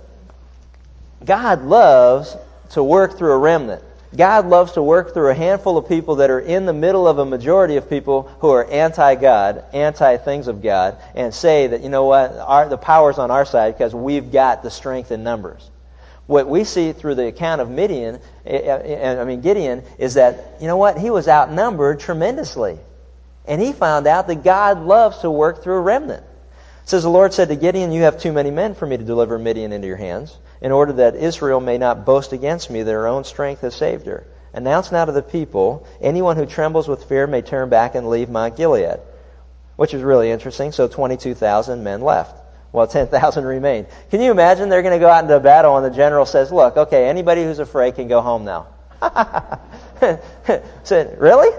God 1.26 1.62
loves 1.62 2.36
to 2.70 2.82
work 2.82 3.18
through 3.18 3.32
a 3.32 3.38
remnant. 3.38 3.82
God 4.16 4.46
loves 4.46 4.72
to 4.72 4.82
work 4.82 5.12
through 5.12 5.30
a 5.30 5.34
handful 5.34 5.76
of 5.76 5.88
people 5.88 6.16
that 6.16 6.30
are 6.30 6.40
in 6.40 6.64
the 6.64 6.72
middle 6.72 7.06
of 7.06 7.18
a 7.18 7.26
majority 7.26 7.76
of 7.76 7.90
people 7.90 8.22
who 8.40 8.50
are 8.50 8.64
anti-God, 8.64 9.64
anti-things 9.74 10.46
of 10.46 10.62
God, 10.62 10.96
and 11.14 11.34
say 11.34 11.66
that, 11.66 11.82
you 11.82 11.88
know 11.88 12.04
what, 12.04 12.32
our, 12.32 12.68
the 12.68 12.78
power's 12.78 13.18
on 13.18 13.30
our 13.30 13.44
side 13.44 13.74
because 13.74 13.94
we've 13.94 14.32
got 14.32 14.62
the 14.62 14.70
strength 14.70 15.10
in 15.10 15.22
numbers. 15.22 15.68
What 16.26 16.48
we 16.48 16.64
see 16.64 16.92
through 16.92 17.16
the 17.16 17.26
account 17.26 17.60
of 17.60 17.68
Midian, 17.68 18.20
eh, 18.46 18.56
eh, 18.56 18.82
eh, 18.84 19.20
I 19.20 19.24
mean 19.24 19.42
Gideon, 19.42 19.82
is 19.98 20.14
that, 20.14 20.56
you 20.60 20.66
know 20.66 20.76
what, 20.76 20.98
he 20.98 21.10
was 21.10 21.28
outnumbered 21.28 22.00
tremendously. 22.00 22.78
And 23.46 23.60
he 23.60 23.72
found 23.72 24.06
out 24.06 24.26
that 24.28 24.42
God 24.42 24.80
loves 24.80 25.18
to 25.18 25.30
work 25.30 25.62
through 25.62 25.76
a 25.76 25.80
remnant. 25.80 26.24
Says, 26.86 27.02
The 27.02 27.10
Lord 27.10 27.34
said 27.34 27.48
to 27.48 27.56
Gideon, 27.56 27.90
You 27.90 28.02
have 28.02 28.18
too 28.18 28.32
many 28.32 28.52
men 28.52 28.74
for 28.74 28.86
me 28.86 28.96
to 28.96 29.04
deliver 29.04 29.38
Midian 29.38 29.72
into 29.72 29.88
your 29.88 29.96
hands 29.96 30.38
in 30.60 30.70
order 30.70 30.94
that 30.94 31.16
Israel 31.16 31.60
may 31.60 31.78
not 31.78 32.06
boast 32.06 32.32
against 32.32 32.70
me, 32.70 32.82
their 32.82 33.08
own 33.08 33.24
strength 33.24 33.62
has 33.62 33.74
saved 33.74 34.06
her. 34.06 34.24
Announce 34.54 34.92
now 34.92 35.04
to 35.04 35.12
the 35.12 35.20
people, 35.20 35.86
anyone 36.00 36.36
who 36.36 36.46
trembles 36.46 36.86
with 36.88 37.04
fear 37.04 37.26
may 37.26 37.42
turn 37.42 37.68
back 37.68 37.96
and 37.96 38.08
leave 38.08 38.30
Mount 38.30 38.56
Gilead. 38.56 39.00
Which 39.74 39.94
is 39.94 40.02
really 40.02 40.30
interesting. 40.30 40.70
So 40.70 40.86
22,000 40.86 41.82
men 41.82 42.00
left. 42.00 42.40
Well, 42.72 42.86
10,000 42.86 43.44
remained. 43.44 43.88
Can 44.10 44.20
you 44.20 44.30
imagine 44.30 44.68
they're 44.68 44.82
going 44.82 44.98
to 44.98 45.04
go 45.04 45.10
out 45.10 45.24
into 45.24 45.38
battle 45.40 45.76
and 45.76 45.84
the 45.84 45.94
general 45.94 46.24
says, 46.24 46.52
look, 46.52 46.76
okay, 46.76 47.08
anybody 47.08 47.42
who's 47.42 47.58
afraid 47.58 47.96
can 47.96 48.06
go 48.06 48.20
home 48.20 48.44
now. 48.44 48.68
Said, 50.84 51.20
really? 51.20 51.50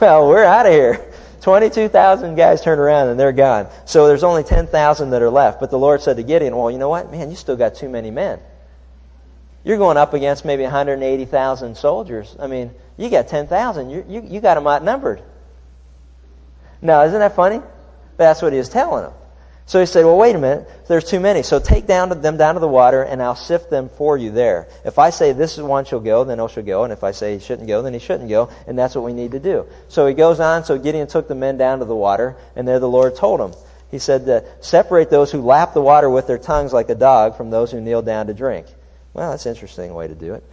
Well, 0.00 0.28
we're 0.28 0.44
out 0.44 0.66
of 0.66 0.72
here. 0.72 1.12
22,000 1.40 2.34
guys 2.34 2.62
turn 2.62 2.78
around 2.78 3.08
and 3.08 3.18
they're 3.18 3.32
gone. 3.32 3.68
So 3.84 4.06
there's 4.06 4.24
only 4.24 4.42
10,000 4.42 5.10
that 5.10 5.22
are 5.22 5.30
left. 5.30 5.60
But 5.60 5.70
the 5.70 5.78
Lord 5.78 6.00
said 6.02 6.16
to 6.16 6.22
Gideon, 6.22 6.56
well, 6.56 6.70
you 6.70 6.78
know 6.78 6.88
what? 6.88 7.10
Man, 7.10 7.30
you 7.30 7.36
still 7.36 7.56
got 7.56 7.74
too 7.74 7.88
many 7.88 8.10
men. 8.10 8.40
You're 9.64 9.78
going 9.78 9.96
up 9.96 10.14
against 10.14 10.44
maybe 10.44 10.62
180,000 10.62 11.76
soldiers. 11.76 12.36
I 12.38 12.46
mean, 12.46 12.70
you 12.96 13.10
got 13.10 13.28
10,000. 13.28 13.90
You, 13.90 14.04
you, 14.08 14.22
you 14.22 14.40
got 14.40 14.54
them 14.54 14.66
outnumbered. 14.66 15.22
Now, 16.80 17.02
isn't 17.02 17.18
that 17.18 17.34
funny? 17.34 17.60
That's 18.16 18.42
what 18.42 18.52
he 18.52 18.58
was 18.58 18.68
telling 18.68 19.04
them. 19.04 19.12
So 19.68 19.80
he 19.80 19.86
said, 19.86 20.04
well, 20.04 20.16
wait 20.16 20.36
a 20.36 20.38
minute. 20.38 20.68
There's 20.86 21.04
too 21.04 21.18
many. 21.18 21.42
So 21.42 21.58
take 21.58 21.88
down 21.88 22.08
them 22.20 22.36
down 22.36 22.54
to 22.54 22.60
the 22.60 22.68
water, 22.68 23.02
and 23.02 23.20
I'll 23.20 23.34
sift 23.34 23.68
them 23.68 23.88
for 23.88 24.16
you 24.16 24.30
there. 24.30 24.68
If 24.84 25.00
I 25.00 25.10
say 25.10 25.32
this 25.32 25.58
is 25.58 25.64
one 25.64 25.84
shall 25.84 25.98
go, 25.98 26.22
then 26.22 26.38
he 26.38 26.48
shall 26.48 26.62
go. 26.62 26.84
And 26.84 26.92
if 26.92 27.02
I 27.02 27.10
say 27.10 27.34
he 27.34 27.40
shouldn't 27.40 27.66
go, 27.66 27.82
then 27.82 27.92
he 27.92 27.98
shouldn't 27.98 28.28
go. 28.28 28.48
And 28.68 28.78
that's 28.78 28.94
what 28.94 29.04
we 29.04 29.12
need 29.12 29.32
to 29.32 29.40
do. 29.40 29.66
So 29.88 30.06
he 30.06 30.14
goes 30.14 30.38
on. 30.38 30.64
So 30.64 30.78
Gideon 30.78 31.08
took 31.08 31.26
the 31.26 31.34
men 31.34 31.56
down 31.56 31.80
to 31.80 31.84
the 31.84 31.96
water, 31.96 32.36
and 32.54 32.66
there 32.66 32.78
the 32.78 32.88
Lord 32.88 33.16
told 33.16 33.40
him. 33.40 33.54
He 33.90 33.98
said, 33.98 34.46
separate 34.60 35.10
those 35.10 35.32
who 35.32 35.40
lap 35.42 35.74
the 35.74 35.82
water 35.82 36.08
with 36.08 36.28
their 36.28 36.38
tongues 36.38 36.72
like 36.72 36.88
a 36.88 36.94
dog 36.94 37.36
from 37.36 37.50
those 37.50 37.72
who 37.72 37.80
kneel 37.80 38.02
down 38.02 38.28
to 38.28 38.34
drink. 38.34 38.66
Well, 39.14 39.30
that's 39.30 39.46
an 39.46 39.54
interesting 39.54 39.94
way 39.94 40.06
to 40.06 40.14
do 40.14 40.34
it. 40.34 40.44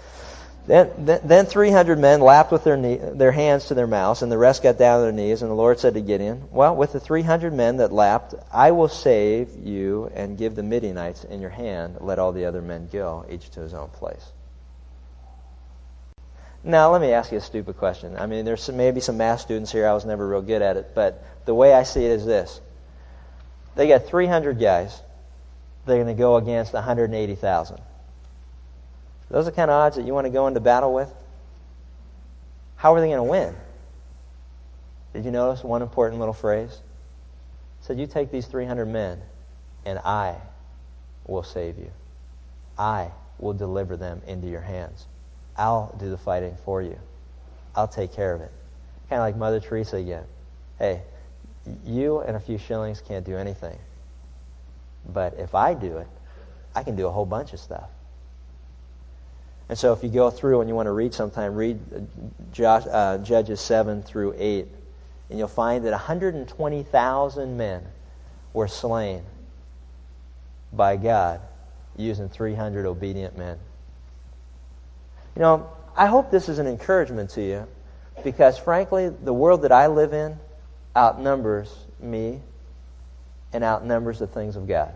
Then, 0.66 0.92
then 0.98 1.46
300 1.46 2.00
men 2.00 2.22
lapped 2.22 2.52
with 2.52 2.64
their, 2.64 2.78
knee, 2.78 2.96
their 2.96 3.34
hands 3.34 3.66
to 3.66 3.74
their 3.74 3.88
mouths, 3.88 4.22
and 4.22 4.32
the 4.32 4.38
rest 4.38 4.64
got 4.64 4.78
down 4.78 5.00
on 5.00 5.04
their 5.04 5.12
knees. 5.12 5.42
And 5.42 5.52
the 5.52 5.56
Lord 5.56 5.80
said 5.80 5.96
to 5.96 6.02
Gideon, 6.02 6.48
Well, 6.52 6.76
with 6.76 6.94
the 6.94 7.02
300 7.02 7.52
men 7.52 7.78
that 7.78 7.92
lapped, 7.92 8.34
I 8.52 8.72
will 8.72 8.88
save 8.88 9.58
you 9.58 10.10
and 10.16 10.38
give 10.38 10.56
the 10.56 10.64
Midianites 10.64 11.26
in 11.26 11.42
your 11.42 11.50
hand. 11.50 11.98
Let 12.00 12.18
all 12.18 12.32
the 12.32 12.46
other 12.46 12.62
men 12.62 12.88
go, 12.92 13.26
each 13.30 13.50
to 13.52 13.60
his 13.60 13.74
own 13.74 13.90
place. 13.90 14.26
Now, 16.64 16.92
let 16.94 17.02
me 17.02 17.12
ask 17.12 17.30
you 17.34 17.40
a 17.40 17.42
stupid 17.42 17.78
question. 17.78 18.16
I 18.18 18.26
mean, 18.26 18.46
there's 18.46 18.70
maybe 18.70 19.02
some 19.02 19.18
math 19.18 19.42
students 19.42 19.70
here. 19.70 19.86
I 19.86 19.94
was 19.94 20.06
never 20.06 20.26
real 20.26 20.42
good 20.42 20.62
at 20.62 20.78
it. 20.78 20.92
But 20.96 21.22
the 21.44 21.54
way 21.54 21.74
I 21.74 21.84
see 21.84 22.06
it 22.06 22.12
is 22.12 22.26
this 22.26 22.62
they 23.76 23.90
got 23.90 24.06
300 24.06 24.60
guys. 24.60 25.02
They're 25.86 25.98
going 25.98 26.08
to 26.08 26.14
go 26.14 26.38
against 26.38 26.74
180,000. 26.74 27.82
Those 29.34 29.48
are 29.48 29.50
the 29.50 29.56
kind 29.56 29.72
of 29.72 29.76
odds 29.76 29.96
that 29.96 30.06
you 30.06 30.14
want 30.14 30.26
to 30.26 30.30
go 30.30 30.46
into 30.46 30.60
battle 30.60 30.94
with? 30.94 31.12
How 32.76 32.94
are 32.94 33.02
they 33.02 33.08
going 33.08 33.18
to 33.18 33.24
win? 33.24 33.56
Did 35.12 35.26
you 35.26 35.32
notice 35.32 35.64
one 35.64 35.82
important 35.82 36.20
little 36.20 36.36
phrase? 36.36 36.70
It 36.70 37.86
said, 37.86 38.00
You 38.00 38.06
take 38.06 38.30
these 38.30 38.46
300 38.46 38.86
men, 38.86 39.20
and 39.86 39.98
I 39.98 40.36
will 41.26 41.42
save 41.42 41.80
you. 41.80 41.90
I 42.78 43.10
will 43.40 43.54
deliver 43.54 43.98
them 43.98 44.22
into 44.28 44.46
your 44.48 44.62
hands. 44.62 45.08
I'll 45.58 45.96
do 46.00 46.12
the 46.12 46.18
fighting 46.18 46.56
for 46.64 46.84
you. 46.84 47.00
I'll 47.76 47.88
take 47.88 48.14
care 48.14 48.36
of 48.36 48.42
it. 48.42 48.52
Kind 49.10 49.20
of 49.20 49.26
like 49.26 49.36
Mother 49.36 49.60
Teresa 49.60 49.96
again. 49.96 50.26
Hey, 50.78 51.02
you 51.84 52.20
and 52.20 52.36
a 52.36 52.40
few 52.40 52.60
shillings 52.60 53.02
can't 53.02 53.26
do 53.26 53.36
anything. 53.36 53.80
But 55.12 55.34
if 55.40 55.56
I 55.56 55.74
do 55.74 55.98
it, 55.98 56.08
I 56.76 56.84
can 56.84 56.96
do 56.96 57.08
a 57.08 57.12
whole 57.12 57.26
bunch 57.26 57.54
of 57.54 57.60
stuff. 57.60 57.90
And 59.70 59.78
so 59.78 59.94
if 59.94 60.04
you 60.04 60.10
go 60.10 60.30
through 60.30 60.62
and 60.62 60.70
you 60.70 60.76
want 60.76 60.88
to 60.88 60.92
read 60.92 61.14
sometime, 61.14 61.56
read 61.56 61.80
Josh, 62.52 62.84
uh, 62.90 63.18
Judges 63.20 63.62
7 63.62 64.04
through 64.04 64.36
8, 64.38 64.68
and 65.30 65.40
you'll 65.40 65.48
find 65.48 65.86
that 65.86 65.92
120,000 65.92 67.58
men 67.58 67.84
were 68.52 68.68
slain 68.68 69.24
by 70.72 70.98
God 70.98 71.42
using 71.96 72.30
300 72.30 72.86
obedient 72.86 73.38
men. 73.38 73.58
You 75.36 75.42
know, 75.42 75.70
I 75.96 76.08
hope 76.08 76.30
this 76.30 76.50
is 76.50 76.60
an 76.60 76.68
encouragement 76.68 77.32
to 77.32 77.42
you 77.42 77.68
because, 78.24 78.58
frankly, 78.58 79.10
the 79.10 79.34
world 79.34 79.64
that 79.64 79.72
I 79.72 79.88
live 79.88 80.14
in 80.14 80.38
outnumbers 80.96 81.74
me 82.00 82.42
and 83.54 83.64
outnumbers 83.64 84.20
the 84.20 84.28
things 84.28 84.56
of 84.56 84.68
God. 84.68 84.94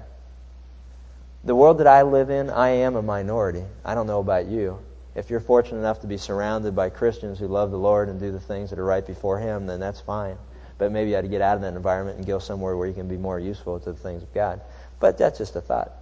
The 1.47 1.55
world 1.55 1.77
that 1.77 1.88
I 1.88 2.01
live 2.01 2.29
in, 2.29 2.49
I 2.49 2.67
am 2.71 2.97
a 2.97 3.01
minority. 3.01 3.63
I 3.86 3.95
don't 3.95 4.05
know 4.05 4.19
about 4.19 4.47
you. 4.47 4.79
If 5.15 5.29
you're 5.29 5.39
fortunate 5.39 5.77
enough 5.77 6.01
to 6.01 6.07
be 6.07 6.17
surrounded 6.17 6.75
by 6.75 6.89
Christians 6.89 7.39
who 7.39 7.47
love 7.47 7.71
the 7.71 7.79
Lord 7.79 8.10
and 8.10 8.19
do 8.19 8.33
the 8.33 8.39
things 8.41 8.69
that 8.69 8.79
are 8.79 8.83
right 8.83 9.07
before 9.07 9.39
Him, 9.39 9.65
then 9.65 9.79
that's 9.79 10.01
fine. 10.01 10.38
But 10.77 10.91
maybe 10.91 11.12
you 11.12 11.15
ought 11.15 11.21
to 11.21 11.29
get 11.29 11.39
out 11.39 11.55
of 11.55 11.62
that 11.62 11.73
environment 11.73 12.17
and 12.17 12.27
go 12.27 12.39
somewhere 12.39 12.75
where 12.75 12.86
you 12.86 12.93
can 12.93 13.07
be 13.07 13.15
more 13.15 13.39
useful 13.39 13.79
to 13.79 13.93
the 13.93 13.97
things 13.97 14.23
of 14.23 14.33
God. 14.33 14.60
But 14.99 15.17
that's 15.17 15.38
just 15.38 15.55
a 15.55 15.62
thought. 15.62 15.93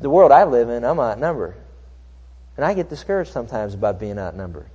The 0.00 0.10
world 0.10 0.32
I 0.32 0.44
live 0.44 0.68
in, 0.68 0.84
I'm 0.84 1.00
outnumbered. 1.00 1.56
And 2.58 2.66
I 2.66 2.74
get 2.74 2.90
discouraged 2.90 3.32
sometimes 3.32 3.72
about 3.72 3.98
being 3.98 4.18
outnumbered. 4.18 4.68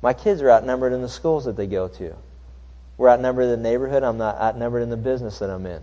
My 0.00 0.14
kids 0.14 0.40
are 0.40 0.50
outnumbered 0.50 0.94
in 0.94 1.02
the 1.02 1.10
schools 1.10 1.44
that 1.44 1.58
they 1.58 1.66
go 1.66 1.88
to. 1.88 2.16
We're 2.96 3.10
outnumbered 3.10 3.44
in 3.44 3.50
the 3.50 3.68
neighborhood. 3.68 4.02
I'm 4.02 4.16
not 4.16 4.40
outnumbered 4.40 4.82
in 4.82 4.88
the 4.88 4.96
business 4.96 5.40
that 5.40 5.50
I'm 5.50 5.66
in. 5.66 5.82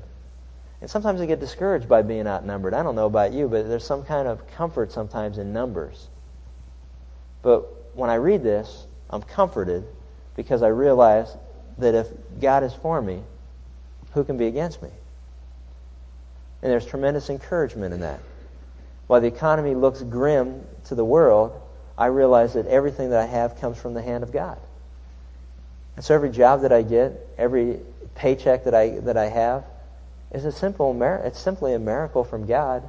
And 0.84 0.89
sometimes 0.89 1.22
I 1.22 1.26
get 1.26 1.39
discouraged 1.39 1.88
by 1.88 2.02
being 2.02 2.28
outnumbered. 2.28 2.74
I 2.74 2.84
don't 2.84 2.96
know 2.96 3.06
about 3.06 3.32
you, 3.32 3.48
but 3.48 3.69
there's 3.69 3.86
some 3.86 4.04
kind 4.04 4.28
of 4.28 4.46
comfort 4.48 4.91
sometimes 4.91 5.38
in 5.38 5.54
numbers. 5.54 6.10
But 7.41 7.96
when 7.96 8.10
I 8.10 8.15
read 8.15 8.43
this, 8.43 8.86
I'm 9.10 9.22
comforted 9.22 9.86
because 10.36 10.62
I 10.62 10.67
realize 10.67 11.38
that 11.78 11.96
if 11.96 12.08
God 12.41 12.65
is 12.65 12.74
for 12.74 13.02
me, 13.02 13.24
who 14.12 14.26
can 14.26 14.36
be 14.36 14.48
against 14.48 14.84
me? 14.84 14.89
And 16.62 16.69
there's 16.69 16.86
tremendous 16.86 17.30
encouragement 17.30 17.93
in 17.93 18.02
that. 18.02 18.19
While 19.08 19.22
the 19.22 19.28
economy 19.28 19.76
looks 19.76 20.02
grim 20.02 20.65
to 20.88 20.96
the 20.96 21.06
world, 21.06 21.62
I 21.98 22.08
realize 22.08 22.56
that 22.56 22.67
everything 22.67 23.12
that 23.12 23.22
I 23.22 23.26
have 23.26 23.58
comes 23.58 23.78
from 23.78 23.93
the 23.93 24.02
hand 24.02 24.22
of 24.22 24.34
God. 24.34 24.58
And 25.96 26.04
so 26.04 26.13
every 26.13 26.30
job 26.30 26.63
that 26.63 26.74
I 26.74 26.82
get, 26.82 27.26
every 27.38 27.80
paycheck 28.15 28.65
that 28.65 28.76
I, 28.76 29.00
that 29.00 29.15
I 29.15 29.30
have, 29.30 29.63
is 30.34 30.46
a 30.46 30.52
simple 30.52 31.00
it's 31.02 31.39
simply 31.39 31.74
a 31.74 31.80
miracle 31.80 32.24
from 32.24 32.46
God 32.46 32.88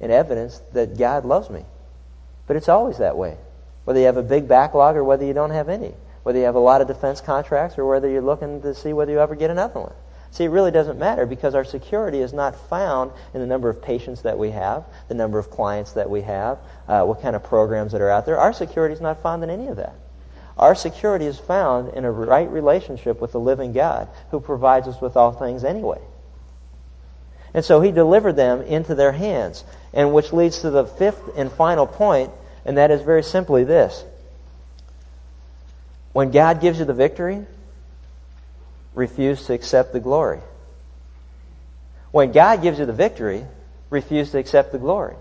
in 0.00 0.10
evidence 0.10 0.60
that 0.72 0.96
God 0.96 1.24
loves 1.24 1.50
me. 1.50 1.64
But 2.46 2.56
it's 2.56 2.68
always 2.68 2.98
that 2.98 3.16
way. 3.16 3.36
Whether 3.84 4.00
you 4.00 4.06
have 4.06 4.16
a 4.16 4.22
big 4.22 4.48
backlog 4.48 4.96
or 4.96 5.04
whether 5.04 5.24
you 5.24 5.34
don't 5.34 5.50
have 5.50 5.68
any. 5.68 5.94
Whether 6.22 6.38
you 6.40 6.44
have 6.46 6.56
a 6.56 6.60
lot 6.60 6.80
of 6.80 6.88
defense 6.88 7.20
contracts 7.20 7.78
or 7.78 7.86
whether 7.86 8.08
you're 8.08 8.22
looking 8.22 8.62
to 8.62 8.74
see 8.74 8.92
whether 8.92 9.12
you 9.12 9.20
ever 9.20 9.34
get 9.34 9.50
another 9.50 9.80
one. 9.80 9.92
See, 10.30 10.44
it 10.44 10.48
really 10.48 10.70
doesn't 10.70 10.98
matter 10.98 11.24
because 11.24 11.54
our 11.54 11.64
security 11.64 12.20
is 12.20 12.32
not 12.32 12.68
found 12.68 13.12
in 13.32 13.40
the 13.40 13.46
number 13.46 13.70
of 13.70 13.80
patients 13.80 14.22
that 14.22 14.38
we 14.38 14.50
have, 14.50 14.84
the 15.08 15.14
number 15.14 15.38
of 15.38 15.50
clients 15.50 15.92
that 15.92 16.10
we 16.10 16.20
have, 16.22 16.58
uh, 16.86 17.04
what 17.04 17.22
kind 17.22 17.34
of 17.34 17.42
programs 17.44 17.92
that 17.92 18.00
are 18.02 18.10
out 18.10 18.26
there. 18.26 18.38
Our 18.38 18.52
security 18.52 18.94
is 18.94 19.00
not 19.00 19.22
found 19.22 19.42
in 19.42 19.50
any 19.50 19.68
of 19.68 19.76
that. 19.76 19.94
Our 20.58 20.74
security 20.74 21.24
is 21.24 21.38
found 21.38 21.94
in 21.94 22.04
a 22.04 22.10
right 22.10 22.50
relationship 22.50 23.20
with 23.20 23.32
the 23.32 23.40
living 23.40 23.72
God 23.72 24.08
who 24.30 24.40
provides 24.40 24.88
us 24.88 25.00
with 25.00 25.16
all 25.16 25.32
things 25.32 25.64
anyway. 25.64 26.00
And 27.54 27.64
so 27.64 27.80
he 27.80 27.92
delivered 27.92 28.34
them 28.34 28.62
into 28.62 28.94
their 28.94 29.12
hands. 29.12 29.64
And 29.92 30.12
which 30.12 30.32
leads 30.32 30.60
to 30.60 30.70
the 30.70 30.84
fifth 30.84 31.36
and 31.36 31.50
final 31.50 31.86
point, 31.86 32.30
and 32.64 32.76
that 32.76 32.90
is 32.90 33.00
very 33.02 33.22
simply 33.22 33.64
this. 33.64 34.04
When 36.12 36.30
God 36.30 36.60
gives 36.60 36.78
you 36.78 36.84
the 36.84 36.94
victory, 36.94 37.44
refuse 38.94 39.46
to 39.46 39.54
accept 39.54 39.92
the 39.92 40.00
glory. 40.00 40.40
When 42.10 42.32
God 42.32 42.62
gives 42.62 42.78
you 42.78 42.86
the 42.86 42.92
victory, 42.92 43.44
refuse 43.90 44.30
to 44.32 44.38
accept 44.38 44.72
the 44.72 44.78
glory. 44.78 45.14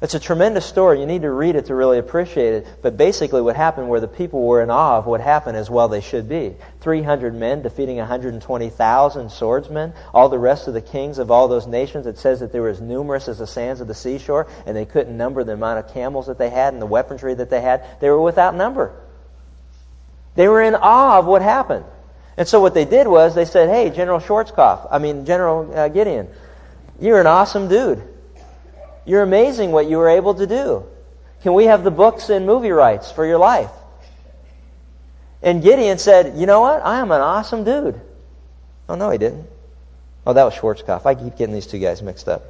It's 0.00 0.14
a 0.14 0.20
tremendous 0.20 0.64
story. 0.64 1.00
You 1.00 1.06
need 1.06 1.22
to 1.22 1.30
read 1.30 1.56
it 1.56 1.66
to 1.66 1.74
really 1.74 1.98
appreciate 1.98 2.54
it. 2.54 2.68
But 2.82 2.96
basically, 2.96 3.40
what 3.40 3.56
happened 3.56 3.88
where 3.88 3.98
the 3.98 4.06
people 4.06 4.46
were 4.46 4.62
in 4.62 4.70
awe 4.70 4.98
of 4.98 5.06
what 5.06 5.20
happened 5.20 5.56
as 5.56 5.68
well 5.68 5.88
they 5.88 6.00
should 6.00 6.28
be. 6.28 6.54
300 6.82 7.34
men 7.34 7.62
defeating 7.62 7.96
120,000 7.96 9.32
swordsmen. 9.32 9.92
All 10.14 10.28
the 10.28 10.38
rest 10.38 10.68
of 10.68 10.74
the 10.74 10.80
kings 10.80 11.18
of 11.18 11.32
all 11.32 11.48
those 11.48 11.66
nations, 11.66 12.06
it 12.06 12.18
says 12.18 12.38
that 12.40 12.52
they 12.52 12.60
were 12.60 12.68
as 12.68 12.80
numerous 12.80 13.26
as 13.26 13.38
the 13.38 13.46
sands 13.46 13.80
of 13.80 13.88
the 13.88 13.94
seashore, 13.94 14.46
and 14.66 14.76
they 14.76 14.84
couldn't 14.84 15.16
number 15.16 15.42
the 15.42 15.54
amount 15.54 15.80
of 15.80 15.92
camels 15.92 16.28
that 16.28 16.38
they 16.38 16.50
had 16.50 16.72
and 16.74 16.80
the 16.80 16.86
weaponry 16.86 17.34
that 17.34 17.50
they 17.50 17.60
had. 17.60 17.84
They 18.00 18.08
were 18.08 18.22
without 18.22 18.54
number. 18.54 18.92
They 20.36 20.46
were 20.46 20.62
in 20.62 20.76
awe 20.76 21.18
of 21.18 21.26
what 21.26 21.42
happened. 21.42 21.84
And 22.36 22.46
so 22.46 22.60
what 22.60 22.72
they 22.72 22.84
did 22.84 23.08
was 23.08 23.34
they 23.34 23.46
said, 23.46 23.68
hey, 23.68 23.90
General 23.90 24.20
Schwarzkopf, 24.20 24.86
I 24.92 24.98
mean, 24.98 25.26
General 25.26 25.76
uh, 25.76 25.88
Gideon, 25.88 26.28
you're 27.00 27.18
an 27.18 27.26
awesome 27.26 27.66
dude. 27.66 28.00
You're 29.04 29.22
amazing 29.22 29.72
what 29.72 29.88
you 29.88 29.98
were 29.98 30.08
able 30.08 30.34
to 30.34 30.46
do. 30.46 30.84
Can 31.42 31.54
we 31.54 31.64
have 31.64 31.84
the 31.84 31.90
books 31.90 32.30
and 32.30 32.46
movie 32.46 32.70
rights 32.70 33.10
for 33.10 33.24
your 33.24 33.38
life? 33.38 33.70
And 35.42 35.62
Gideon 35.62 35.98
said, 35.98 36.36
You 36.38 36.46
know 36.46 36.60
what? 36.60 36.84
I 36.84 37.00
am 37.00 37.10
an 37.10 37.20
awesome 37.20 37.64
dude. 37.64 38.00
Oh, 38.88 38.94
no, 38.94 39.10
he 39.10 39.18
didn't. 39.18 39.46
Oh, 40.26 40.32
that 40.32 40.44
was 40.44 40.54
Schwarzkopf. 40.54 41.06
I 41.06 41.14
keep 41.14 41.36
getting 41.36 41.54
these 41.54 41.66
two 41.66 41.78
guys 41.78 42.02
mixed 42.02 42.28
up. 42.28 42.42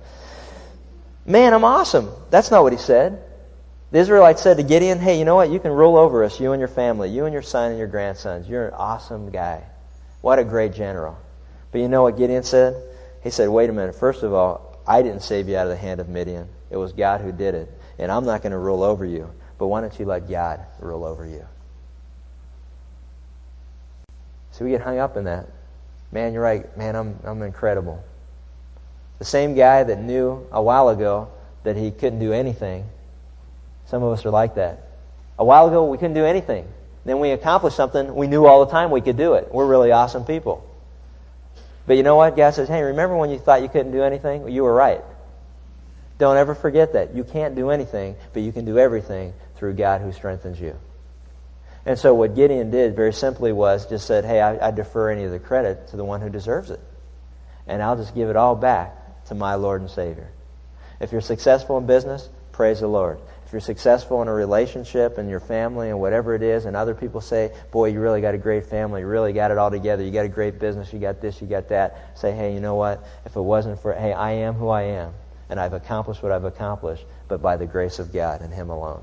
Man, 1.27 1.53
I'm 1.53 1.65
awesome. 1.65 2.11
That's 2.31 2.51
not 2.51 2.63
what 2.63 2.73
he 2.73 2.79
said. 2.79 3.23
The 3.91 3.99
Israelites 3.99 4.43
said 4.43 4.57
to 4.57 4.63
Gideon, 4.63 4.99
Hey, 4.99 5.19
you 5.19 5.25
know 5.25 5.37
what? 5.37 5.51
You 5.51 5.61
can 5.61 5.73
rule 5.73 5.97
over 5.97 6.25
us, 6.25 6.41
you 6.41 6.53
and 6.53 6.61
your 6.61 6.69
family, 6.69 7.11
you 7.11 7.25
and 7.25 7.33
your 7.33 7.43
son 7.43 7.71
and 7.71 7.79
your 7.79 7.89
grandsons. 7.89 8.49
You're 8.49 8.69
an 8.69 8.75
awesome 8.75 9.31
guy. 9.31 9.63
What 10.21 10.39
a 10.39 10.45
great 10.45 10.75
general. 10.75 11.19
But 11.71 11.81
you 11.81 11.89
know 11.89 12.03
what 12.03 12.17
Gideon 12.17 12.43
said? 12.43 12.83
He 13.23 13.31
said, 13.31 13.49
Wait 13.49 13.69
a 13.69 13.73
minute. 13.73 13.95
First 13.95 14.23
of 14.23 14.33
all, 14.33 14.68
I 14.89 15.03
didn't 15.03 15.23
save 15.23 15.51
you 15.51 15.57
out 15.59 15.67
of 15.67 15.69
the 15.69 15.77
hand 15.77 16.01
of 16.01 16.09
Midian. 16.09 16.49
It 16.71 16.79
was 16.79 16.95
God 16.95 17.21
who 17.21 17.31
did 17.31 17.55
it. 17.55 17.71
And 17.99 18.11
I'm 18.11 18.25
not 18.25 18.43
going 18.43 18.53
to 18.53 18.59
rule 18.59 18.83
over 18.83 19.05
you. 19.05 19.31
But 19.59 19.67
why 19.67 19.83
don't 19.83 19.99
you 19.99 20.07
let 20.07 20.29
God 20.29 20.61
rule 20.81 21.05
over 21.05 21.27
you? 21.27 21.47
So 24.53 24.65
we 24.65 24.71
get 24.71 24.81
hung 24.81 24.99
up 24.99 25.19
in 25.19 25.25
that. 25.25 25.47
Man, 26.11 26.33
you're 26.33 26.43
right. 26.43 26.75
Man, 26.77 26.97
I'm, 26.97 27.19
I'm 27.23 27.43
incredible. 27.43 28.03
The 29.19 29.27
same 29.27 29.55
guy 29.55 29.85
that 29.85 30.01
knew 30.01 30.47
a 30.51 30.63
while 30.63 30.89
ago 30.89 31.29
that 31.65 31.77
he 31.77 31.91
couldn't 31.91 32.21
do 32.21 32.33
anything. 32.33 32.87
Some 33.87 34.03
of 34.03 34.13
us 34.13 34.25
are 34.25 34.31
like 34.31 34.55
that. 34.55 34.89
A 35.39 35.45
while 35.45 35.69
ago, 35.69 35.85
we 35.85 35.99
couldn't 35.99 36.15
do 36.15 36.25
anything. 36.25 36.67
Then 37.05 37.21
we 37.21 37.31
accomplished 37.31 37.77
something 37.77 38.15
we 38.15 38.27
knew 38.27 38.47
all 38.47 38.65
the 38.65 38.73
time 38.73 38.91
we 38.91 39.01
could 39.01 39.17
do 39.17 39.35
it. 39.35 39.53
We're 39.53 39.67
really 39.67 39.93
awesome 39.93 40.25
people. 40.25 40.68
But 41.89 41.97
you 41.97 42.03
know 42.03 42.17
what? 42.17 42.37
God 42.37 42.51
says, 42.51 42.69
hey, 42.69 42.83
remember 42.83 43.17
when 43.17 43.31
you 43.31 43.39
thought 43.39 43.63
you 43.63 43.69
couldn't 43.69 43.93
do 43.93 44.03
anything? 44.03 44.43
Well, 44.43 44.53
you 44.53 44.63
were 44.63 44.75
right. 44.75 45.03
Don't 46.19 46.37
ever 46.37 46.55
forget 46.55 46.93
that. 46.93 47.15
You 47.17 47.25
can't 47.25 47.55
do 47.55 47.71
anything, 47.71 48.15
but 48.35 48.43
you 48.43 48.53
can 48.53 48.67
do 48.67 48.79
everything 48.79 49.33
through 49.57 49.73
God 49.73 50.03
who 50.03 50.13
strengthens 50.13 50.61
you. 50.61 50.77
And 51.87 51.99
so 51.99 52.13
what 52.13 52.35
Gideon 52.35 52.71
did 52.71 52.95
very 52.95 53.15
simply 53.15 53.53
was 53.53 53.87
just 53.87 54.07
said, 54.07 54.27
hey, 54.27 54.39
I, 54.39 54.69
I 54.69 54.71
defer 54.71 55.11
any 55.11 55.25
of 55.25 55.31
the 55.31 55.39
credit 55.39 55.89
to 55.89 55.97
the 55.97 56.05
one 56.05 56.21
who 56.21 56.29
deserves 56.29 56.69
it. 56.71 56.81
And 57.67 57.83
I'll 57.83 57.97
just 57.97 58.15
give 58.15 58.29
it 58.29 58.37
all 58.37 58.55
back 58.55 59.25
to 59.29 59.35
my 59.35 59.55
Lord 59.55 59.81
and 59.81 59.89
Savior. 59.89 60.29
If 61.01 61.13
you're 61.13 61.23
successful 61.23 61.79
in 61.79 61.87
business, 61.87 62.29
praise 62.53 62.81
the 62.81 62.89
Lord 62.89 63.19
if 63.49 63.53
you're 63.53 63.61
successful 63.63 64.21
in 64.21 64.29
a 64.29 64.33
relationship 64.35 65.17
and 65.17 65.31
your 65.31 65.41
family 65.41 65.89
and 65.89 65.99
whatever 65.99 66.35
it 66.35 66.43
is, 66.43 66.67
and 66.67 66.77
other 66.77 66.95
people 66.95 67.23
say, 67.23 67.51
boy, 67.71 67.87
you 67.87 67.99
really 67.99 68.21
got 68.21 68.35
a 68.35 68.39
great 68.39 68.67
family, 68.67 69.01
you 69.01 69.07
really 69.07 69.33
got 69.33 69.51
it 69.51 69.57
all 69.57 69.71
together, 69.71 70.05
you 70.05 70.11
got 70.11 70.27
a 70.27 70.29
great 70.29 70.59
business, 70.59 70.93
you 70.93 70.99
got 70.99 71.23
this, 71.23 71.41
you 71.41 71.47
got 71.47 71.71
that, 71.71 72.11
say, 72.15 72.31
hey, 72.31 72.53
you 72.53 72.61
know 72.61 72.75
what? 72.75 73.03
If 73.25 73.37
it 73.37 73.41
wasn't 73.41 73.81
for, 73.81 73.95
hey, 73.95 74.13
I 74.13 74.33
am 74.33 74.53
who 74.53 74.69
I 74.69 74.83
am, 74.83 75.15
and 75.49 75.59
I've 75.59 75.73
accomplished 75.73 76.23
what 76.23 76.31
I've 76.31 76.45
accomplished, 76.45 77.07
but 77.27 77.41
by 77.41 77.57
the 77.57 77.65
grace 77.65 77.99
of 77.99 78.13
God 78.13 78.43
and 78.43 78.53
Him 78.53 78.69
alone. 78.69 79.03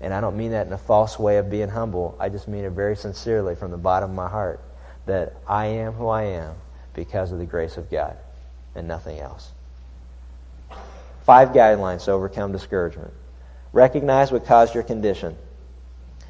And 0.00 0.14
I 0.14 0.20
don't 0.20 0.36
mean 0.36 0.52
that 0.52 0.68
in 0.68 0.72
a 0.72 0.78
false 0.78 1.18
way 1.18 1.38
of 1.38 1.50
being 1.50 1.68
humble. 1.68 2.16
I 2.20 2.28
just 2.28 2.46
mean 2.46 2.64
it 2.64 2.70
very 2.70 2.94
sincerely 2.94 3.56
from 3.56 3.72
the 3.72 3.76
bottom 3.76 4.10
of 4.10 4.14
my 4.14 4.28
heart 4.28 4.60
that 5.06 5.34
I 5.48 5.66
am 5.66 5.94
who 5.94 6.06
I 6.06 6.22
am 6.22 6.54
because 6.94 7.32
of 7.32 7.40
the 7.40 7.44
grace 7.44 7.76
of 7.76 7.90
God 7.90 8.16
and 8.76 8.86
nothing 8.86 9.18
else. 9.18 9.50
Five 11.24 11.48
guidelines 11.48 12.04
to 12.04 12.12
overcome 12.12 12.52
discouragement. 12.52 13.12
Recognize 13.74 14.30
what 14.30 14.46
caused 14.46 14.72
your 14.72 14.84
condition. 14.84 15.36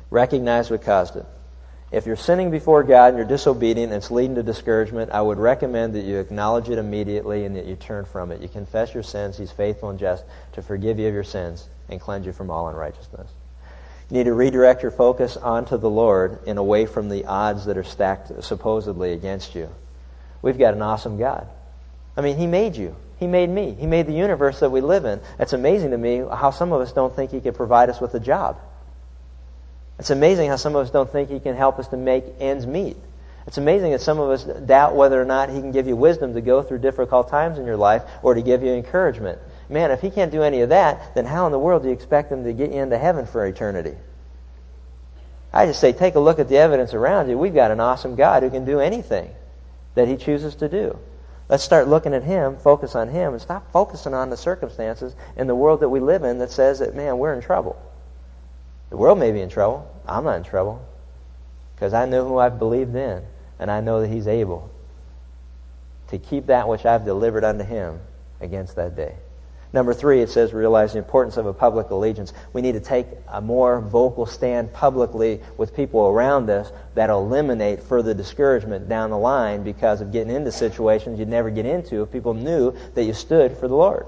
Recognize 0.09 0.70
what 0.70 0.82
caused 0.82 1.16
it. 1.16 1.26
If 1.92 2.07
you're 2.07 2.16
sinning 2.16 2.51
before 2.51 2.82
God 2.82 3.09
and 3.09 3.18
you're 3.18 3.26
disobedient 3.26 3.92
and 3.92 4.03
it's 4.03 4.11
leading 4.11 4.36
to 4.36 4.42
discouragement, 4.42 5.12
I 5.12 5.20
would 5.20 5.38
recommend 5.38 5.95
that 5.95 6.05
you 6.05 6.18
acknowledge 6.18 6.70
it 6.70 6.78
immediately 6.78 7.45
and 7.45 7.55
that 7.57 7.66
you 7.66 7.76
turn 7.76 8.07
from 8.07 8.32
it. 8.32 8.40
You 8.40 8.49
confess 8.49 8.95
your 8.95 9.03
sins. 9.03 9.36
He's 9.36 9.53
faithful 9.53 9.90
and 9.90 9.99
just 9.99 10.24
to 10.55 10.62
forgive 10.62 10.99
you 10.99 11.07
of 11.07 11.12
your 11.12 11.22
sins 11.22 11.68
and 11.90 12.01
cleanse 12.01 12.24
you 12.24 12.32
from 12.32 12.51
all 12.51 12.68
unrighteousness. 12.68 13.30
You 14.09 14.16
need 14.16 14.24
to 14.24 14.32
redirect 14.32 14.82
your 14.82 14.90
focus 14.90 15.36
onto 15.36 15.76
the 15.76 15.90
Lord 15.90 16.38
and 16.47 16.59
away 16.59 16.86
from 16.86 17.11
the 17.11 17.26
odds 17.26 17.66
that 17.66 17.76
are 17.76 17.84
stacked 17.84 18.42
supposedly 18.42 19.12
against 19.12 19.55
you. 19.55 19.68
We've 20.40 20.59
got 20.59 20.72
an 20.72 20.80
awesome 20.80 21.18
God. 21.18 21.47
I 22.16 22.22
mean, 22.22 22.38
He 22.38 22.47
made 22.47 22.74
you. 22.74 22.97
He 23.25 23.29
made 23.29 23.49
me. 23.49 23.75
He 23.81 23.87
made 23.87 24.07
the 24.07 24.12
universe 24.12 24.61
that 24.61 24.68
we 24.68 24.83
live 24.83 25.07
in. 25.07 25.18
It's 25.39 25.55
amazing 25.55 25.93
to 25.93 25.97
me 25.97 26.18
how 26.18 26.51
some 26.51 26.75
of 26.75 26.83
us 26.83 26.93
don't 26.93 27.16
think 27.16 27.31
He 27.31 27.41
can 27.41 27.55
provide 27.55 27.89
us 27.89 27.99
with 27.99 28.12
a 28.12 28.20
job. 28.20 28.59
It's 29.99 30.11
amazing 30.11 30.51
how 30.51 30.57
some 30.57 30.77
of 30.77 30.85
us 30.85 30.91
don't 30.91 31.11
think 31.11 31.31
He 31.31 31.41
can 31.41 31.57
help 31.57 31.79
us 31.79 31.89
to 31.89 31.97
make 31.97 32.27
ends 32.39 32.66
meet. 32.66 32.99
It's 33.47 33.57
amazing 33.57 33.93
that 33.93 34.03
some 34.03 34.20
of 34.20 34.29
us 34.29 34.45
doubt 34.45 34.95
whether 34.95 35.18
or 35.18 35.25
not 35.25 35.49
He 35.49 35.59
can 35.59 35.72
give 35.72 35.87
you 35.87 35.97
wisdom 35.97 36.35
to 36.35 36.43
go 36.43 36.62
through 36.62 36.81
difficult 36.81 37.31
times 37.31 37.59
in 37.59 37.64
your 37.64 37.79
life 37.79 38.03
or 38.22 38.35
to 38.35 38.43
give 38.43 38.62
you 38.62 38.75
encouragement. 38.75 39.39
Man, 39.70 39.91
if 39.91 40.03
He 40.03 40.11
can't 40.11 40.31
do 40.31 40.43
any 40.43 40.61
of 40.61 40.68
that, 40.68 41.14
then 41.14 41.25
how 41.25 41.47
in 41.47 41.53
the 41.53 41.59
world 41.59 41.81
do 41.81 41.89
you 41.89 41.95
expect 41.95 42.31
Him 42.31 42.45
to 42.45 42.53
get 42.53 42.72
you 42.72 42.83
into 42.83 42.99
heaven 42.99 43.25
for 43.25 43.47
eternity? 43.47 43.97
I 45.51 45.64
just 45.64 45.81
say, 45.81 45.95
take 45.95 46.14
a 46.14 46.20
look 46.20 46.39
at 46.39 46.51
the 46.51 46.59
evidence 46.59 46.93
around 46.93 47.31
you. 47.31 47.39
We've 47.39 47.55
got 47.55 47.70
an 47.70 47.81
awesome 47.81 48.16
God 48.16 48.43
who 48.43 48.51
can 48.51 48.66
do 48.66 48.81
anything 48.81 49.31
that 49.95 50.09
He 50.09 50.18
chooses 50.18 50.57
to 50.57 50.68
do. 50.68 50.99
Let's 51.49 51.62
start 51.62 51.88
looking 51.88 52.14
at 52.14 52.22
Him, 52.22 52.57
focus 52.57 52.95
on 52.95 53.09
Him, 53.09 53.32
and 53.32 53.42
stop 53.42 53.70
focusing 53.70 54.14
on 54.14 54.30
the 54.30 54.36
circumstances 54.36 55.14
in 55.36 55.47
the 55.47 55.55
world 55.55 55.80
that 55.80 55.88
we 55.88 56.01
live 56.01 56.24
in 56.24 56.38
that 56.38 56.51
says 56.51 56.78
that, 56.78 56.95
man, 56.95 57.18
we're 57.18 57.34
in 57.34 57.42
trouble. 57.42 57.80
The 58.90 58.97
world 58.97 59.18
may 59.18 59.32
be 59.32 59.40
in 59.40 59.51
trouble. 59.51 59.90
I'm 60.07 60.24
not 60.24 60.36
in 60.36 60.45
trouble. 60.45 60.86
Because 61.74 61.92
I 61.92 62.07
know 62.07 62.26
who 62.26 62.38
I've 62.38 62.59
believed 62.59 62.95
in, 62.95 63.22
and 63.59 63.70
I 63.70 63.80
know 63.80 64.01
that 64.01 64.09
He's 64.09 64.26
able 64.26 64.70
to 66.09 66.18
keep 66.18 66.47
that 66.47 66.68
which 66.68 66.86
I've 66.86 67.05
delivered 67.05 67.45
unto 67.45 67.64
Him 67.64 68.01
against 68.40 68.76
that 68.76 68.97
day. 68.97 69.14
Number 69.75 69.93
three, 69.93 70.20
it 70.20 70.31
says 70.31 70.53
realize 70.53 70.93
the 70.93 71.01
importance 71.01 71.37
of 71.37 71.47
a 71.47 71.53
public 71.53 71.91
allegiance. 71.91 72.33
We 72.53 72.62
need 72.62 72.75
to 72.75 72.81
take 72.81 73.09
a 73.27 73.41
more 73.41 73.81
vocal 73.81 74.25
stand 74.25 74.72
publicly 74.72 75.41
with 75.57 75.75
people 75.75 76.07
around 76.07 76.49
us 76.49 76.70
that'll 76.95 77.27
eliminate 77.27 77.83
further 77.83 78.14
discouragement 78.14 78.89
down 78.89 79.11
the 79.11 79.18
line 79.18 79.64
because 79.64 80.01
of 80.01 80.12
getting 80.12 80.33
into 80.33 80.53
situations 80.53 81.18
you'd 81.18 81.27
never 81.27 81.51
get 81.51 81.66
into 81.66 82.03
if 82.03 82.12
people 82.12 82.35
knew 82.35 82.72
that 82.95 83.03
you 83.03 83.12
stood 83.12 83.59
for 83.59 83.66
the 83.66 83.75
Lord. 83.75 84.07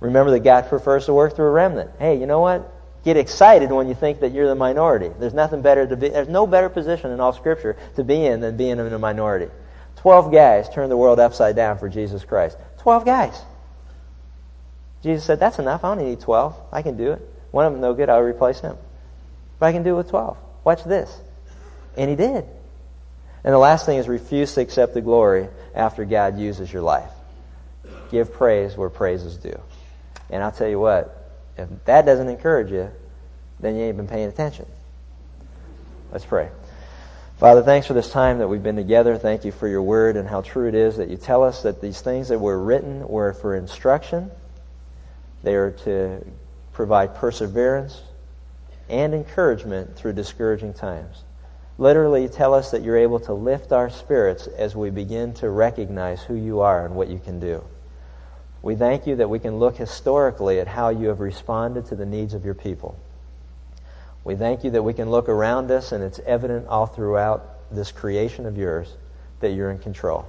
Remember 0.00 0.32
that 0.32 0.40
God 0.40 0.68
prefers 0.68 1.06
to 1.06 1.14
work 1.14 1.34
through 1.34 1.46
a 1.46 1.50
remnant. 1.50 1.92
Hey, 1.98 2.20
you 2.20 2.26
know 2.26 2.40
what? 2.40 2.70
Get 3.02 3.16
excited 3.16 3.72
when 3.72 3.88
you 3.88 3.94
think 3.94 4.20
that 4.20 4.32
you're 4.32 4.48
the 4.48 4.54
minority. 4.54 5.10
There's 5.18 5.32
nothing 5.32 5.62
better 5.62 5.86
to 5.86 5.96
be, 5.96 6.10
there's 6.10 6.28
no 6.28 6.46
better 6.46 6.68
position 6.68 7.10
in 7.10 7.20
all 7.20 7.32
scripture 7.32 7.78
to 7.96 8.04
be 8.04 8.26
in 8.26 8.40
than 8.40 8.58
being 8.58 8.78
in 8.78 8.92
a 8.92 8.98
minority. 8.98 9.50
Twelve 9.96 10.30
guys 10.30 10.68
turned 10.68 10.90
the 10.92 10.96
world 10.98 11.18
upside 11.18 11.56
down 11.56 11.78
for 11.78 11.88
Jesus 11.88 12.22
Christ. 12.22 12.58
Twelve 12.76 13.06
guys. 13.06 13.40
Jesus 15.02 15.24
said, 15.24 15.40
That's 15.40 15.58
enough. 15.58 15.84
I 15.84 15.94
don't 15.94 16.06
need 16.06 16.20
12. 16.20 16.54
I 16.72 16.82
can 16.82 16.96
do 16.96 17.12
it. 17.12 17.28
One 17.50 17.66
of 17.66 17.72
them 17.72 17.80
no 17.80 17.94
good, 17.94 18.08
I'll 18.08 18.20
replace 18.20 18.60
him. 18.60 18.76
But 19.58 19.66
I 19.66 19.72
can 19.72 19.82
do 19.82 19.94
it 19.94 19.98
with 19.98 20.10
12. 20.10 20.36
Watch 20.64 20.84
this. 20.84 21.14
And 21.96 22.08
he 22.08 22.16
did. 22.16 22.44
And 23.42 23.54
the 23.54 23.58
last 23.58 23.86
thing 23.86 23.98
is 23.98 24.08
refuse 24.08 24.54
to 24.54 24.60
accept 24.60 24.94
the 24.94 25.00
glory 25.00 25.48
after 25.74 26.04
God 26.04 26.38
uses 26.38 26.72
your 26.72 26.82
life. 26.82 27.10
Give 28.10 28.30
praise 28.32 28.76
where 28.76 28.90
praise 28.90 29.22
is 29.22 29.36
due. 29.36 29.58
And 30.28 30.42
I'll 30.42 30.52
tell 30.52 30.68
you 30.68 30.78
what, 30.78 31.16
if 31.56 31.68
that 31.86 32.06
doesn't 32.06 32.28
encourage 32.28 32.70
you, 32.70 32.90
then 33.58 33.76
you 33.76 33.82
ain't 33.82 33.96
been 33.96 34.08
paying 34.08 34.28
attention. 34.28 34.66
Let's 36.12 36.24
pray. 36.24 36.50
Father, 37.38 37.62
thanks 37.62 37.86
for 37.86 37.94
this 37.94 38.10
time 38.10 38.38
that 38.38 38.48
we've 38.48 38.62
been 38.62 38.76
together. 38.76 39.16
Thank 39.16 39.44
you 39.44 39.52
for 39.52 39.66
your 39.66 39.82
word 39.82 40.16
and 40.16 40.28
how 40.28 40.42
true 40.42 40.68
it 40.68 40.74
is 40.74 40.98
that 40.98 41.08
you 41.08 41.16
tell 41.16 41.42
us 41.42 41.62
that 41.62 41.80
these 41.80 42.00
things 42.00 42.28
that 42.28 42.38
were 42.38 42.58
written 42.58 43.06
were 43.08 43.32
for 43.32 43.56
instruction 43.56 44.30
they 45.42 45.54
are 45.54 45.70
to 45.70 46.24
provide 46.72 47.14
perseverance 47.14 48.00
and 48.88 49.14
encouragement 49.14 49.96
through 49.96 50.12
discouraging 50.12 50.74
times. 50.74 51.24
Literally 51.78 52.28
tell 52.28 52.52
us 52.52 52.72
that 52.72 52.82
you're 52.82 52.98
able 52.98 53.20
to 53.20 53.32
lift 53.32 53.72
our 53.72 53.88
spirits 53.88 54.46
as 54.46 54.76
we 54.76 54.90
begin 54.90 55.32
to 55.34 55.48
recognize 55.48 56.22
who 56.22 56.34
you 56.34 56.60
are 56.60 56.84
and 56.84 56.94
what 56.94 57.08
you 57.08 57.18
can 57.18 57.40
do. 57.40 57.64
We 58.62 58.74
thank 58.74 59.06
you 59.06 59.16
that 59.16 59.30
we 59.30 59.38
can 59.38 59.58
look 59.58 59.76
historically 59.76 60.60
at 60.60 60.66
how 60.66 60.90
you 60.90 61.08
have 61.08 61.20
responded 61.20 61.86
to 61.86 61.96
the 61.96 62.04
needs 62.04 62.34
of 62.34 62.44
your 62.44 62.54
people. 62.54 62.98
We 64.24 64.36
thank 64.36 64.64
you 64.64 64.72
that 64.72 64.82
we 64.82 64.92
can 64.92 65.10
look 65.10 65.30
around 65.30 65.70
us 65.70 65.92
and 65.92 66.04
it's 66.04 66.18
evident 66.26 66.66
all 66.66 66.86
throughout 66.86 67.74
this 67.74 67.90
creation 67.90 68.44
of 68.44 68.58
yours 68.58 68.94
that 69.40 69.52
you're 69.52 69.70
in 69.70 69.78
control. 69.78 70.26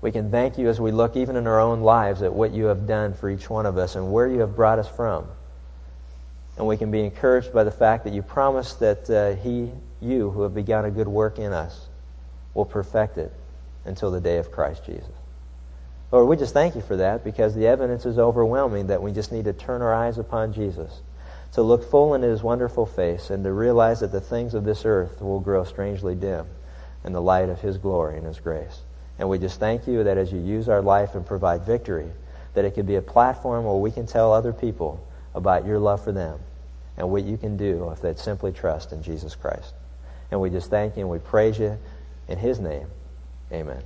We 0.00 0.12
can 0.12 0.30
thank 0.30 0.58
you 0.58 0.68
as 0.68 0.80
we 0.80 0.92
look 0.92 1.16
even 1.16 1.36
in 1.36 1.46
our 1.46 1.60
own 1.60 1.80
lives 1.80 2.22
at 2.22 2.32
what 2.32 2.52
you 2.52 2.66
have 2.66 2.86
done 2.86 3.14
for 3.14 3.28
each 3.28 3.50
one 3.50 3.66
of 3.66 3.76
us 3.76 3.96
and 3.96 4.12
where 4.12 4.28
you 4.28 4.40
have 4.40 4.54
brought 4.54 4.78
us 4.78 4.88
from. 4.88 5.26
And 6.56 6.66
we 6.66 6.76
can 6.76 6.90
be 6.90 7.00
encouraged 7.00 7.52
by 7.52 7.64
the 7.64 7.70
fact 7.70 8.04
that 8.04 8.12
you 8.12 8.22
promised 8.22 8.80
that 8.80 9.10
uh, 9.10 9.34
He, 9.42 9.70
you, 10.00 10.30
who 10.30 10.42
have 10.42 10.54
begun 10.54 10.84
a 10.84 10.90
good 10.90 11.08
work 11.08 11.38
in 11.38 11.52
us, 11.52 11.86
will 12.54 12.64
perfect 12.64 13.18
it 13.18 13.32
until 13.84 14.10
the 14.10 14.20
day 14.20 14.38
of 14.38 14.52
Christ 14.52 14.84
Jesus. 14.84 15.10
Lord, 16.10 16.28
we 16.28 16.36
just 16.36 16.54
thank 16.54 16.74
you 16.74 16.80
for 16.80 16.96
that 16.96 17.22
because 17.22 17.54
the 17.54 17.66
evidence 17.66 18.06
is 18.06 18.18
overwhelming 18.18 18.86
that 18.86 19.02
we 19.02 19.12
just 19.12 19.30
need 19.30 19.44
to 19.44 19.52
turn 19.52 19.82
our 19.82 19.92
eyes 19.92 20.18
upon 20.18 20.52
Jesus, 20.52 21.00
to 21.52 21.62
look 21.62 21.90
full 21.90 22.14
into 22.14 22.28
his 22.28 22.42
wonderful 22.42 22.86
face, 22.86 23.30
and 23.30 23.44
to 23.44 23.52
realize 23.52 24.00
that 24.00 24.12
the 24.12 24.20
things 24.20 24.54
of 24.54 24.64
this 24.64 24.84
earth 24.84 25.20
will 25.20 25.40
grow 25.40 25.64
strangely 25.64 26.14
dim 26.14 26.46
in 27.04 27.12
the 27.12 27.20
light 27.20 27.48
of 27.48 27.60
his 27.60 27.78
glory 27.78 28.16
and 28.16 28.26
his 28.26 28.40
grace. 28.40 28.80
And 29.18 29.28
we 29.28 29.38
just 29.38 29.58
thank 29.58 29.86
you 29.86 30.04
that 30.04 30.16
as 30.16 30.32
you 30.32 30.40
use 30.40 30.68
our 30.68 30.82
life 30.82 31.14
and 31.14 31.26
provide 31.26 31.62
victory, 31.62 32.10
that 32.54 32.64
it 32.64 32.74
can 32.74 32.86
be 32.86 32.96
a 32.96 33.02
platform 33.02 33.64
where 33.64 33.74
we 33.74 33.90
can 33.90 34.06
tell 34.06 34.32
other 34.32 34.52
people 34.52 35.04
about 35.34 35.66
your 35.66 35.78
love 35.78 36.02
for 36.02 36.12
them 36.12 36.38
and 36.96 37.10
what 37.10 37.24
you 37.24 37.36
can 37.36 37.56
do 37.56 37.90
if 37.90 38.00
they 38.00 38.14
simply 38.14 38.52
trust 38.52 38.92
in 38.92 39.02
Jesus 39.02 39.34
Christ. 39.34 39.74
And 40.30 40.40
we 40.40 40.50
just 40.50 40.70
thank 40.70 40.96
you 40.96 41.02
and 41.02 41.10
we 41.10 41.18
praise 41.18 41.58
you 41.58 41.78
in 42.28 42.38
his 42.38 42.60
name. 42.60 42.86
Amen. 43.52 43.82